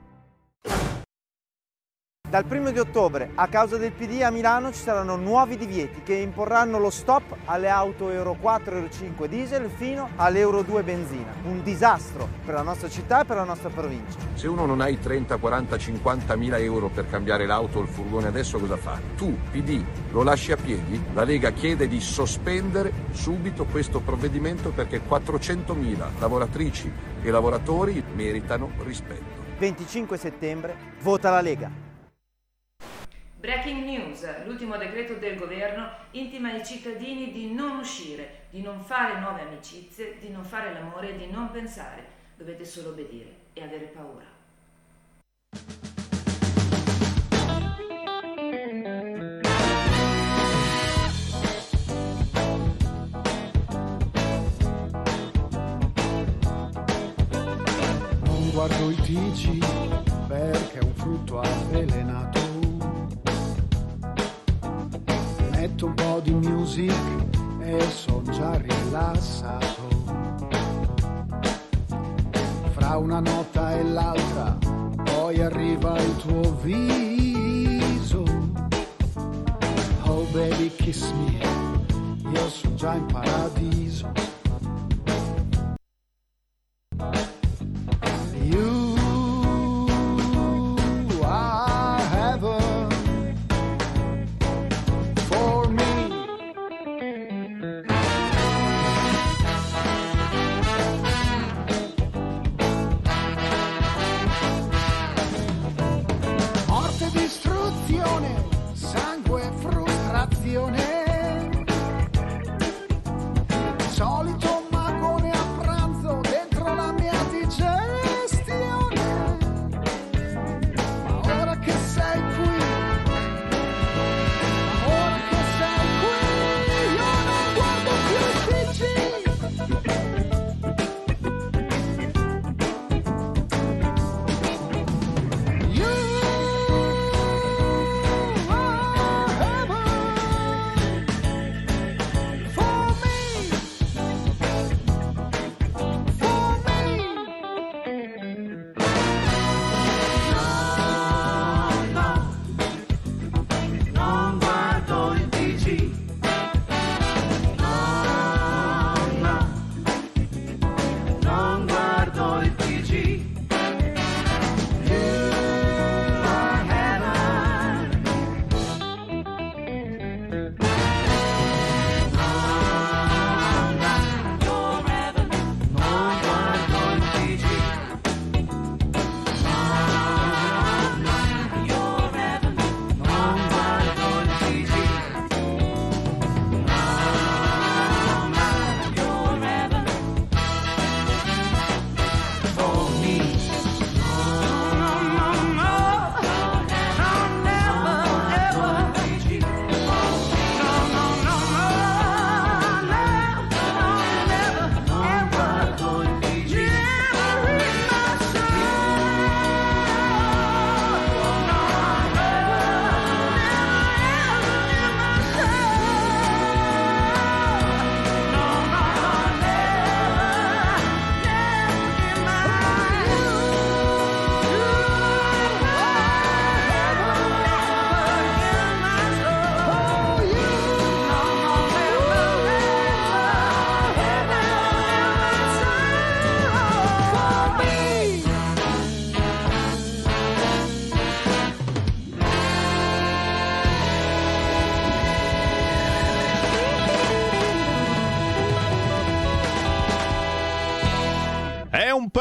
[2.29, 6.13] Dal primo di ottobre, a causa del PD a Milano, ci saranno nuovi divieti che
[6.13, 11.33] imporranno lo stop alle auto Euro 4 e Euro 5 diesel fino all'Euro 2 benzina.
[11.45, 14.19] Un disastro per la nostra città e per la nostra provincia.
[14.35, 17.87] Se uno non ha i 30, 40, 50 mila euro per cambiare l'auto o il
[17.87, 18.99] furgone adesso cosa fa?
[19.17, 21.03] Tu, PD, lo lasci a piedi?
[21.15, 26.91] La Lega chiede di sospendere subito questo provvedimento perché 400 mila lavoratrici
[27.23, 29.47] e lavoratori meritano rispetto.
[29.57, 31.88] 25 settembre, vota la Lega.
[33.39, 39.17] Breaking news, l'ultimo decreto del governo intima ai cittadini di non uscire, di non fare
[39.21, 42.05] nuove amicizie, di non fare l'amore e di non pensare.
[42.35, 44.25] Dovete solo obbedire e avere paura.
[58.25, 62.38] Non guardo i TG perché è un frutto avvelenato.
[65.59, 66.95] Metto un po' di music
[67.59, 69.89] e son già rilassato.
[72.71, 74.57] Fra una nota e l'altra,
[75.03, 78.23] poi arriva il tuo viso.
[80.03, 81.45] Oh baby kiss me,
[82.31, 84.28] io sono già in paradiso.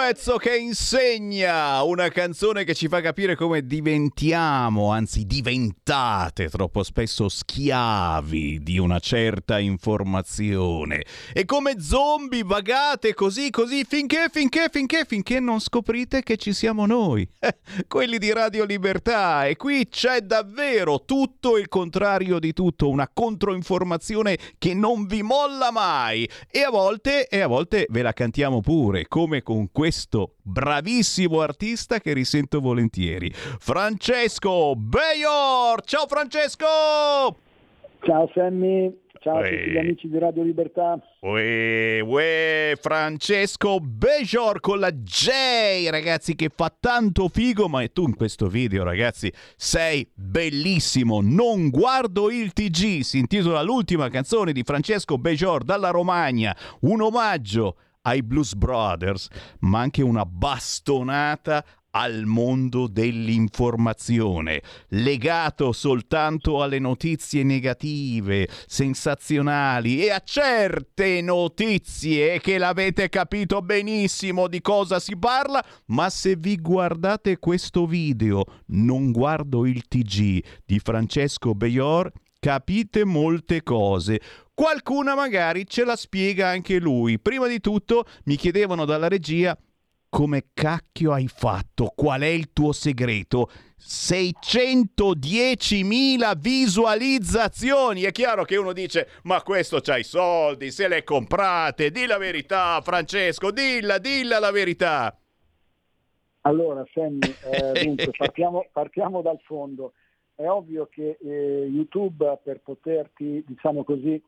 [0.09, 7.29] Pezzo che insegna, una canzone che ci fa capire come diventiamo, anzi diventate troppo spesso
[7.29, 11.05] schiavi di una certa informazione.
[11.35, 16.87] E come zombie vagate così così finché finché finché finché non scoprite che ci siamo
[16.87, 17.29] noi,
[17.87, 19.47] quelli di Radio Libertà.
[19.47, 25.71] E qui c'è davvero tutto il contrario di tutto, una controinformazione che non vi molla
[25.71, 26.27] mai.
[26.51, 29.97] E a volte e a volte ve la cantiamo pure come con questo
[30.43, 33.31] bravissimo artista che risento volentieri.
[33.33, 35.83] Francesco Bayor!
[35.83, 36.67] Ciao Francesco!
[38.01, 40.99] Ciao Sammy, Ciao a tutti gli amici di Radio Libertà.
[41.21, 48.15] Uè, uè, Francesco Bejor con la J, ragazzi, che fa tanto figo, ma tu in
[48.15, 51.21] questo video, ragazzi, sei bellissimo.
[51.21, 57.77] Non guardo il TG, si intitola l'ultima canzone di Francesco Bejor dalla Romagna, un omaggio
[58.03, 59.29] ai Blues Brothers,
[59.61, 70.21] ma anche una bastonata al mondo dell'informazione, legato soltanto alle notizie negative, sensazionali e a
[70.21, 77.87] certe notizie che l'avete capito benissimo di cosa si parla, ma se vi guardate questo
[77.87, 84.21] video, non guardo il TG di Francesco Beior, capite molte cose.
[84.59, 87.21] Qualcuna magari ce la spiega anche lui.
[87.21, 89.57] Prima di tutto mi chiedevano dalla regia
[90.09, 91.93] come cacchio hai fatto?
[91.95, 93.49] Qual è il tuo segreto?
[93.79, 98.03] 610.000 visualizzazioni.
[98.03, 101.93] È chiaro che uno dice: Ma questo c'ha i soldi, se le comprate.
[101.93, 105.17] Di la verità, Francesco, dilla, dilla la verità.
[106.41, 109.93] Allora, Sammy, eh, dunque, partiamo, partiamo, dal fondo.
[110.35, 114.21] È ovvio che eh, YouTube per poterti, diciamo così,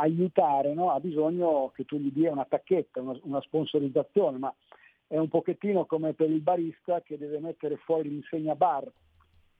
[0.00, 0.90] aiutare no?
[0.92, 4.54] ha bisogno che tu gli dia una tacchetta, una, una sponsorizzazione, ma
[5.06, 8.90] è un pochettino come per il barista che deve mettere fuori l'insegna bar,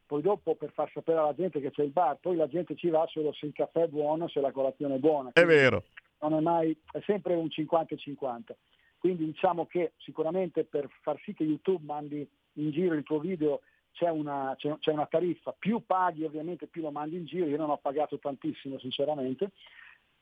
[0.07, 2.89] poi dopo per far sapere alla gente che c'è il bar, poi la gente ci
[2.89, 5.30] va solo se il caffè è buono, se la colazione è buona.
[5.32, 5.84] È vero.
[6.20, 8.55] Non è mai, è sempre un 50-50.
[8.99, 13.61] Quindi diciamo che sicuramente per far sì che YouTube mandi in giro il tuo video
[13.93, 17.57] c'è una, c'è, c'è una tariffa, più paghi ovviamente più lo mandi in giro, io
[17.57, 19.51] non ho pagato tantissimo sinceramente,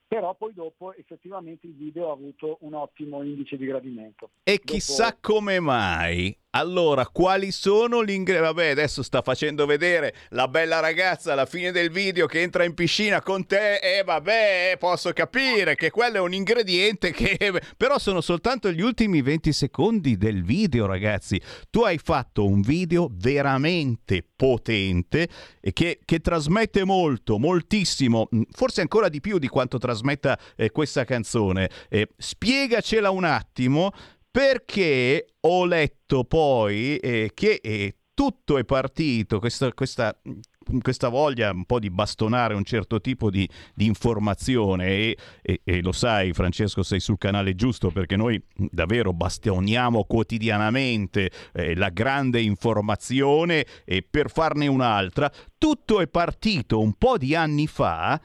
[0.06, 4.30] però poi dopo effettivamente il video ha avuto un ottimo indice di gradimento.
[4.44, 4.72] E dopo...
[4.72, 8.54] chissà come mai allora, quali sono gli ingredienti?
[8.54, 12.72] Vabbè, adesso sta facendo vedere la bella ragazza alla fine del video che entra in
[12.72, 17.38] piscina con te e vabbè, posso capire che quello è un ingrediente che...
[17.76, 21.38] Però sono soltanto gli ultimi 20 secondi del video, ragazzi.
[21.68, 25.28] Tu hai fatto un video veramente potente
[25.60, 30.70] e che, che trasmette molto, moltissimo, mm, forse ancora di più di quanto trasmetta eh,
[30.70, 31.68] questa canzone.
[31.90, 33.92] Eh, spiegacela un attimo
[34.36, 40.14] perché ho letto poi eh, che eh, tutto è partito, questa, questa,
[40.82, 45.80] questa, voglia un po' di bastonare un certo tipo di, di informazione e, e, e,
[45.80, 52.38] lo sai Francesco sei sul canale giusto perché noi davvero bastoniamo quotidianamente eh, la grande
[52.42, 58.20] informazione e per farne un'altra, tutto è partito un po' di anni fa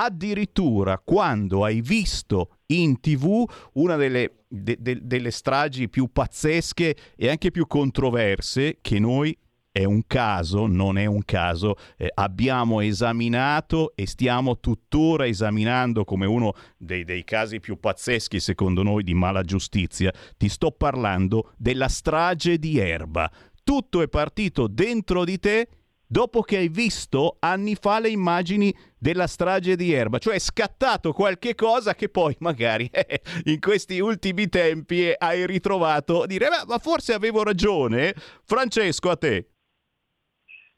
[0.00, 3.44] addirittura quando hai visto in tv
[3.74, 9.36] una delle, de, de, delle stragi più pazzesche e anche più controverse che noi
[9.72, 16.26] è un caso, non è un caso, eh, abbiamo esaminato e stiamo tuttora esaminando come
[16.26, 20.12] uno dei, dei, casi più pazzeschi secondo noi di mala giustizia.
[20.36, 23.30] Ti sto parlando della strage di Erba.
[23.64, 25.68] Tutto è partito dentro di te
[26.08, 31.12] dopo che hai visto anni fa le immagini della strage di Erba, cioè è scattato
[31.12, 37.12] qualche cosa che poi magari eh, in questi ultimi tempi hai ritrovato dire ma forse
[37.12, 38.14] avevo ragione.
[38.42, 39.50] Francesco, a te.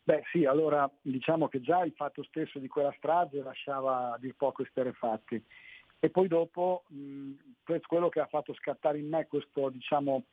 [0.03, 4.35] Beh sì, allora diciamo che già il fatto stesso di quella strage lasciava a dir
[4.37, 5.41] poco esterefatti
[6.01, 7.33] e poi dopo mh,
[7.87, 10.25] quello che ha fatto scattare in me questo diciamo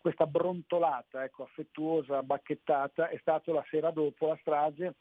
[0.00, 4.94] questa brontolata ecco, affettuosa, bacchettata, è stato la sera dopo la strage,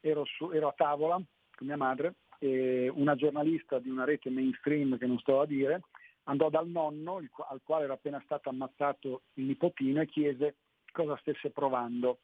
[0.00, 1.20] ero, su, ero a tavola
[1.56, 5.82] con mia madre e una giornalista di una rete mainstream che non sto a dire
[6.24, 10.56] andò dal nonno al quale era appena stato ammazzato il nipotino e chiese
[10.92, 12.20] cosa stesse provando.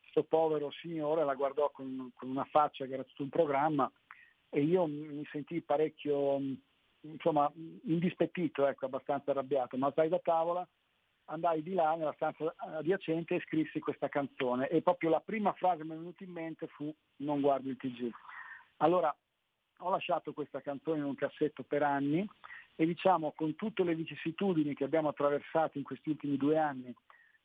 [0.00, 3.90] Questo povero signore la guardò con, con una faccia che era tutto un programma
[4.48, 6.38] e io mi sentii parecchio
[7.00, 7.50] insomma
[7.84, 10.66] indispettito, ecco, abbastanza arrabbiato, ma alzai da tavola
[11.32, 15.78] andai di là nella stanza adiacente e scrissi questa canzone e proprio la prima frase
[15.78, 18.10] che mi è venuta in mente fu non guardo il TG.
[18.78, 19.14] Allora
[19.78, 22.28] ho lasciato questa canzone in un cassetto per anni
[22.76, 26.94] e diciamo con tutte le vicissitudini che abbiamo attraversato in questi ultimi due anni,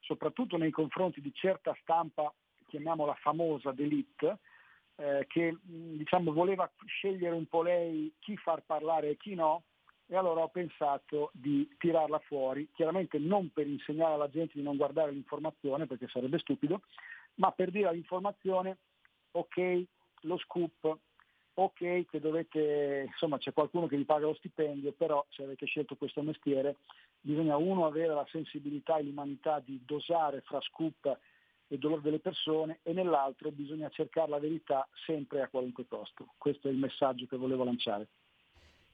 [0.02, 2.32] soprattutto nei confronti di certa stampa,
[2.68, 4.40] chiamiamola famosa, d'elite,
[4.96, 9.64] eh, che diciamo, voleva scegliere un po' lei chi far parlare e chi no,
[10.08, 14.78] e allora ho pensato di tirarla fuori, chiaramente non per insegnare alla gente di non
[14.78, 16.82] guardare l'informazione, perché sarebbe stupido,
[17.36, 18.78] ma per dire all'informazione,
[19.32, 19.84] ok,
[20.22, 20.98] lo scoop,
[21.56, 25.96] ok che dovete, insomma c'è qualcuno che vi paga lo stipendio, però se avete scelto
[25.96, 26.78] questo mestiere
[27.20, 31.20] bisogna uno avere la sensibilità e l'umanità di dosare fra scoop
[31.68, 36.28] e dolore delle persone e nell'altro bisogna cercare la verità sempre a qualunque costo.
[36.38, 38.08] Questo è il messaggio che volevo lanciare.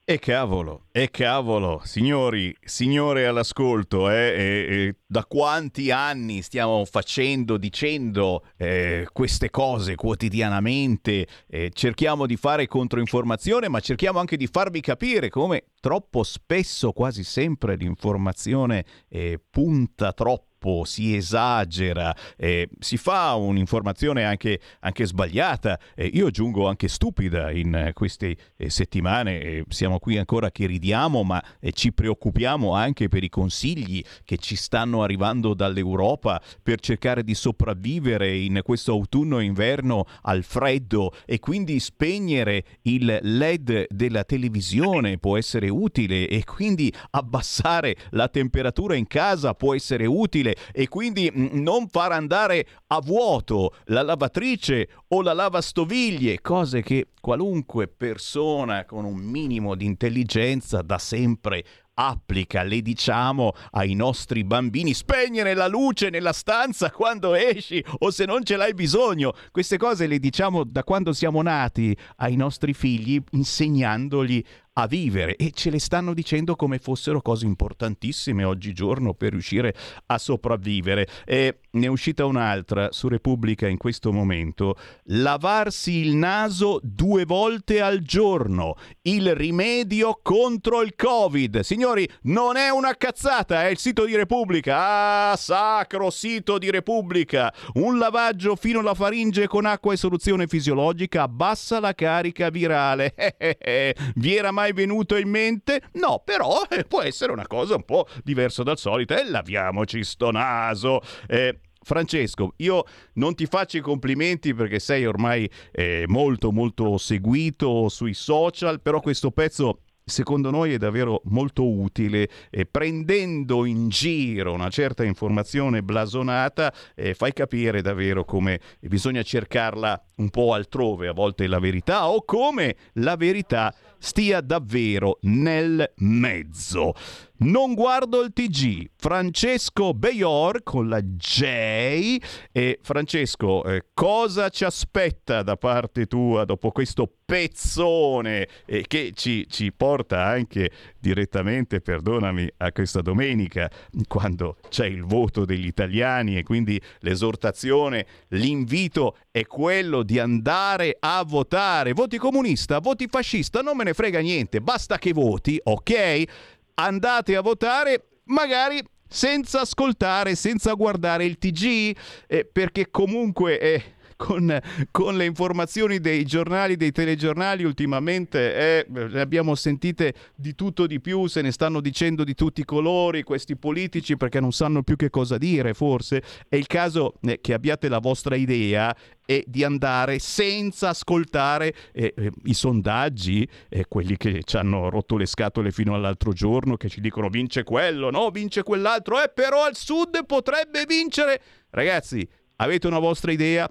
[0.06, 8.44] E cavolo, e cavolo, signori, signore all'ascolto, eh, eh, da quanti anni stiamo facendo, dicendo
[8.58, 15.30] eh, queste cose quotidianamente, eh, cerchiamo di fare controinformazione, ma cerchiamo anche di farvi capire
[15.30, 23.34] come troppo spesso, quasi sempre, l'informazione eh, punta troppo troppo, si esagera, eh, si fa
[23.34, 30.16] un'informazione anche, anche sbagliata, eh, io aggiungo anche stupida in queste eh, settimane, siamo qui
[30.16, 35.52] ancora che ridiamo, ma eh, ci preoccupiamo anche per i consigli che ci stanno arrivando
[35.52, 43.86] dall'Europa per cercare di sopravvivere in questo autunno-inverno al freddo e quindi spegnere il LED
[43.90, 50.53] della televisione può essere utile e quindi abbassare la temperatura in casa può essere utile
[50.72, 57.08] e quindi mm, non far andare a vuoto la lavatrice o la lavastoviglie, cose che
[57.20, 61.64] qualunque persona con un minimo di intelligenza da sempre
[61.94, 68.24] applica, le diciamo ai nostri bambini, spegnere la luce nella stanza quando esci o se
[68.24, 69.32] non ce l'hai bisogno.
[69.50, 74.42] Queste cose le diciamo da quando siamo nati ai nostri figli, insegnandogli
[74.74, 79.74] a vivere e ce le stanno dicendo come fossero cose importantissime oggigiorno per riuscire
[80.06, 81.08] a sopravvivere.
[81.24, 84.76] E ne è uscita un'altra su Repubblica in questo momento.
[85.04, 91.60] Lavarsi il naso due volte al giorno, il rimedio contro il Covid.
[91.60, 95.30] Signori, non è una cazzata, è il sito di Repubblica.
[95.30, 97.52] Ah, sacro sito di Repubblica.
[97.74, 103.14] Un lavaggio fino alla faringe con acqua e soluzione fisiologica abbassa la carica virale.
[104.14, 105.82] Vi era mai venuto in mente?
[105.94, 110.30] No, però eh, può essere una cosa un po' diversa dal solito e laviamoci sto
[110.30, 111.00] naso.
[111.26, 112.84] Eh, Francesco, io
[113.14, 119.00] non ti faccio i complimenti perché sei ormai eh, molto molto seguito sui social, però
[119.00, 125.82] questo pezzo secondo noi è davvero molto utile e prendendo in giro una certa informazione
[125.82, 132.08] blasonata eh, fai capire davvero come bisogna cercarla un po' altrove a volte la verità
[132.08, 136.92] o come la verità stia davvero nel mezzo.
[137.36, 138.90] Non guardo il TG.
[138.96, 142.18] Francesco Bayor con la J.
[142.52, 149.48] E Francesco, eh, cosa ci aspetta da parte tua dopo questo pezzone eh, che ci,
[149.48, 150.70] ci, porta anche
[151.00, 153.68] direttamente, perdonami, a questa domenica,
[154.06, 161.24] quando c'è il voto degli italiani e quindi l'esortazione, l'invito è quello di andare a
[161.26, 161.94] votare.
[161.94, 166.52] Voti comunista, voti fascista, non me ne frega niente, basta che voti, ok?
[166.74, 171.96] Andate a votare magari senza ascoltare, senza guardare il TG,
[172.26, 174.58] eh, perché comunque eh, con,
[174.90, 181.26] con, le informazioni dei giornali, dei telegiornali ultimamente eh, abbiamo sentite di tutto di più,
[181.26, 185.10] se ne stanno dicendo di tutti i colori questi politici perché non sanno più che
[185.10, 186.22] cosa dire forse.
[186.48, 188.94] È il caso eh, che abbiate la vostra idea
[189.26, 195.16] e di andare senza ascoltare eh, eh, i sondaggi, eh, quelli che ci hanno rotto
[195.16, 199.64] le scatole fino all'altro giorno, che ci dicono vince quello, no, vince quell'altro, eh, però
[199.64, 201.40] al sud potrebbe vincere.
[201.70, 202.26] Ragazzi,
[202.56, 203.70] avete una vostra idea?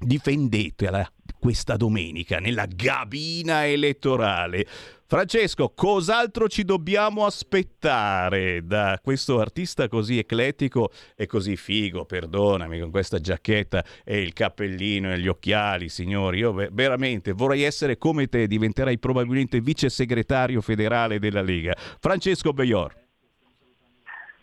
[0.00, 4.64] Difendetela questa domenica nella gabina elettorale.
[5.06, 12.04] Francesco, cos'altro ci dobbiamo aspettare da questo artista così eclettico e così figo?
[12.04, 16.38] Perdonami, con questa giacchetta e il cappellino e gli occhiali, signori.
[16.38, 21.74] Io veramente vorrei essere come te, diventerai probabilmente vice segretario federale della Lega.
[21.98, 23.06] Francesco Beior.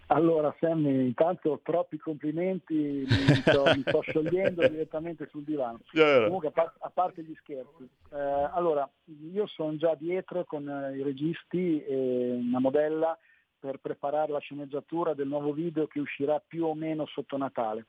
[0.08, 5.80] Allora Sammy, intanto troppi complimenti, mi sto, mi sto sciogliendo direttamente sul divano.
[5.94, 6.26] Yeah.
[6.26, 8.88] Comunque a, par- a, parte gli scherzi, eh, allora
[9.32, 13.18] io sono già dietro con eh, i registi e una modella
[13.60, 17.88] per preparare la sceneggiatura del nuovo video che uscirà più o meno sotto Natale.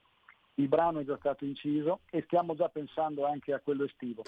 [0.55, 4.22] Il brano è già stato inciso e stiamo già pensando anche a quello estivo.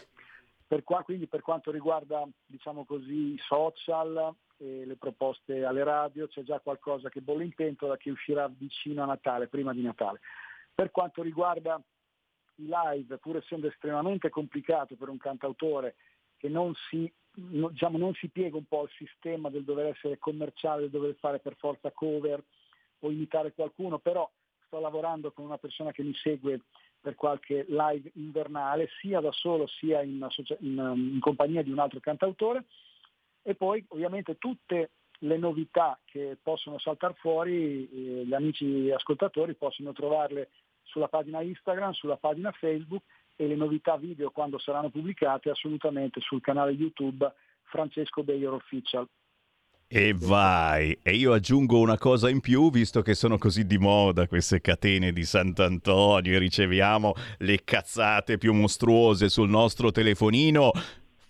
[0.67, 6.27] Per qua, quindi per quanto riguarda diciamo così, i social e le proposte alle radio,
[6.27, 10.21] c'è già qualcosa che bolle in pentola che uscirà vicino a Natale, prima di Natale.
[10.75, 11.81] Per quanto riguarda
[12.57, 15.95] i live, pur essendo estremamente complicato per un cantautore
[16.37, 20.83] che non si, diciamo, non si piega un po' al sistema del dover essere commerciale,
[20.83, 22.43] del dover fare per forza cover
[23.01, 24.29] o imitare qualcuno, però
[24.67, 26.61] sto lavorando con una persona che mi segue
[27.01, 30.27] per qualche live invernale, sia da solo sia in,
[30.61, 32.65] in, in compagnia di un altro cantautore.
[33.43, 34.91] E poi ovviamente tutte
[35.21, 40.51] le novità che possono saltare fuori, eh, gli amici ascoltatori possono trovarle
[40.83, 43.03] sulla pagina Instagram, sulla pagina Facebook
[43.37, 47.31] e le novità video quando saranno pubblicate assolutamente sul canale YouTube
[47.63, 49.07] Francesco Bayer Official.
[49.91, 50.99] E vai!
[51.03, 55.13] E io aggiungo una cosa in più, visto che sono così di moda queste catene
[55.13, 60.73] di Sant'Antonio e riceviamo le cazzate più mostruose sul nostro telefonino.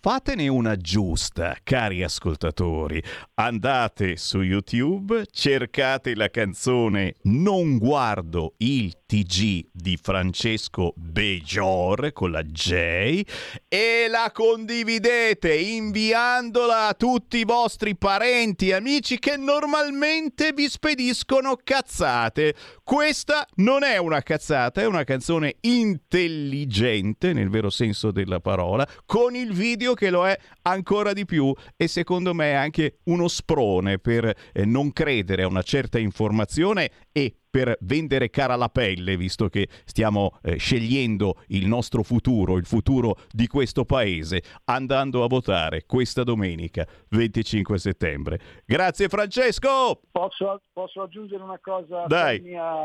[0.01, 3.03] Fatene una giusta, cari ascoltatori.
[3.35, 12.43] Andate su YouTube, cercate la canzone Non guardo il TG di Francesco Bejor con la
[12.43, 13.23] J
[13.67, 21.57] e la condividete inviandola a tutti i vostri parenti e amici che normalmente vi spediscono
[21.57, 22.55] cazzate.
[22.85, 29.35] Questa non è una cazzata, è una canzone intelligente nel vero senso della parola, con
[29.35, 33.99] il video che lo è ancora di più e secondo me è anche uno sprone
[33.99, 39.49] per eh, non credere a una certa informazione e per vendere cara la pelle, visto
[39.49, 45.85] che stiamo eh, scegliendo il nostro futuro, il futuro di questo paese, andando a votare
[45.85, 48.39] questa domenica 25 settembre.
[48.65, 50.01] Grazie Francesco!
[50.13, 52.55] Posso, posso aggiungere una cosa Dai.
[52.55, 52.85] A,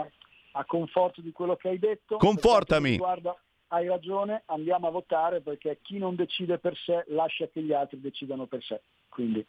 [0.54, 2.18] a, conforto di quello che hai detto?
[2.18, 2.98] Confortami!
[2.98, 3.38] Guarda,
[3.74, 8.00] hai ragione, andiamo a votare perché chi non decide per sé lascia che gli altri
[8.00, 8.82] decidano per sé.
[9.10, 9.46] Quindi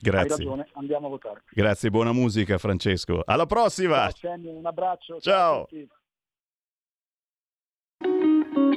[0.00, 0.30] Grazie.
[0.30, 1.42] Hai ragione, andiamo a votare.
[1.50, 3.22] Grazie, buona musica Francesco.
[3.24, 4.10] Alla prossima.
[4.10, 5.18] Ciao, Sammy, un abbraccio.
[5.20, 5.66] Ciao.
[5.68, 5.86] ciao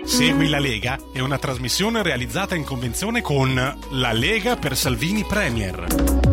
[0.04, 6.31] Segui la Lega è una trasmissione realizzata in convenzione con La Lega per Salvini Premier.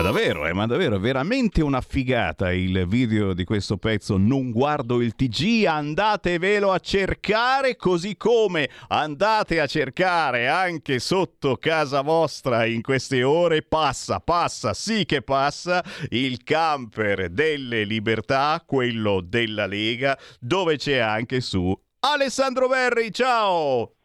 [0.00, 4.16] Ma davvero, eh, ma davvero, veramente una figata il video di questo pezzo.
[4.16, 12.00] Non guardo il TG, andatevelo a cercare, così come andate a cercare anche sotto casa
[12.00, 13.60] vostra in queste ore.
[13.60, 21.42] Passa, passa, sì che passa il camper delle libertà, quello della Lega, dove c'è anche
[21.42, 23.12] su Alessandro Verri.
[23.12, 23.96] Ciao!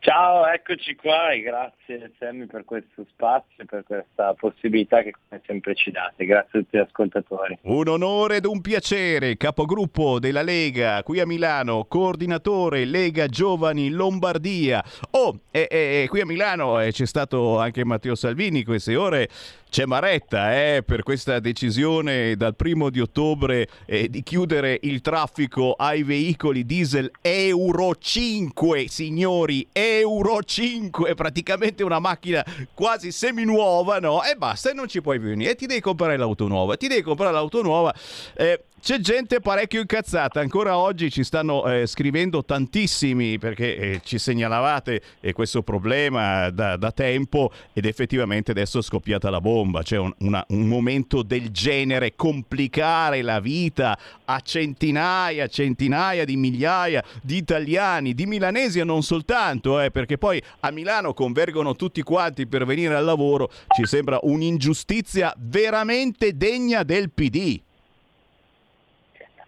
[0.00, 5.74] Ciao, eccoci qua e grazie Sammy per questo spazio, per questa possibilità che come sempre
[5.74, 6.24] ci date.
[6.24, 7.58] Grazie a tutti gli ascoltatori.
[7.62, 14.84] Un onore ed un piacere, capogruppo della Lega qui a Milano, coordinatore Lega Giovani Lombardia.
[15.10, 19.28] Oh, e, e, e qui a Milano eh, c'è stato anche Matteo Salvini queste ore.
[19.70, 25.74] C'è Maretta eh, per questa decisione dal primo di ottobre eh, di chiudere il traffico
[25.74, 32.42] ai veicoli diesel Euro 5, signori, Euro 5, praticamente una macchina
[32.72, 34.24] quasi seminuova, no?
[34.24, 37.02] E basta, e non ci puoi venire, e ti devi comprare l'auto nuova, ti devi
[37.02, 37.94] comprare l'auto nuova.
[38.36, 44.18] Eh, c'è gente parecchio incazzata, ancora oggi ci stanno eh, scrivendo tantissimi perché eh, ci
[44.18, 49.98] segnalavate eh, questo problema da, da, tempo ed effettivamente adesso è scoppiata la bomba, c'è
[49.98, 57.36] un, una, un, momento del genere, complicare la vita a centinaia, centinaia di migliaia di
[57.36, 62.64] italiani, di milanesi e non soltanto, eh, perché poi a Milano convergono tutti quanti per
[62.64, 67.66] venire al lavoro, ci sembra un'ingiustizia veramente degna del PD.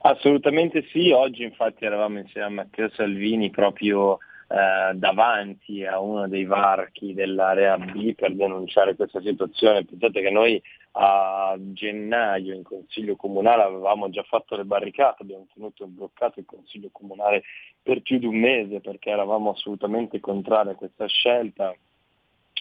[0.03, 4.19] Assolutamente sì, oggi infatti eravamo insieme a Matteo Salvini proprio
[4.49, 9.85] eh, davanti a uno dei varchi dell'area B per denunciare questa situazione.
[9.85, 10.61] Pensate che noi
[10.93, 16.89] a gennaio in Consiglio Comunale avevamo già fatto le barricate, abbiamo tenuto bloccato il Consiglio
[16.91, 17.43] Comunale
[17.83, 21.75] per più di un mese perché eravamo assolutamente contrari a questa scelta.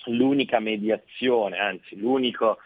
[0.07, 2.57] L'unica mediazione, anzi l'unico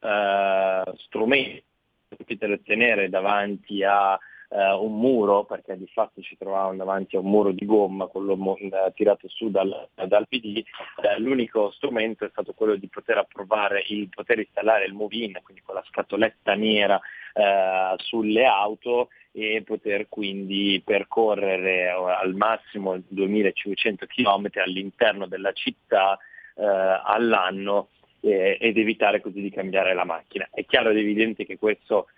[0.00, 1.68] eh, strumento
[2.16, 4.18] potete ottenere davanti a
[4.50, 8.56] eh, un muro, perché di fatto ci trovavamo davanti a un muro di gomma, quello
[8.56, 10.62] eh, tirato su dal, dal PD,
[11.02, 15.62] eh, l'unico strumento è stato quello di poter approvare, il poter installare il Movin, quindi
[15.62, 17.00] con la scatoletta nera
[17.32, 26.18] eh, sulle auto e poter quindi percorrere al massimo 2500 km all'interno della città
[26.56, 27.88] all'anno
[28.20, 30.48] eh, ed evitare così di cambiare la macchina.
[30.52, 32.08] È chiaro ed evidente che questo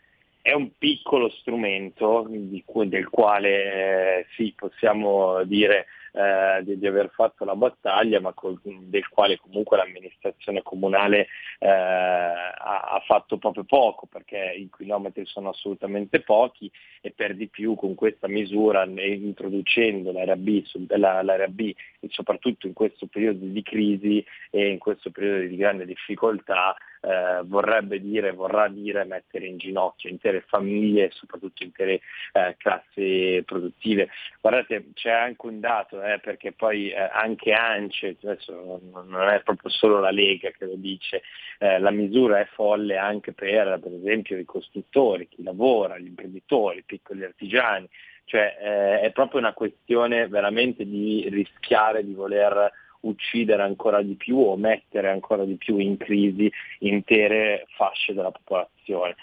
[0.42, 2.26] è un piccolo strumento
[2.64, 8.32] cui, del quale eh, sì, possiamo dire eh, di, di, aver fatto la battaglia, ma
[8.32, 11.26] col, del quale comunque l'amministrazione comunale
[11.58, 16.70] eh, ha, ha, fatto proprio poco, perché i chilometri sono assolutamente pochi
[17.00, 21.74] e per di più con questa misura, introducendo l'area B, l'area B
[22.08, 28.00] soprattutto in questo periodo di crisi e in questo periodo di grande difficoltà, eh, vorrebbe
[28.00, 32.00] dire, vorrà dire mettere in ginocchio intere famiglie e soprattutto intere
[32.32, 34.08] eh, classi produttive.
[34.40, 39.70] Guardate, c'è anche un dato, eh, perché poi eh, anche ANCE, adesso non è proprio
[39.70, 41.22] solo la Lega che lo dice,
[41.58, 46.78] eh, la misura è folle anche per, per esempio, i costruttori, chi lavora, gli imprenditori,
[46.78, 47.88] i piccoli artigiani,
[48.24, 52.72] cioè eh, è proprio una questione veramente di rischiare di voler
[53.02, 56.50] uccidere ancora di più o mettere ancora di più in crisi
[56.80, 59.16] intere fasce della popolazione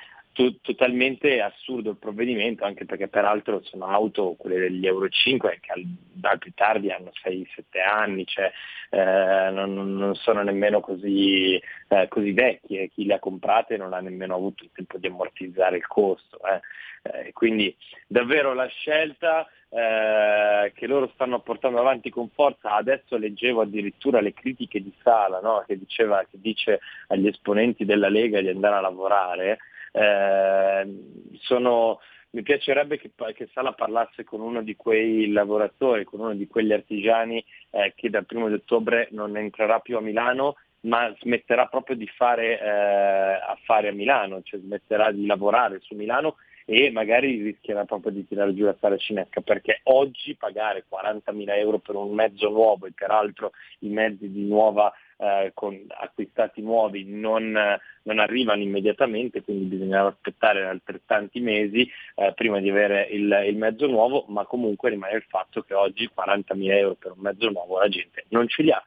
[0.61, 5.85] totalmente assurdo il provvedimento, anche perché peraltro sono auto, quelle degli Euro 5, che al,
[6.21, 7.45] al più tardi hanno 6-7
[7.85, 8.51] anni, cioè,
[8.89, 13.99] eh, non, non, sono nemmeno così, eh, così vecchie, chi le ha comprate non ha
[13.99, 16.39] nemmeno avuto il tempo di ammortizzare il costo.
[16.45, 17.21] Eh.
[17.25, 17.75] eh quindi
[18.07, 22.75] davvero la scelta eh, che loro stanno portando avanti con forza.
[22.75, 25.63] Adesso leggevo addirittura le critiche di Sala no?
[25.67, 29.59] che, diceva, che dice agli esponenti della Lega di andare a lavorare.
[29.91, 30.87] Eh,
[31.39, 31.99] sono,
[32.31, 36.73] mi piacerebbe che, che, Sala parlasse con uno di quei lavoratori, con uno di quegli
[36.73, 41.95] artigiani eh, che dal primo di ottobre non entrerà più a Milano ma smetterà proprio
[41.95, 42.69] di fare eh,
[43.51, 46.37] affari a Milano, cioè smetterà di lavorare su Milano
[46.71, 51.95] e magari rischierà proprio di tirare giù la saracinesca perché oggi pagare 40.000 euro per
[51.95, 57.57] un mezzo nuovo e peraltro i mezzi di nuova eh, con acquistati nuovi non,
[58.03, 63.87] non, arrivano immediatamente, quindi bisognerà aspettare altrettanti mesi eh, prima di avere il, il, mezzo
[63.87, 67.89] nuovo, ma comunque rimane il fatto che oggi 40.000 euro per un mezzo nuovo la
[67.89, 68.83] gente non ce li ha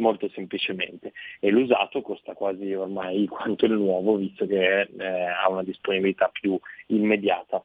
[0.00, 5.62] molto semplicemente e l'usato costa quasi ormai quanto il nuovo visto che eh, ha una
[5.62, 7.62] disponibilità più immediata.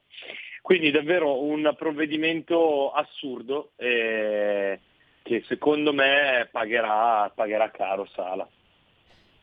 [0.62, 4.80] Quindi davvero un provvedimento assurdo eh,
[5.22, 8.48] che secondo me pagherà, pagherà caro Sala.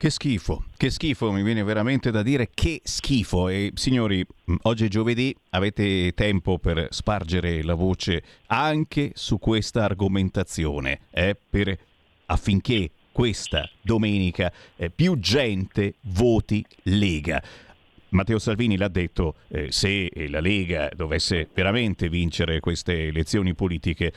[0.03, 3.47] Che schifo, che schifo, mi viene veramente da dire che schifo.
[3.47, 4.21] E signori,
[4.63, 11.77] oggi è giovedì, avete tempo per spargere la voce anche su questa argomentazione, eh, per,
[12.33, 17.41] affinché questa domenica eh, più gente voti Lega.
[18.09, 24.11] Matteo Salvini l'ha detto, eh, se la Lega dovesse veramente vincere queste elezioni politiche,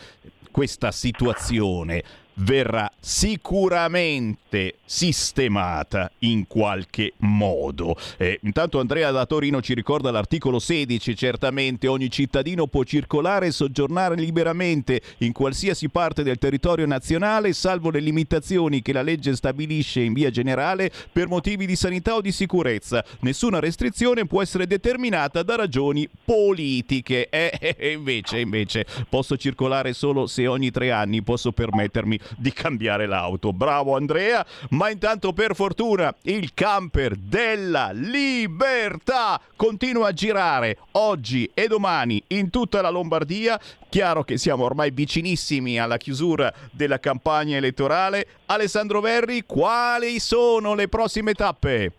[0.50, 2.02] questa situazione
[2.36, 7.96] verrà sicuramente sistemata in qualche modo.
[8.16, 13.50] Eh, intanto Andrea da Torino ci ricorda l'articolo 16, certamente ogni cittadino può circolare e
[13.52, 20.00] soggiornare liberamente in qualsiasi parte del territorio nazionale, salvo le limitazioni che la legge stabilisce
[20.00, 23.04] in via generale per motivi di sanità o di sicurezza.
[23.20, 27.28] Nessuna restrizione può essere determinata da ragioni politiche.
[27.28, 32.52] E eh, eh, invece, invece posso circolare solo se ogni tre anni posso permettermi di
[32.52, 33.52] cambiare l'auto.
[33.52, 41.66] Bravo Andrea, ma intanto per fortuna il camper della libertà continua a girare oggi e
[41.66, 43.60] domani in tutta la Lombardia.
[43.88, 48.26] Chiaro che siamo ormai vicinissimi alla chiusura della campagna elettorale.
[48.46, 51.92] Alessandro Verri, quali sono le prossime tappe?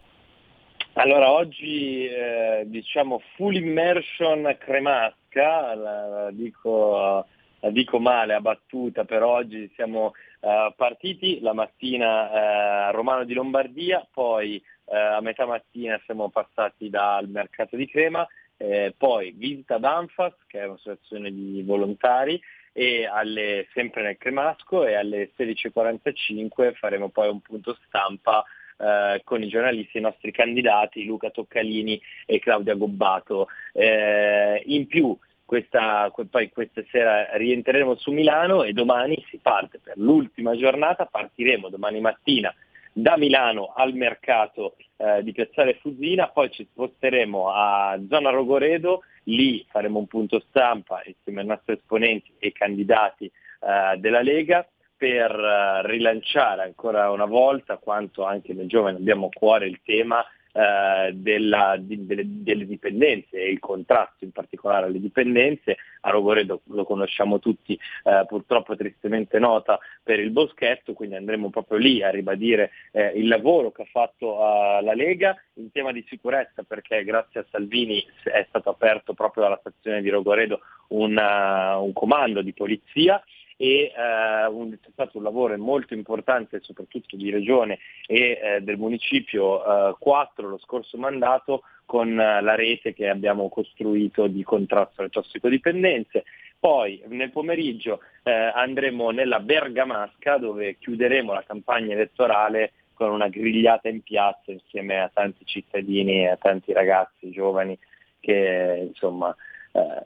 [0.94, 7.26] Allora, oggi eh, diciamo full immersion cremasca, la, la dico
[7.60, 13.24] la dico male, a battuta, per oggi siamo uh, partiti la mattina uh, a Romano
[13.24, 18.28] di Lombardia, poi uh, a metà mattina siamo passati dal mercato di Crema,
[18.58, 22.40] eh, poi visita ad Anfas, che è un'associazione di volontari,
[22.74, 28.44] e alle, sempre nel Cremasco e alle 16.45 faremo poi un punto stampa
[28.78, 33.48] eh, con i giornalisti, i nostri candidati Luca Toccalini e Claudia Gobbato.
[33.74, 35.18] Eh, in più
[35.48, 41.70] questa, poi questa sera rientreremo su Milano e domani si parte per l'ultima giornata, partiremo
[41.70, 42.54] domani mattina
[42.92, 49.66] da Milano al mercato eh, di Piazzale Fusina, poi ci sposteremo a zona Rogoredo, lì
[49.70, 54.68] faremo un punto stampa insieme ai nostri esponenti e candidati eh, della Lega
[54.98, 60.26] per eh, rilanciare ancora una volta quanto anche noi giovani abbiamo a cuore il tema
[60.58, 65.78] eh, della, di, delle, delle, dipendenze e il contrasto in particolare alle dipendenze.
[66.02, 71.78] A Rogoredo lo conosciamo tutti, eh, purtroppo tristemente nota per il boschetto, quindi andremo proprio
[71.78, 76.04] lì a ribadire eh, il lavoro che ha fatto eh, la Lega in tema di
[76.08, 81.94] sicurezza perché grazie a Salvini è stato aperto proprio dalla stazione di Rogoredo una, un
[81.94, 83.22] comando di polizia
[83.58, 88.78] e eh, un, c'è stato un lavoro molto importante soprattutto di Regione e eh, del
[88.78, 95.02] Municipio eh, 4 lo scorso mandato con eh, la rete che abbiamo costruito di contrasto
[95.02, 96.24] alle tossicodipendenze.
[96.60, 103.90] Poi nel pomeriggio eh, andremo nella Bergamasca dove chiuderemo la campagna elettorale con una grigliata
[103.90, 107.78] in piazza insieme a tanti cittadini e a tanti ragazzi giovani
[108.20, 109.36] che insomma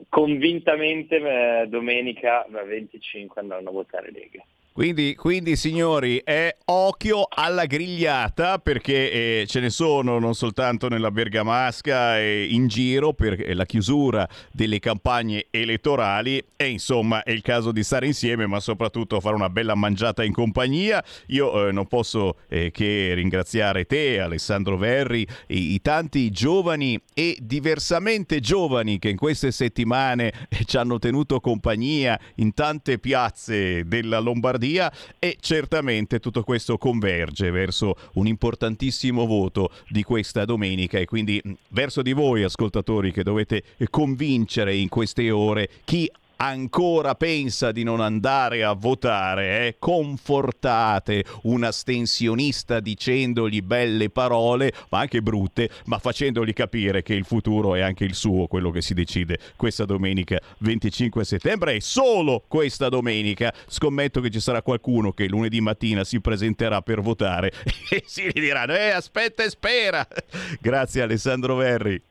[0.08, 4.44] convintamente eh, domenica 25 andranno a votare Lega.
[4.72, 9.10] Quindi, quindi, signori, è occhio alla grigliata perché
[9.42, 14.78] eh, ce ne sono non soltanto nella Bergamasca e in giro per la chiusura delle
[14.78, 19.74] campagne elettorali e insomma è il caso di stare insieme ma soprattutto fare una bella
[19.74, 21.04] mangiata in compagnia.
[21.26, 27.36] Io eh, non posso eh, che ringraziare te, Alessandro Verri, i, i, tanti giovani e
[27.42, 34.18] diversamente giovani che in queste settimane eh, ci hanno tenuto compagnia in tante piazze della
[34.18, 41.04] Lombardia Lombardia e certamente tutto questo converge verso un importantissimo voto di questa domenica e
[41.04, 46.10] quindi verso di voi ascoltatori che dovete convincere in queste ore chi
[46.42, 49.76] ancora pensa di non andare a votare, eh?
[49.78, 57.74] confortate un astensionista dicendogli belle parole, ma anche brutte, ma facendogli capire che il futuro
[57.74, 62.88] è anche il suo, quello che si decide questa domenica 25 settembre e solo questa
[62.88, 67.52] domenica scommetto che ci sarà qualcuno che lunedì mattina si presenterà per votare
[67.88, 70.06] e si diranno eh aspetta e spera.
[70.60, 72.02] Grazie Alessandro Verri.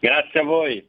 [0.00, 0.86] Grazie a voi.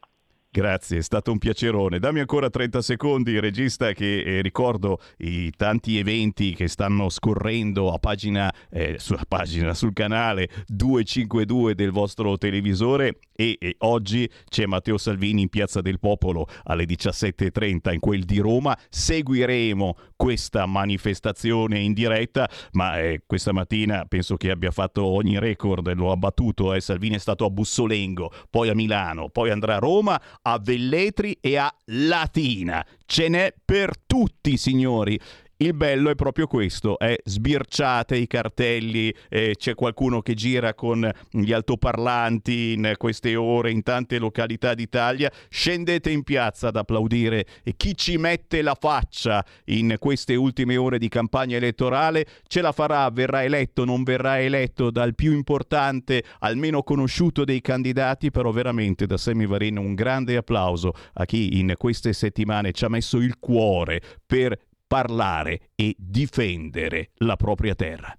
[0.54, 1.98] Grazie, è stato un piacerone.
[1.98, 7.96] Dammi ancora 30 secondi, regista, che eh, ricordo i tanti eventi che stanno scorrendo a
[7.96, 14.98] pagina, eh, sulla pagina, sul canale 252 del vostro televisore e, e, oggi c'è Matteo
[14.98, 18.78] Salvini in Piazza del Popolo alle 17.30 in quel di Roma.
[18.90, 25.94] Seguiremo questa manifestazione in diretta, ma eh, questa mattina penso che abbia fatto ogni record,
[25.94, 26.74] lo ha battuto.
[26.74, 26.80] Eh.
[26.82, 31.56] Salvini è stato a Bussolengo, poi a Milano, poi andrà a Roma a Velletri e
[31.56, 32.84] a Latina.
[33.06, 35.18] Ce n'è per tutti, signori.
[35.62, 41.08] Il bello è proprio questo, è sbirciate i cartelli, eh, c'è qualcuno che gira con
[41.30, 47.74] gli altoparlanti in queste ore in tante località d'Italia, scendete in piazza ad applaudire e
[47.76, 53.08] chi ci mette la faccia in queste ultime ore di campagna elettorale ce la farà,
[53.10, 59.16] verrà eletto, non verrà eletto dal più importante, almeno conosciuto dei candidati, però veramente da
[59.16, 64.00] Semi Vareno un grande applauso a chi in queste settimane ci ha messo il cuore
[64.26, 64.58] per
[64.92, 68.14] parlare e difendere la propria terra.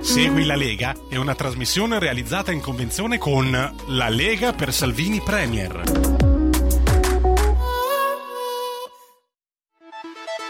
[0.00, 3.52] Segui la Lega è una trasmissione realizzata in convenzione con
[3.86, 5.82] La Lega per Salvini Premier.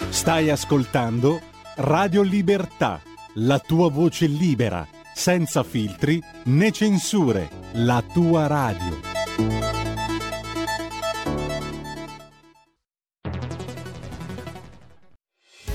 [0.08, 1.42] Stai ascoltando
[1.76, 3.02] Radio Libertà,
[3.34, 9.79] la tua voce libera, senza filtri né censure, la tua radio.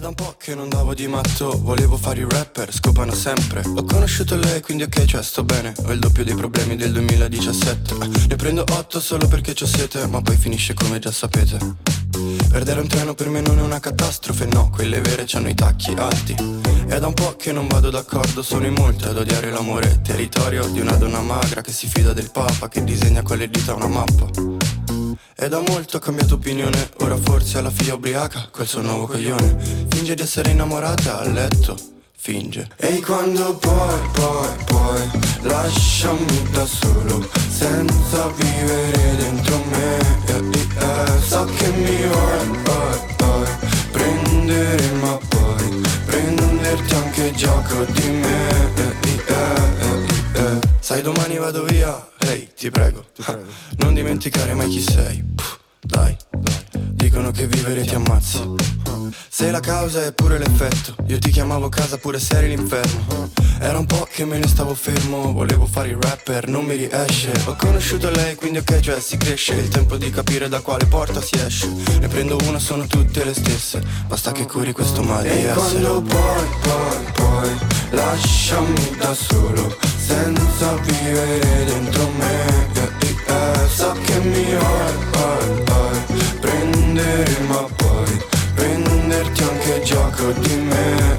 [0.00, 3.62] Da un po' che non davo di matto, volevo fare il rapper, scopano sempre.
[3.66, 5.74] Ho conosciuto lei, quindi ok, cioè sto bene.
[5.84, 7.94] Ho il doppio dei problemi del 2017
[8.28, 11.58] Ne prendo 8 solo perché c'ho sete, ma poi finisce come già sapete.
[12.48, 15.92] Perdere un treno per me non è una catastrofe, no, quelle vere c'hanno i tacchi
[15.96, 16.34] alti.
[16.86, 20.66] È da un po' che non vado d'accordo, sono in molti ad odiare l'amore Territorio
[20.68, 23.86] di una donna magra che si fida del papa, che disegna con le dita una
[23.86, 24.79] mappa
[25.34, 26.90] è da molto ha cambiato opinione.
[26.98, 29.56] Ora forse ha la figlia ubriaca Quel suo nuovo coglione.
[29.88, 31.76] Finge di essere innamorata a letto.
[32.22, 32.68] Finge.
[32.76, 35.10] Ehi quando poi, poi, poi
[35.40, 39.98] Lasciami da solo Senza vivere dentro me.
[40.26, 43.46] Eh, eh, So che mi vuoi, poi, poi
[43.90, 48.74] Prendere ma poi Prenderti anche gioco di me.
[48.74, 53.42] Eh, eh, eh, Sai domani vado via Ehi ti prego, ti prego.
[53.78, 55.24] Non dimenticare mai chi sei.
[55.80, 56.16] Dai,
[56.90, 58.38] dicono che vivere ti ammazzi
[59.28, 63.30] Sei la causa e pure l'effetto Io ti chiamavo casa pure se eri l'inferno.
[63.58, 67.32] Era un po' che me ne stavo fermo Volevo fare il rapper, non mi riesce.
[67.46, 69.54] Ho conosciuto lei, quindi ok, cioè si cresce.
[69.54, 71.66] Il tempo di capire da quale porta si esce.
[71.98, 73.82] Ne prendo una, sono tutte le stesse.
[74.06, 77.58] Basta che curi questo male E quando poi, poi, poi
[77.90, 82.68] Lasciami da solo Senza vivere dentro me
[84.22, 88.24] mi vuoi, vuoi, vuoi prendere ma poi
[88.54, 91.18] prenderti anche gioco di me.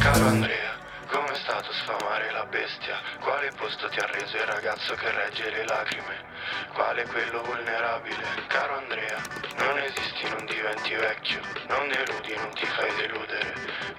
[0.00, 0.76] Caro Andrea,
[1.06, 3.00] com'è stato sfamare la bestia?
[3.20, 6.29] Quale posto ti ha reso il ragazzo che regge le lacrime?
[6.72, 8.24] Quale quello vulnerabile?
[8.48, 9.18] Caro Andrea,
[9.58, 13.54] non esisti, non diventi vecchio, non deludi, non ti fai deludere.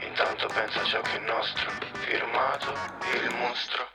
[0.08, 1.70] Intanto pensa a ciò che è nostro,
[2.00, 2.74] firmato
[3.14, 3.88] il mostro.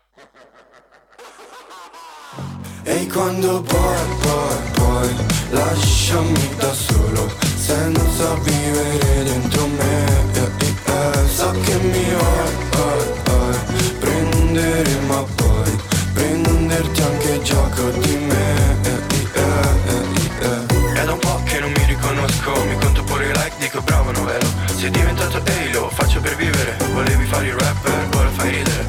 [2.85, 7.29] E quando poi, poi, poi lasciami da solo
[7.67, 13.57] senza vivere dentro me eh, eh, So che mi vuoi, vuoi, vuoi
[13.99, 15.77] prendere ma poi
[16.15, 18.91] prenderti anche gioco di me eh,
[19.35, 23.55] eh, eh, È da un po' che non mi riconosco, mi conto pure i like,
[23.59, 24.49] dico bravo novello.
[24.77, 28.89] Sei diventato Halo, faccio per vivere, volevi fare il rapper, ora fai ridere.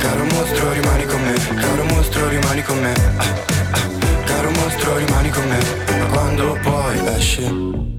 [0.00, 2.92] Caro mostro rimani con me, caro mostro rimani con me.
[3.16, 3.24] Ah,
[3.70, 7.93] ah, Caro mostro rimani con me, ma quando poi esci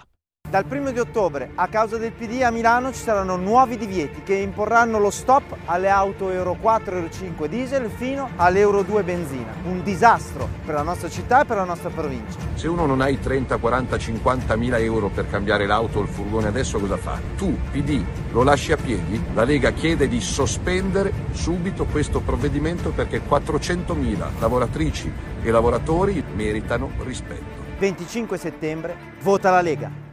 [0.53, 4.35] Dal primo di ottobre, a causa del PD a Milano ci saranno nuovi divieti che
[4.35, 9.51] imporranno lo stop alle auto Euro 4 e Euro 5 diesel fino all'Euro 2 benzina.
[9.65, 12.39] Un disastro per la nostra città e per la nostra provincia.
[12.53, 16.09] Se uno non ha i 30, 40, 50 mila euro per cambiare l'auto o il
[16.09, 17.19] furgone adesso cosa fa?
[17.35, 19.25] Tu, PD, lo lasci a piedi?
[19.33, 25.11] La Lega chiede di sospendere subito questo provvedimento perché 400 mila lavoratrici
[25.43, 27.71] e lavoratori meritano rispetto.
[27.79, 30.12] 25 settembre, vota la Lega.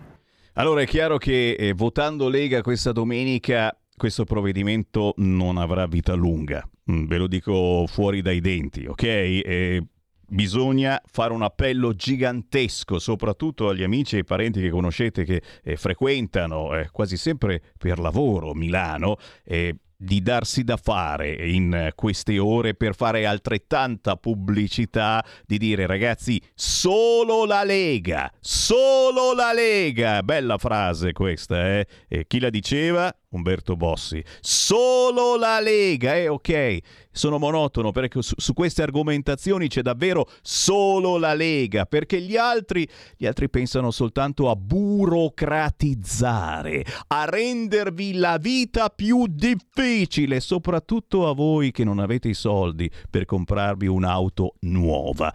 [0.60, 6.68] Allora è chiaro che eh, votando Lega questa domenica questo provvedimento non avrà vita lunga,
[6.92, 9.04] mm, ve lo dico fuori dai denti, ok?
[9.04, 9.84] E
[10.28, 16.76] bisogna fare un appello gigantesco, soprattutto agli amici e parenti che conoscete che eh, frequentano
[16.76, 19.16] eh, quasi sempre per lavoro Milano.
[19.46, 26.42] Eh, di darsi da fare in queste ore per fare altrettanta pubblicità, di dire ragazzi
[26.56, 31.88] solo la Lega, solo la Lega, bella frase questa, eh?
[32.08, 33.14] E chi la diceva?
[33.32, 34.24] Umberto Bossi.
[34.40, 36.80] Solo la Lega, eh ok,
[37.12, 42.90] sono monotono perché su, su, queste argomentazioni c'è davvero solo la Lega, perché gli altri,
[43.18, 51.72] gli altri pensano soltanto a burocratizzare, a rendervi la vita più difficile, soprattutto a voi
[51.72, 55.32] che non avete i soldi per comprarvi un'auto nuova.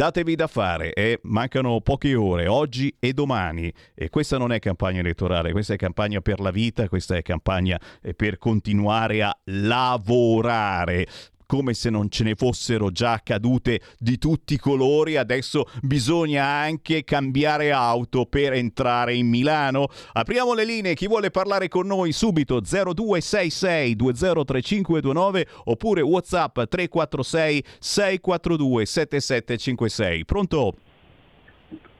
[0.00, 1.20] Datevi da fare, eh?
[1.24, 3.70] mancano poche ore, oggi e domani.
[3.94, 7.78] E questa non è campagna elettorale, questa è campagna per la vita, questa è campagna
[8.00, 11.06] eh, per continuare a lavorare
[11.50, 17.02] come se non ce ne fossero già accadute di tutti i colori, adesso bisogna anche
[17.02, 19.88] cambiare auto per entrare in Milano.
[20.12, 28.86] Apriamo le linee, chi vuole parlare con noi subito 0266 203529 oppure WhatsApp 346 642
[28.86, 30.24] 7756.
[30.24, 30.74] Pronto?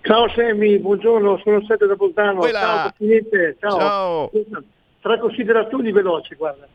[0.02, 2.43] Ciao Semi, buongiorno, sono Sette da Bolzano.
[2.43, 2.93] Ciao,
[3.59, 4.31] Ciao.
[4.31, 4.31] Ciao.
[5.01, 6.68] tre considerazioni veloci, guarda.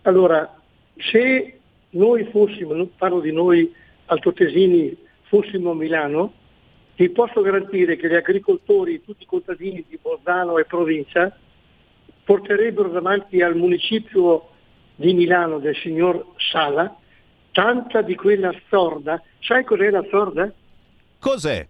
[0.00, 0.50] Allora,
[0.96, 1.55] se
[1.96, 3.72] noi fossimo, non parlo di noi
[4.06, 6.32] altoatesini, fossimo a Milano,
[6.96, 11.36] vi posso garantire che gli agricoltori, tutti i contadini di Bolzano e provincia,
[12.24, 14.48] porterebbero davanti al municipio
[14.94, 16.96] di Milano del signor Sala
[17.52, 19.22] tanta di quella sorda.
[19.40, 20.52] Sai cos'è la sorda?
[21.18, 21.66] Cos'è?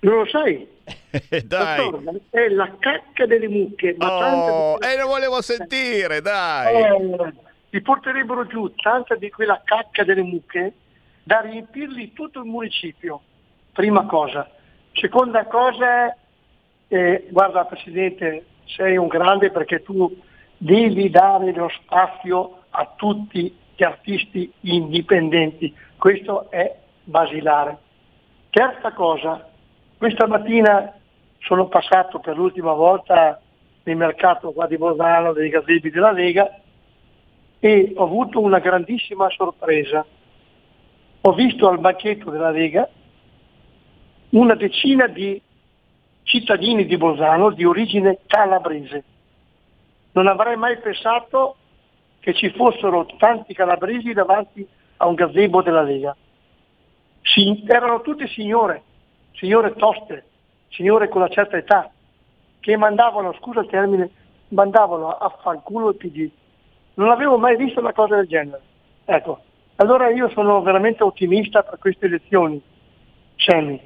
[0.00, 0.66] Non lo sai?
[1.44, 1.76] Dai.
[1.76, 3.94] La sorda è la cacca delle mucche.
[3.98, 6.74] Ma oh, e eh, lo volevo sentire, dai!
[6.74, 7.32] Eh,
[7.72, 10.74] ti porterebbero giù tanta di quella cacca delle mucche
[11.22, 13.22] da riempirli tutto il municipio,
[13.72, 14.46] prima cosa.
[14.92, 16.14] Seconda cosa,
[16.88, 20.14] eh, guarda Presidente, sei un grande perché tu
[20.58, 27.78] devi dare lo spazio a tutti gli artisti indipendenti, questo è basilare.
[28.50, 29.48] Terza cosa,
[29.96, 30.92] questa mattina
[31.38, 33.40] sono passato per l'ultima volta
[33.84, 36.60] nel mercato qua di Bolzano dei gazetti della Lega
[37.64, 40.04] e ho avuto una grandissima sorpresa.
[41.20, 42.88] Ho visto al banchetto della Lega
[44.30, 45.40] una decina di
[46.24, 49.04] cittadini di Bolzano di origine calabrese.
[50.10, 51.54] Non avrei mai pensato
[52.18, 54.66] che ci fossero tanti calabresi davanti
[54.96, 56.16] a un gazebo della Lega.
[57.20, 58.82] Si, erano tutte signore,
[59.34, 60.24] signore toste,
[60.70, 61.88] signore con una certa età,
[62.58, 64.10] che mandavano, scusa il termine,
[64.48, 66.30] mandavano a fanculo il PD.
[66.94, 68.60] Non avevo mai visto una cosa del genere.
[69.04, 69.42] Ecco,
[69.76, 72.60] allora io sono veramente ottimista per queste elezioni.
[73.36, 73.80] Sammy,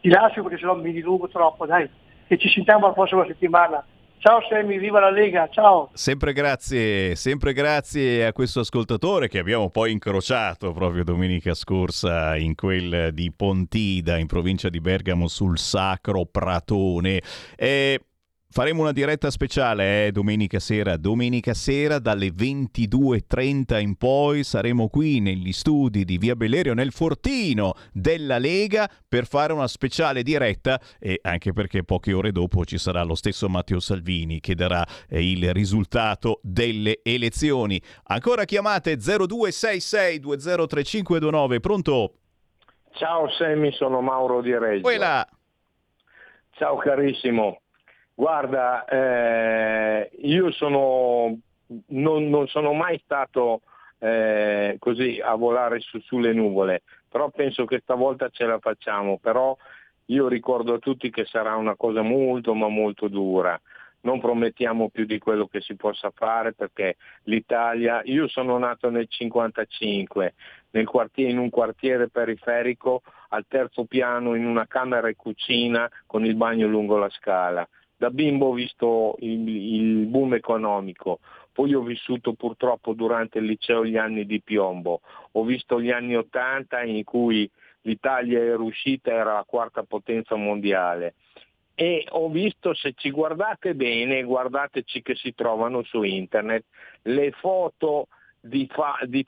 [0.00, 1.88] ti lascio perché sennò mi dilungo troppo, dai.
[2.28, 3.84] E ci sentiamo la prossima settimana.
[4.18, 5.90] Ciao Sammy, viva la Lega, ciao.
[5.92, 12.54] Sempre grazie, sempre grazie a questo ascoltatore che abbiamo poi incrociato proprio domenica scorsa in
[12.54, 17.20] quel di Pontida, in provincia di Bergamo, sul Sacro Pratone.
[17.56, 18.00] E
[18.56, 20.96] Faremo una diretta speciale eh, domenica sera.
[20.96, 27.74] Domenica sera dalle 22.30 in poi saremo qui negli studi di Via Bellerio, nel fortino
[27.92, 33.02] della Lega, per fare una speciale diretta e anche perché poche ore dopo ci sarà
[33.02, 37.78] lo stesso Matteo Salvini che darà eh, il risultato delle elezioni.
[38.04, 41.60] Ancora chiamate 0266203529.
[41.60, 42.14] Pronto?
[42.92, 44.80] Ciao Semi, sono Mauro di Reggio.
[44.80, 45.28] Quella.
[46.52, 47.60] Ciao carissimo.
[48.18, 51.38] Guarda, eh, io sono,
[51.88, 53.60] non, non, sono mai stato
[53.98, 59.54] eh, così a volare su, sulle nuvole, però penso che stavolta ce la facciamo, però
[60.06, 63.60] io ricordo a tutti che sarà una cosa molto ma molto dura.
[64.00, 69.08] Non promettiamo più di quello che si possa fare perché l'Italia, io sono nato nel
[69.10, 70.34] 1955,
[70.70, 76.24] nel quartiere, in un quartiere periferico al terzo piano in una camera e cucina con
[76.24, 81.20] il bagno lungo la scala da bimbo ho visto il, il boom economico,
[81.52, 85.00] poi ho vissuto purtroppo durante il liceo gli anni di piombo,
[85.32, 87.50] ho visto gli anni Ottanta in cui
[87.82, 91.14] l'Italia era uscita, era la quarta potenza mondiale.
[91.74, 96.64] E ho visto, se ci guardate bene, guardateci che si trovano su internet,
[97.02, 98.08] le foto
[98.40, 99.24] di, fa, di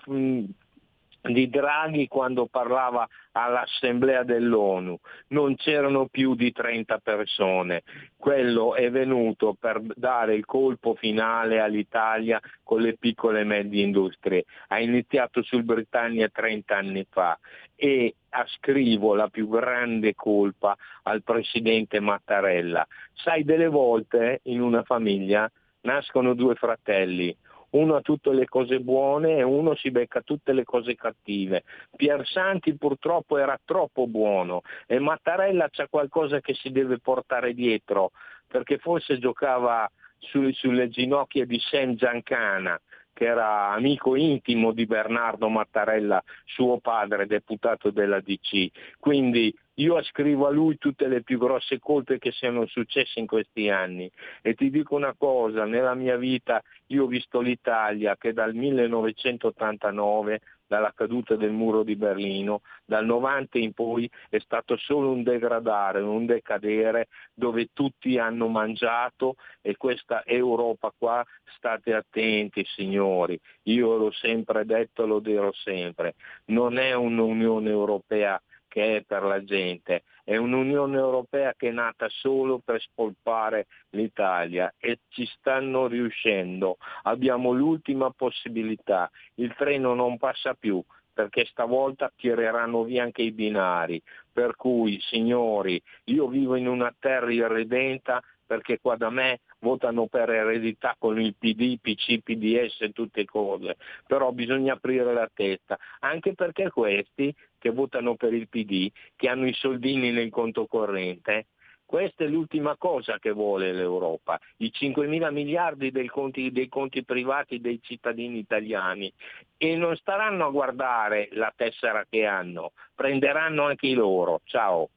[1.21, 7.83] di Draghi quando parlava all'assemblea dell'ONU, non c'erano più di 30 persone,
[8.17, 14.45] quello è venuto per dare il colpo finale all'Italia con le piccole e medie industrie,
[14.69, 17.39] ha iniziato sul Britannia 30 anni fa
[17.75, 22.87] e ascrivo la più grande colpa al presidente Mattarella.
[23.15, 25.51] Sai, delle volte in una famiglia
[25.83, 27.35] nascono due fratelli,
[27.71, 31.65] uno ha tutte le cose buone e uno si becca tutte le cose cattive.
[31.95, 38.13] Piersanti purtroppo era troppo buono e Mattarella c'è qualcosa che si deve portare dietro,
[38.47, 42.81] perché forse giocava su, sulle ginocchia di Sam Giancana,
[43.13, 48.69] che era amico intimo di Bernardo Mattarella, suo padre, deputato della DC.
[48.99, 53.69] Quindi io ascrivo a lui tutte le più grosse colpe che siano successe in questi
[53.69, 54.11] anni.
[54.43, 60.41] E ti dico una cosa, nella mia vita io ho visto l'Italia che dal 1989
[60.69, 66.01] dalla caduta del muro di Berlino, dal 90 in poi è stato solo un degradare,
[66.01, 71.25] un decadere dove tutti hanno mangiato e questa Europa qua
[71.57, 76.15] state attenti signori, io l'ho sempre detto e lo dirò sempre,
[76.47, 78.39] non è un'Unione Europea
[78.69, 84.73] che è per la gente, è un'Unione Europea che è nata solo per spolpare l'Italia
[84.79, 86.77] e ci stanno riuscendo.
[87.05, 90.83] Abbiamo l'ultima possibilità, il treno non passa più
[91.19, 94.01] perché stavolta tireranno via anche i binari.
[94.33, 100.31] Per cui, signori, io vivo in una terra irredenta perché qua da me votano per
[100.31, 103.77] eredità con il PD, PC, PDS e tutte cose,
[104.07, 109.47] però bisogna aprire la testa, anche perché questi che votano per il PD, che hanno
[109.47, 111.47] i soldini nel conto corrente,
[111.89, 117.63] questa è l'ultima cosa che vuole l'Europa, i 5 mila miliardi conti, dei conti privati
[117.63, 119.11] dei cittadini italiani
[119.57, 124.43] e non staranno a guardare la tessera che hanno, prenderanno anche loro.
[124.45, 124.91] Ciao.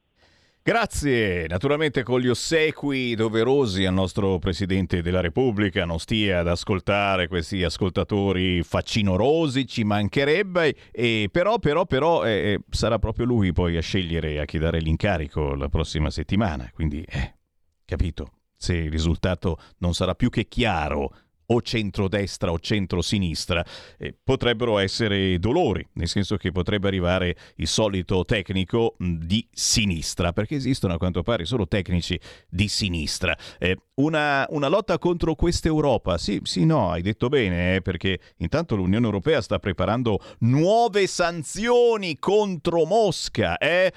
[0.64, 7.26] Grazie, naturalmente con gli ossequi doverosi al nostro Presidente della Repubblica, non stia ad ascoltare
[7.26, 13.80] questi ascoltatori faccinorosi, ci mancherebbe, e però, però, però eh, sarà proprio lui poi a
[13.80, 17.34] scegliere a chi dare l'incarico la prossima settimana, quindi, eh,
[17.84, 21.10] capito, se il risultato non sarà più che chiaro
[21.52, 23.64] o centrodestra o centrosinistra,
[23.98, 30.56] eh, potrebbero essere dolori, nel senso che potrebbe arrivare il solito tecnico di sinistra, perché
[30.56, 32.18] esistono a quanto pare solo tecnici
[32.48, 33.36] di sinistra.
[33.58, 36.16] Eh, una, una, lotta contro questa Europa?
[36.16, 42.18] Sì, sì, no, hai detto bene, eh, perché intanto l'Unione Europea sta preparando nuove sanzioni
[42.18, 43.58] contro Mosca.
[43.58, 43.92] Eh?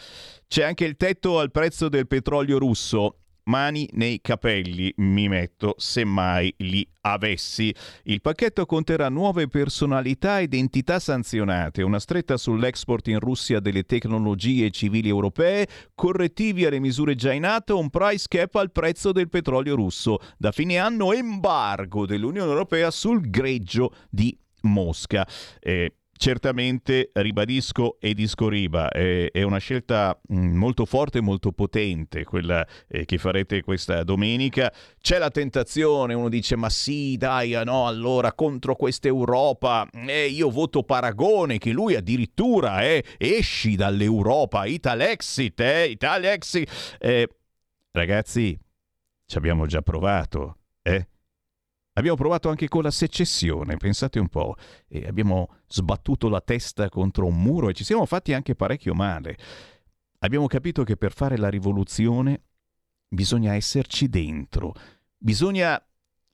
[0.47, 6.03] C'è anche il tetto al prezzo del petrolio russo mani nei capelli mi metto se
[6.03, 7.73] mai li avessi.
[8.03, 14.71] Il pacchetto conterrà nuove personalità ed entità sanzionate, una stretta sull'export in Russia delle tecnologie
[14.71, 19.75] civili europee, correttivi alle misure già in atto, un price cap al prezzo del petrolio
[19.75, 20.19] russo.
[20.37, 25.27] Da fine anno embargo dell'Unione Europea sul greggio di Mosca.
[25.59, 32.23] Eh, certamente ribadisco e disco riba, è, una scelta mm, molto forte e molto potente
[32.23, 34.71] quella eh, che farete questa domenica.
[34.99, 40.27] C'è la tentazione, uno dice ma sì dai, ah, no, allora contro questa Europa, eh,
[40.27, 46.97] io voto Paragone che lui addirittura eh, esci dall'Europa, Italexit, eh, Italexit.
[46.99, 47.29] Eh,
[47.91, 48.57] ragazzi,
[49.25, 50.64] ci abbiamo già provato, eh?
[51.97, 54.55] Abbiamo provato anche con la secessione, pensate un po',
[54.87, 59.37] e abbiamo sbattuto la testa contro un muro e ci siamo fatti anche parecchio male.
[60.19, 62.41] Abbiamo capito che per fare la rivoluzione
[63.07, 64.73] bisogna esserci dentro,
[65.17, 65.81] bisogna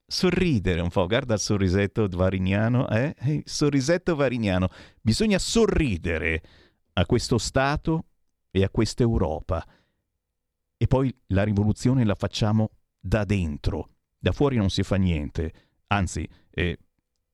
[0.08, 3.16] sorridere un po', guarda il sorrisetto varignano, eh?
[3.26, 4.68] Il sorrisetto varignano,
[5.00, 6.42] bisogna sorridere
[6.94, 8.06] a questo Stato
[8.50, 9.64] e a questa Europa.
[10.76, 13.90] E poi la rivoluzione la facciamo da dentro
[14.22, 15.52] da fuori non si fa niente,
[15.88, 16.77] anzi, eh,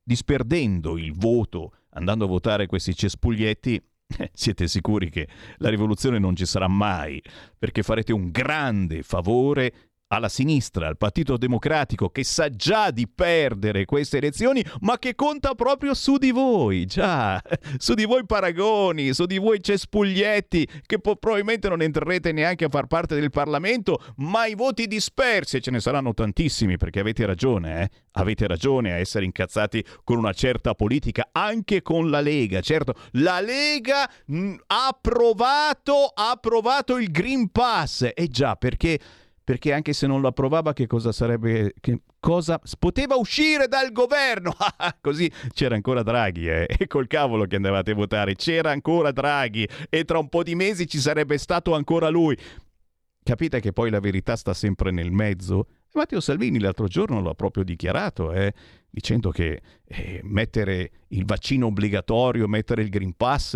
[0.02, 3.80] disperdendo il voto, andando a votare questi cespuglietti,
[4.32, 5.28] siete sicuri che
[5.58, 7.22] la rivoluzione non ci sarà mai,
[7.58, 9.74] perché farete un grande favore
[10.08, 15.54] alla sinistra, al Partito Democratico, che sa già di perdere queste elezioni, ma che conta
[15.54, 17.42] proprio su di voi, già,
[17.78, 22.70] su di voi paragoni, su di voi cespuglietti, che po- probabilmente non entrerete neanche a
[22.70, 27.26] far parte del Parlamento, ma i voti dispersi, e ce ne saranno tantissimi, perché avete
[27.26, 27.90] ragione, eh?
[28.12, 33.42] avete ragione a essere incazzati con una certa politica, anche con la Lega, certo, la
[33.42, 39.00] Lega mh, ha approvato, ha approvato il Green Pass, e già, perché
[39.48, 44.54] perché anche se non lo approvava che cosa sarebbe che cosa poteva uscire dal governo
[45.00, 46.68] così c'era ancora Draghi eh?
[46.78, 50.54] e col cavolo che andavate a votare c'era ancora Draghi e tra un po' di
[50.54, 52.38] mesi ci sarebbe stato ancora lui
[53.24, 57.64] capite che poi la verità sta sempre nel mezzo Matteo Salvini l'altro giorno l'ha proprio
[57.64, 58.54] dichiarato eh?
[58.90, 63.56] dicendo che eh, mettere il vaccino obbligatorio mettere il Green Pass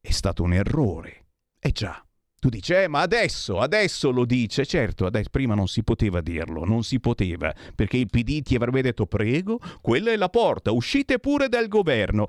[0.00, 1.26] è stato un errore
[1.58, 2.02] e già
[2.40, 4.64] tu dici, eh, ma adesso, adesso lo dice.
[4.64, 8.82] Certo, adesso, prima non si poteva dirlo, non si poteva, perché il PD ti avrebbe
[8.82, 12.28] detto, prego, quella è la porta, uscite pure dal governo.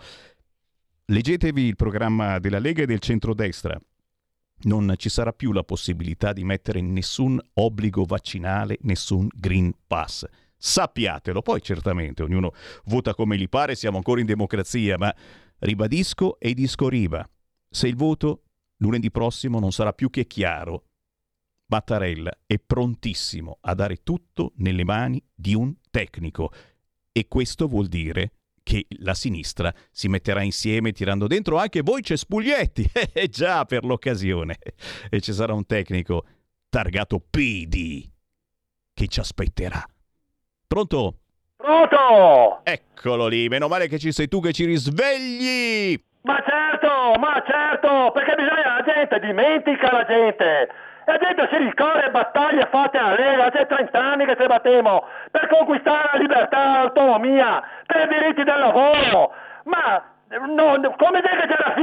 [1.06, 3.80] Leggetevi il programma della Lega e del centrodestra.
[4.62, 10.26] Non ci sarà più la possibilità di mettere nessun obbligo vaccinale, nessun Green Pass.
[10.58, 12.52] Sappiatelo, poi certamente ognuno
[12.86, 15.16] vota come gli pare, siamo ancora in democrazia, ma
[15.60, 17.28] ribadisco e discoriva.
[17.70, 18.42] Se il voto
[18.80, 20.86] lunedì prossimo non sarà più che chiaro.
[21.68, 26.52] Mattarella è prontissimo a dare tutto nelle mani di un tecnico
[27.12, 28.34] e questo vuol dire
[28.64, 34.58] che la sinistra si metterà insieme tirando dentro anche voi cespuglietti, eh già per l'occasione.
[35.10, 36.26] E ci sarà un tecnico
[36.70, 38.08] targato PD
[38.94, 39.84] che ci aspetterà.
[40.68, 41.20] Pronto?
[41.56, 42.64] Pronto!
[42.64, 46.09] Eccolo lì, meno male che ci sei tu che ci risvegli!
[46.22, 50.70] Ma certo, ma certo, perché bisogna, la gente dimentica la gente.
[51.06, 55.48] La gente si ricorda battaglie fatte alla Lega, c'è 30 anni che ci battemmo per
[55.48, 59.34] conquistare la libertà, l'autonomia, per i diritti del lavoro.
[59.64, 61.74] Ma No, come te che c'era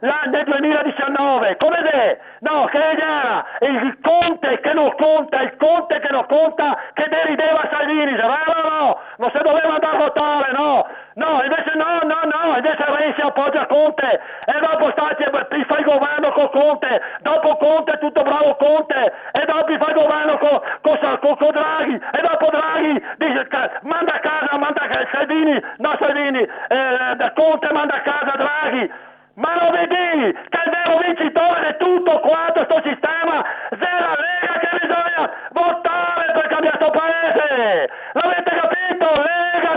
[0.00, 1.56] l'anno del 2019?
[1.56, 2.18] Come te?
[2.40, 7.66] No, che era il Conte che non conta, il Conte che non conta, che derideva
[7.70, 12.20] Salvini, no, no, no, non si doveva andare a votare, no, no, invece no, no,
[12.24, 14.20] no, invece Renzi appoggia Conte.
[14.44, 15.24] E dopo stati,
[15.64, 19.12] fa il governo con Conte, dopo Conte tutto bravo Conte.
[19.32, 21.94] E dopo fa il governo con, con, con, con Draghi.
[22.12, 23.48] E dopo Draghi dice,
[23.82, 28.90] manda a casa, manda a casa, Salvini, no Salvini, eh, Conte manda a casa Draghi,
[29.34, 35.30] ma lo vedi che il vero vincitore tutto quanto sto sistema è Lega che bisogna
[35.52, 37.90] votare per cambiare questo paese!
[38.12, 39.35] L'avete capito?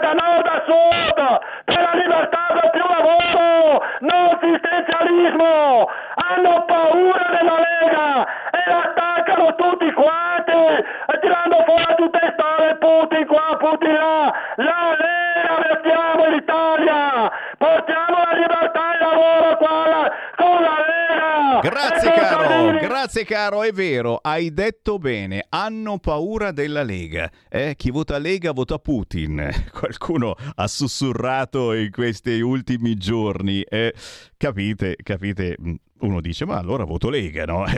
[0.10, 1.40] Da nord a sud!
[1.66, 3.84] Per la libertà per più lavoro!
[4.00, 5.86] Non assistenzialismo!
[6.16, 10.82] Hanno paura della Lega e la attaccano tutti quanti!
[11.22, 14.34] Tirando fuori tutte le storie Putin qua, Putin là!
[14.56, 17.32] La Lega mettiamo in Italia!
[17.60, 21.60] Portiamo la libertà e il lavoro qua con la Lega!
[21.70, 27.30] Grazie caro, grazie caro, è vero, hai detto bene, hanno paura della Lega.
[27.50, 29.48] Eh, chi vota Lega vota Putin.
[30.00, 33.62] Qualcuno ha sussurrato in questi ultimi giorni.
[33.64, 33.94] eh,
[34.38, 35.58] capite, capite,
[36.00, 37.66] uno dice ma allora voto Lega, no?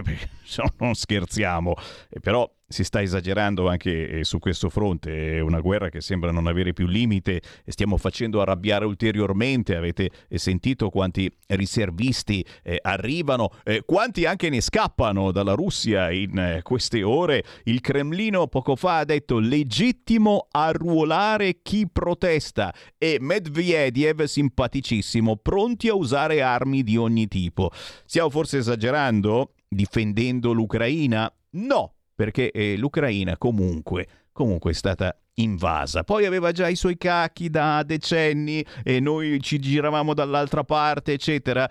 [0.52, 1.74] Eh, non scherziamo.
[2.10, 6.32] Eh, però si sta esagerando anche eh, su questo fronte, è una guerra che sembra
[6.32, 13.50] non avere più limite stiamo facendo arrabbiare ulteriormente, avete eh, sentito quanti riservisti eh, arrivano,
[13.64, 17.44] eh, quanti anche ne scappano dalla Russia in eh, queste ore.
[17.64, 25.96] Il Cremlino poco fa ha detto legittimo arruolare chi protesta e Medvedev simpaticissimo, pronti a
[25.96, 27.72] usare armi di ogni tipo.
[28.06, 31.34] Stiamo forse esagerando difendendo l'Ucraina?
[31.52, 36.04] No, perché eh, l'Ucraina comunque, comunque è stata invasa.
[36.04, 41.68] Poi aveva già i suoi cacchi da decenni e noi ci giravamo dall'altra parte, eccetera.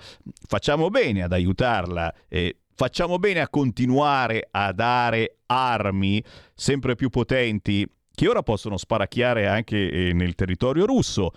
[0.48, 2.12] Facciamo bene ad aiutarla.
[2.28, 6.20] eh, Facciamo bene a continuare a dare armi
[6.52, 11.30] sempre più potenti che ora possono sparacchiare anche eh, nel territorio russo.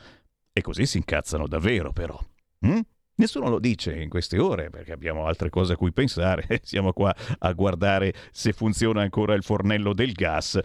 [0.51, 2.17] E così si incazzano davvero, però.
[2.65, 2.79] Mm?
[3.15, 6.47] Nessuno lo dice in queste ore perché abbiamo altre cose a cui pensare.
[6.63, 10.59] Siamo qua a guardare se funziona ancora il fornello del gas.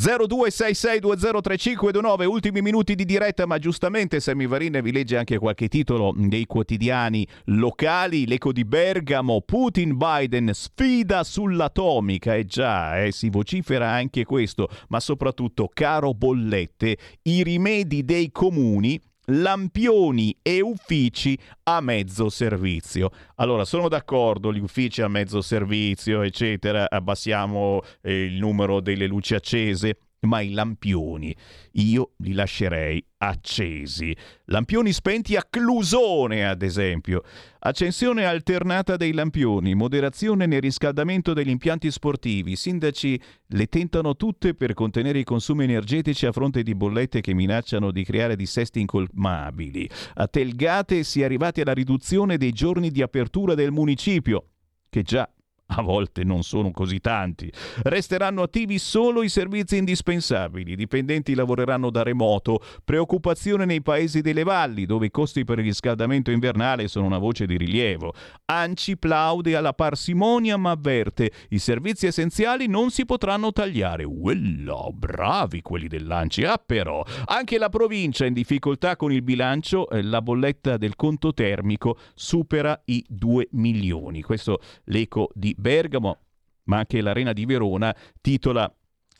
[0.00, 6.46] 0266203529 ultimi minuti di diretta ma giustamente Sammy Varin vi legge anche qualche titolo dei
[6.46, 14.24] quotidiani locali l'eco di Bergamo Putin Biden sfida sull'atomica e già eh, si vocifera anche
[14.24, 23.10] questo ma soprattutto caro bollette i rimedi dei comuni lampioni e uffici a mezzo servizio.
[23.36, 29.34] Allora, sono d'accordo, gli uffici a mezzo servizio, eccetera, abbassiamo eh, il numero delle luci
[29.34, 31.34] accese, ma i lampioni
[31.72, 34.14] io li lascerei accesi.
[34.46, 37.22] Lampioni spenti a Clusone, ad esempio.
[37.60, 42.52] Accensione alternata dei lampioni, moderazione nel riscaldamento degli impianti sportivi.
[42.52, 47.34] I sindaci le tentano tutte per contenere i consumi energetici a fronte di bollette che
[47.34, 49.88] minacciano di creare dissesti incolmabili.
[50.14, 54.46] A Telgate si è arrivati alla riduzione dei giorni di apertura del municipio,
[54.88, 55.28] che già
[55.76, 57.52] a volte non sono così tanti.
[57.82, 64.42] Resteranno attivi solo i servizi indispensabili, i dipendenti lavoreranno da remoto, preoccupazione nei paesi delle
[64.42, 68.14] valli dove i costi per il riscaldamento invernale sono una voce di rilievo.
[68.46, 74.04] Anci plaude alla parsimonia ma avverte i servizi essenziali non si potranno tagliare.
[74.04, 76.44] Uella, bravi quelli dell'Anci.
[76.44, 81.32] Ah però, anche la provincia in difficoltà con il bilancio, eh, la bolletta del conto
[81.32, 84.22] termico supera i 2 milioni.
[84.22, 86.18] Questo l'eco di Bergamo,
[86.64, 88.72] ma anche l'Arena di Verona titola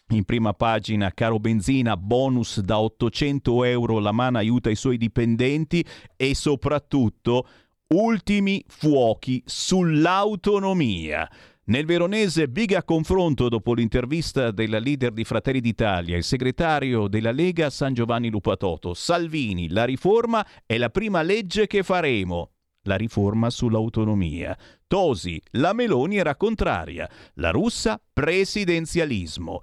[0.09, 5.85] in prima pagina, caro benzina, bonus da 800 euro, la mano aiuta i suoi dipendenti
[6.17, 7.47] e soprattutto
[7.95, 11.29] ultimi fuochi sull'autonomia.
[11.71, 17.71] Nel veronese biga confronto dopo l'intervista della leader di Fratelli d'Italia, il segretario della Lega
[17.71, 18.93] San Giovanni Lupatoto.
[18.93, 22.51] Salvini, la riforma è la prima legge che faremo.
[22.85, 24.57] La riforma sull'autonomia.
[24.91, 27.09] Tosi, la Meloni era contraria.
[27.35, 29.61] La russa, presidenzialismo.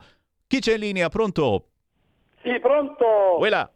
[0.48, 1.10] Chi c'è in linea?
[1.10, 1.66] Pronto?
[2.42, 3.36] Sì, pronto?
[3.38, 3.70] Quella.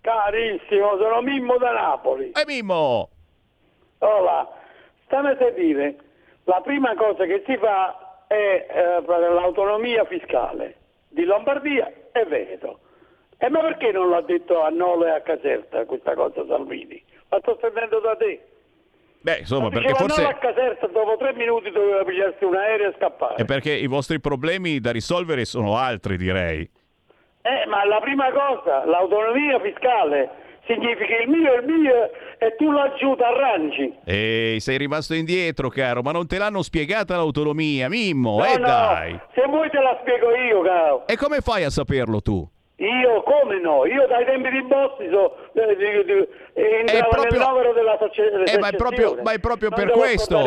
[0.00, 2.30] Carissimo, sono Mimmo da Napoli.
[2.30, 3.10] E Mimmo!
[3.98, 4.48] Allora,
[5.06, 5.96] stammi a dire,
[6.44, 10.76] la prima cosa che si fa è eh, l'autonomia fiscale
[11.08, 12.78] di Lombardia e Veneto.
[13.38, 17.02] E ma perché non l'ha detto a Nolo e a Caserta questa cosa Salvini?
[17.30, 18.40] La sto sentendo da te.
[19.20, 20.24] Beh, insomma, perché forse...
[20.24, 23.34] A Caserta dopo tre minuti doveva pigliarsi un aereo e scappare.
[23.36, 26.60] È perché i vostri problemi da risolvere sono altri, direi.
[27.42, 30.30] Eh, ma la prima cosa, l'autonomia fiscale,
[30.66, 33.98] significa il mio è il mio e tu laggiù t'arrangi.
[34.04, 38.66] Ehi, sei rimasto indietro, caro, ma non te l'hanno spiegata l'autonomia, Mimmo, No, eh no,
[38.66, 39.20] dai.
[39.34, 41.06] se vuoi te la spiego io, caro.
[41.06, 42.48] E come fai a saperlo tu?
[42.78, 43.86] Io come no?
[43.86, 48.30] Io dai tempi di Bossi so, eh, di- di- entravo proprio- nel novero della socie-
[48.44, 50.38] Eh, ma è proprio, ma è proprio per questo,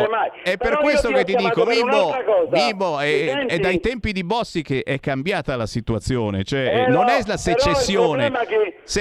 [0.44, 2.14] è per Però questo ti che ti dico, Mimmo.
[2.50, 6.86] Mimmo, Mi è, è dai tempi di Bossi che è cambiata la situazione, cioè Eh,
[6.86, 8.30] non no, è la secessione,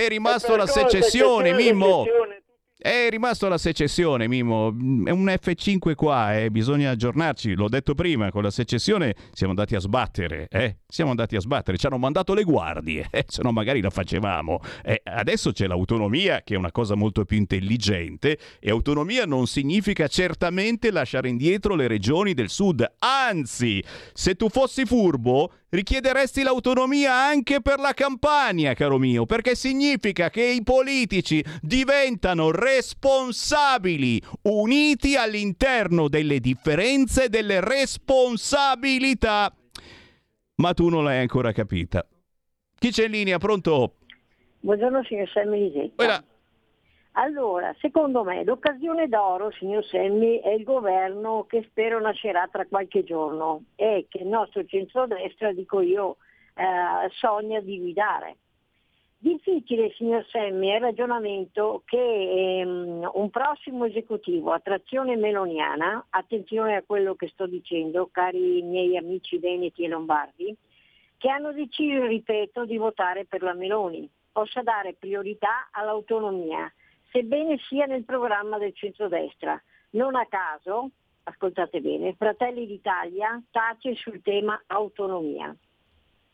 [0.05, 2.03] è rimasto è cosa, secessione, secessione, Mimmo.
[2.03, 2.41] secessione.
[2.81, 4.71] È rimasto alla secessione, Mimmo.
[4.71, 6.49] Mm, È un F5 qua, eh.
[6.49, 7.53] bisogna aggiornarci.
[7.53, 10.77] L'ho detto prima, con la secessione siamo andati a sbattere, eh.
[10.87, 13.25] Siamo andati a sbattere, ci hanno mandato le guardie, eh.
[13.27, 14.61] se no magari la facevamo.
[14.81, 20.07] Eh, adesso c'è l'autonomia, che è una cosa molto più intelligente, e autonomia non significa
[20.07, 22.89] certamente lasciare indietro le regioni del sud.
[22.99, 23.83] Anzi,
[24.13, 30.43] se tu fossi furbo, richiederesti l'autonomia anche per la Campania, caro mio, perché significa che
[30.43, 39.51] i politici diventano responsabili, uniti all'interno delle differenze e delle responsabilità.
[40.55, 42.05] Ma tu non l'hai ancora capita.
[42.77, 43.37] Chi c'è in linea?
[43.39, 43.95] Pronto?
[44.59, 46.23] Buongiorno signor Semmi Lisetta.
[47.13, 53.03] Allora, secondo me l'occasione d'oro, signor Semmi, è il governo che spero nascerà tra qualche
[53.03, 56.17] giorno e che il nostro centrodestra, dico io,
[56.53, 58.37] eh, sogna di guidare.
[59.21, 66.77] Difficile, signor Semmi, è il ragionamento che ehm, un prossimo esecutivo a trazione meloniana, attenzione
[66.77, 70.55] a quello che sto dicendo, cari miei amici veneti e lombardi,
[71.17, 76.71] che hanno deciso, ripeto, di votare per la Meloni, possa dare priorità all'autonomia,
[77.11, 79.61] sebbene sia nel programma del centrodestra.
[79.91, 80.91] Non a caso,
[81.23, 85.53] ascoltate bene, Fratelli d'Italia tace sul tema autonomia.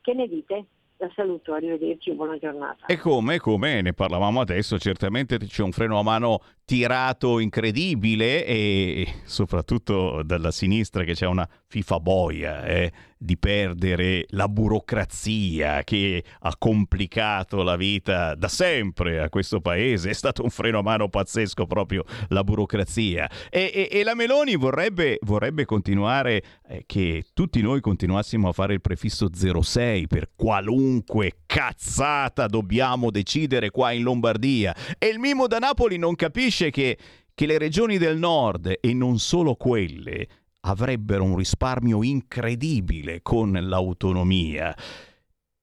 [0.02, 0.66] Che ne dite?
[0.98, 2.86] La saluto, arrivederci, buona giornata.
[2.86, 9.06] E come, come ne parlavamo adesso, certamente c'è un freno a mano tirato incredibile e
[9.26, 12.92] soprattutto dalla sinistra che c'è una fifa boia eh,
[13.26, 20.12] di perdere la burocrazia che ha complicato la vita da sempre a questo paese.
[20.12, 23.30] È stato un freno a mano pazzesco proprio la burocrazia.
[23.50, 28.76] E, e- e la Meloni vorrebbe, vorrebbe continuare eh, che tutti noi continuassimo a fare
[28.76, 34.76] il prefisso 06 per qualunque cazzata dobbiamo decidere qua in Lombardia.
[35.00, 36.98] E il Mimo da Napoli non capisce che,
[37.34, 40.28] che le regioni del nord e non solo quelle
[40.68, 44.76] avrebbero un risparmio incredibile con l'autonomia.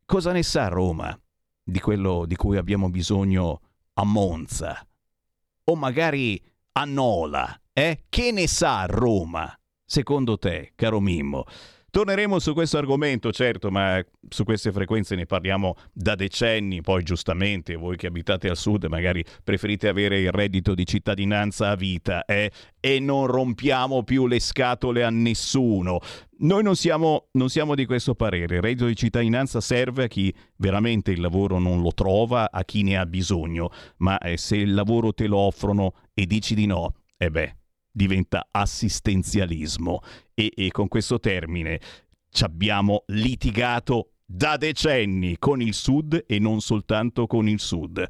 [0.05, 1.19] Cosa ne sa Roma
[1.63, 3.61] di quello di cui abbiamo bisogno
[3.95, 4.87] a Monza?
[5.65, 6.41] O magari
[6.73, 7.61] a Nola?
[7.73, 8.05] Eh?
[8.09, 9.53] Che ne sa Roma?
[9.85, 11.45] Secondo te, caro Mimmo?
[11.93, 17.77] Torneremo su questo argomento, certo, ma su queste frequenze ne parliamo da decenni, poi giustamente
[17.77, 22.51] voi che abitate al sud magari preferite avere il reddito di cittadinanza a vita eh?
[22.81, 25.99] e non rompiamo più le scatole a nessuno.
[26.39, 30.35] Noi non siamo, non siamo di questo parere, il reddito di cittadinanza serve a chi
[30.57, 34.73] veramente il lavoro non lo trova, a chi ne ha bisogno, ma eh, se il
[34.73, 37.57] lavoro te lo offrono e dici di no, e beh,
[37.93, 40.01] diventa assistenzialismo
[40.35, 41.81] e, e con questo termine
[42.31, 48.09] ci abbiamo litigato da decenni con il Sud e non soltanto con il Sud.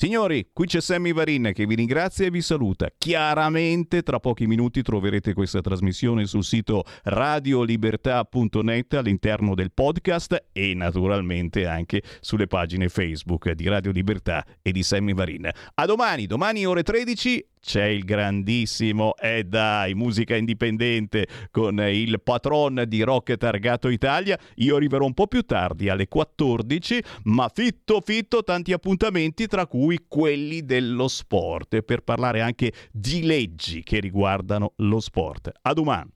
[0.00, 2.88] Signori, qui c'è Sammy Varin che vi ringrazia e vi saluta.
[2.96, 11.66] Chiaramente tra pochi minuti troverete questa trasmissione sul sito radiolibertà.net all'interno del podcast e naturalmente
[11.66, 15.50] anche sulle pagine Facebook di Radio Libertà e di Sammy Varin.
[15.74, 22.84] A domani, domani ore 13 c'è il grandissimo e dai, musica indipendente con il patron
[22.86, 24.38] di Rock Targato Italia.
[24.56, 30.06] Io arriverò un po' più tardi alle 14, ma fitto fitto tanti appuntamenti tra cui
[30.08, 35.50] quelli dello sport per parlare anche di leggi che riguardano lo sport.
[35.62, 36.10] A domani.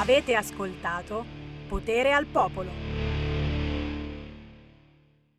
[0.00, 1.24] Avete ascoltato
[1.68, 2.95] Potere al Popolo.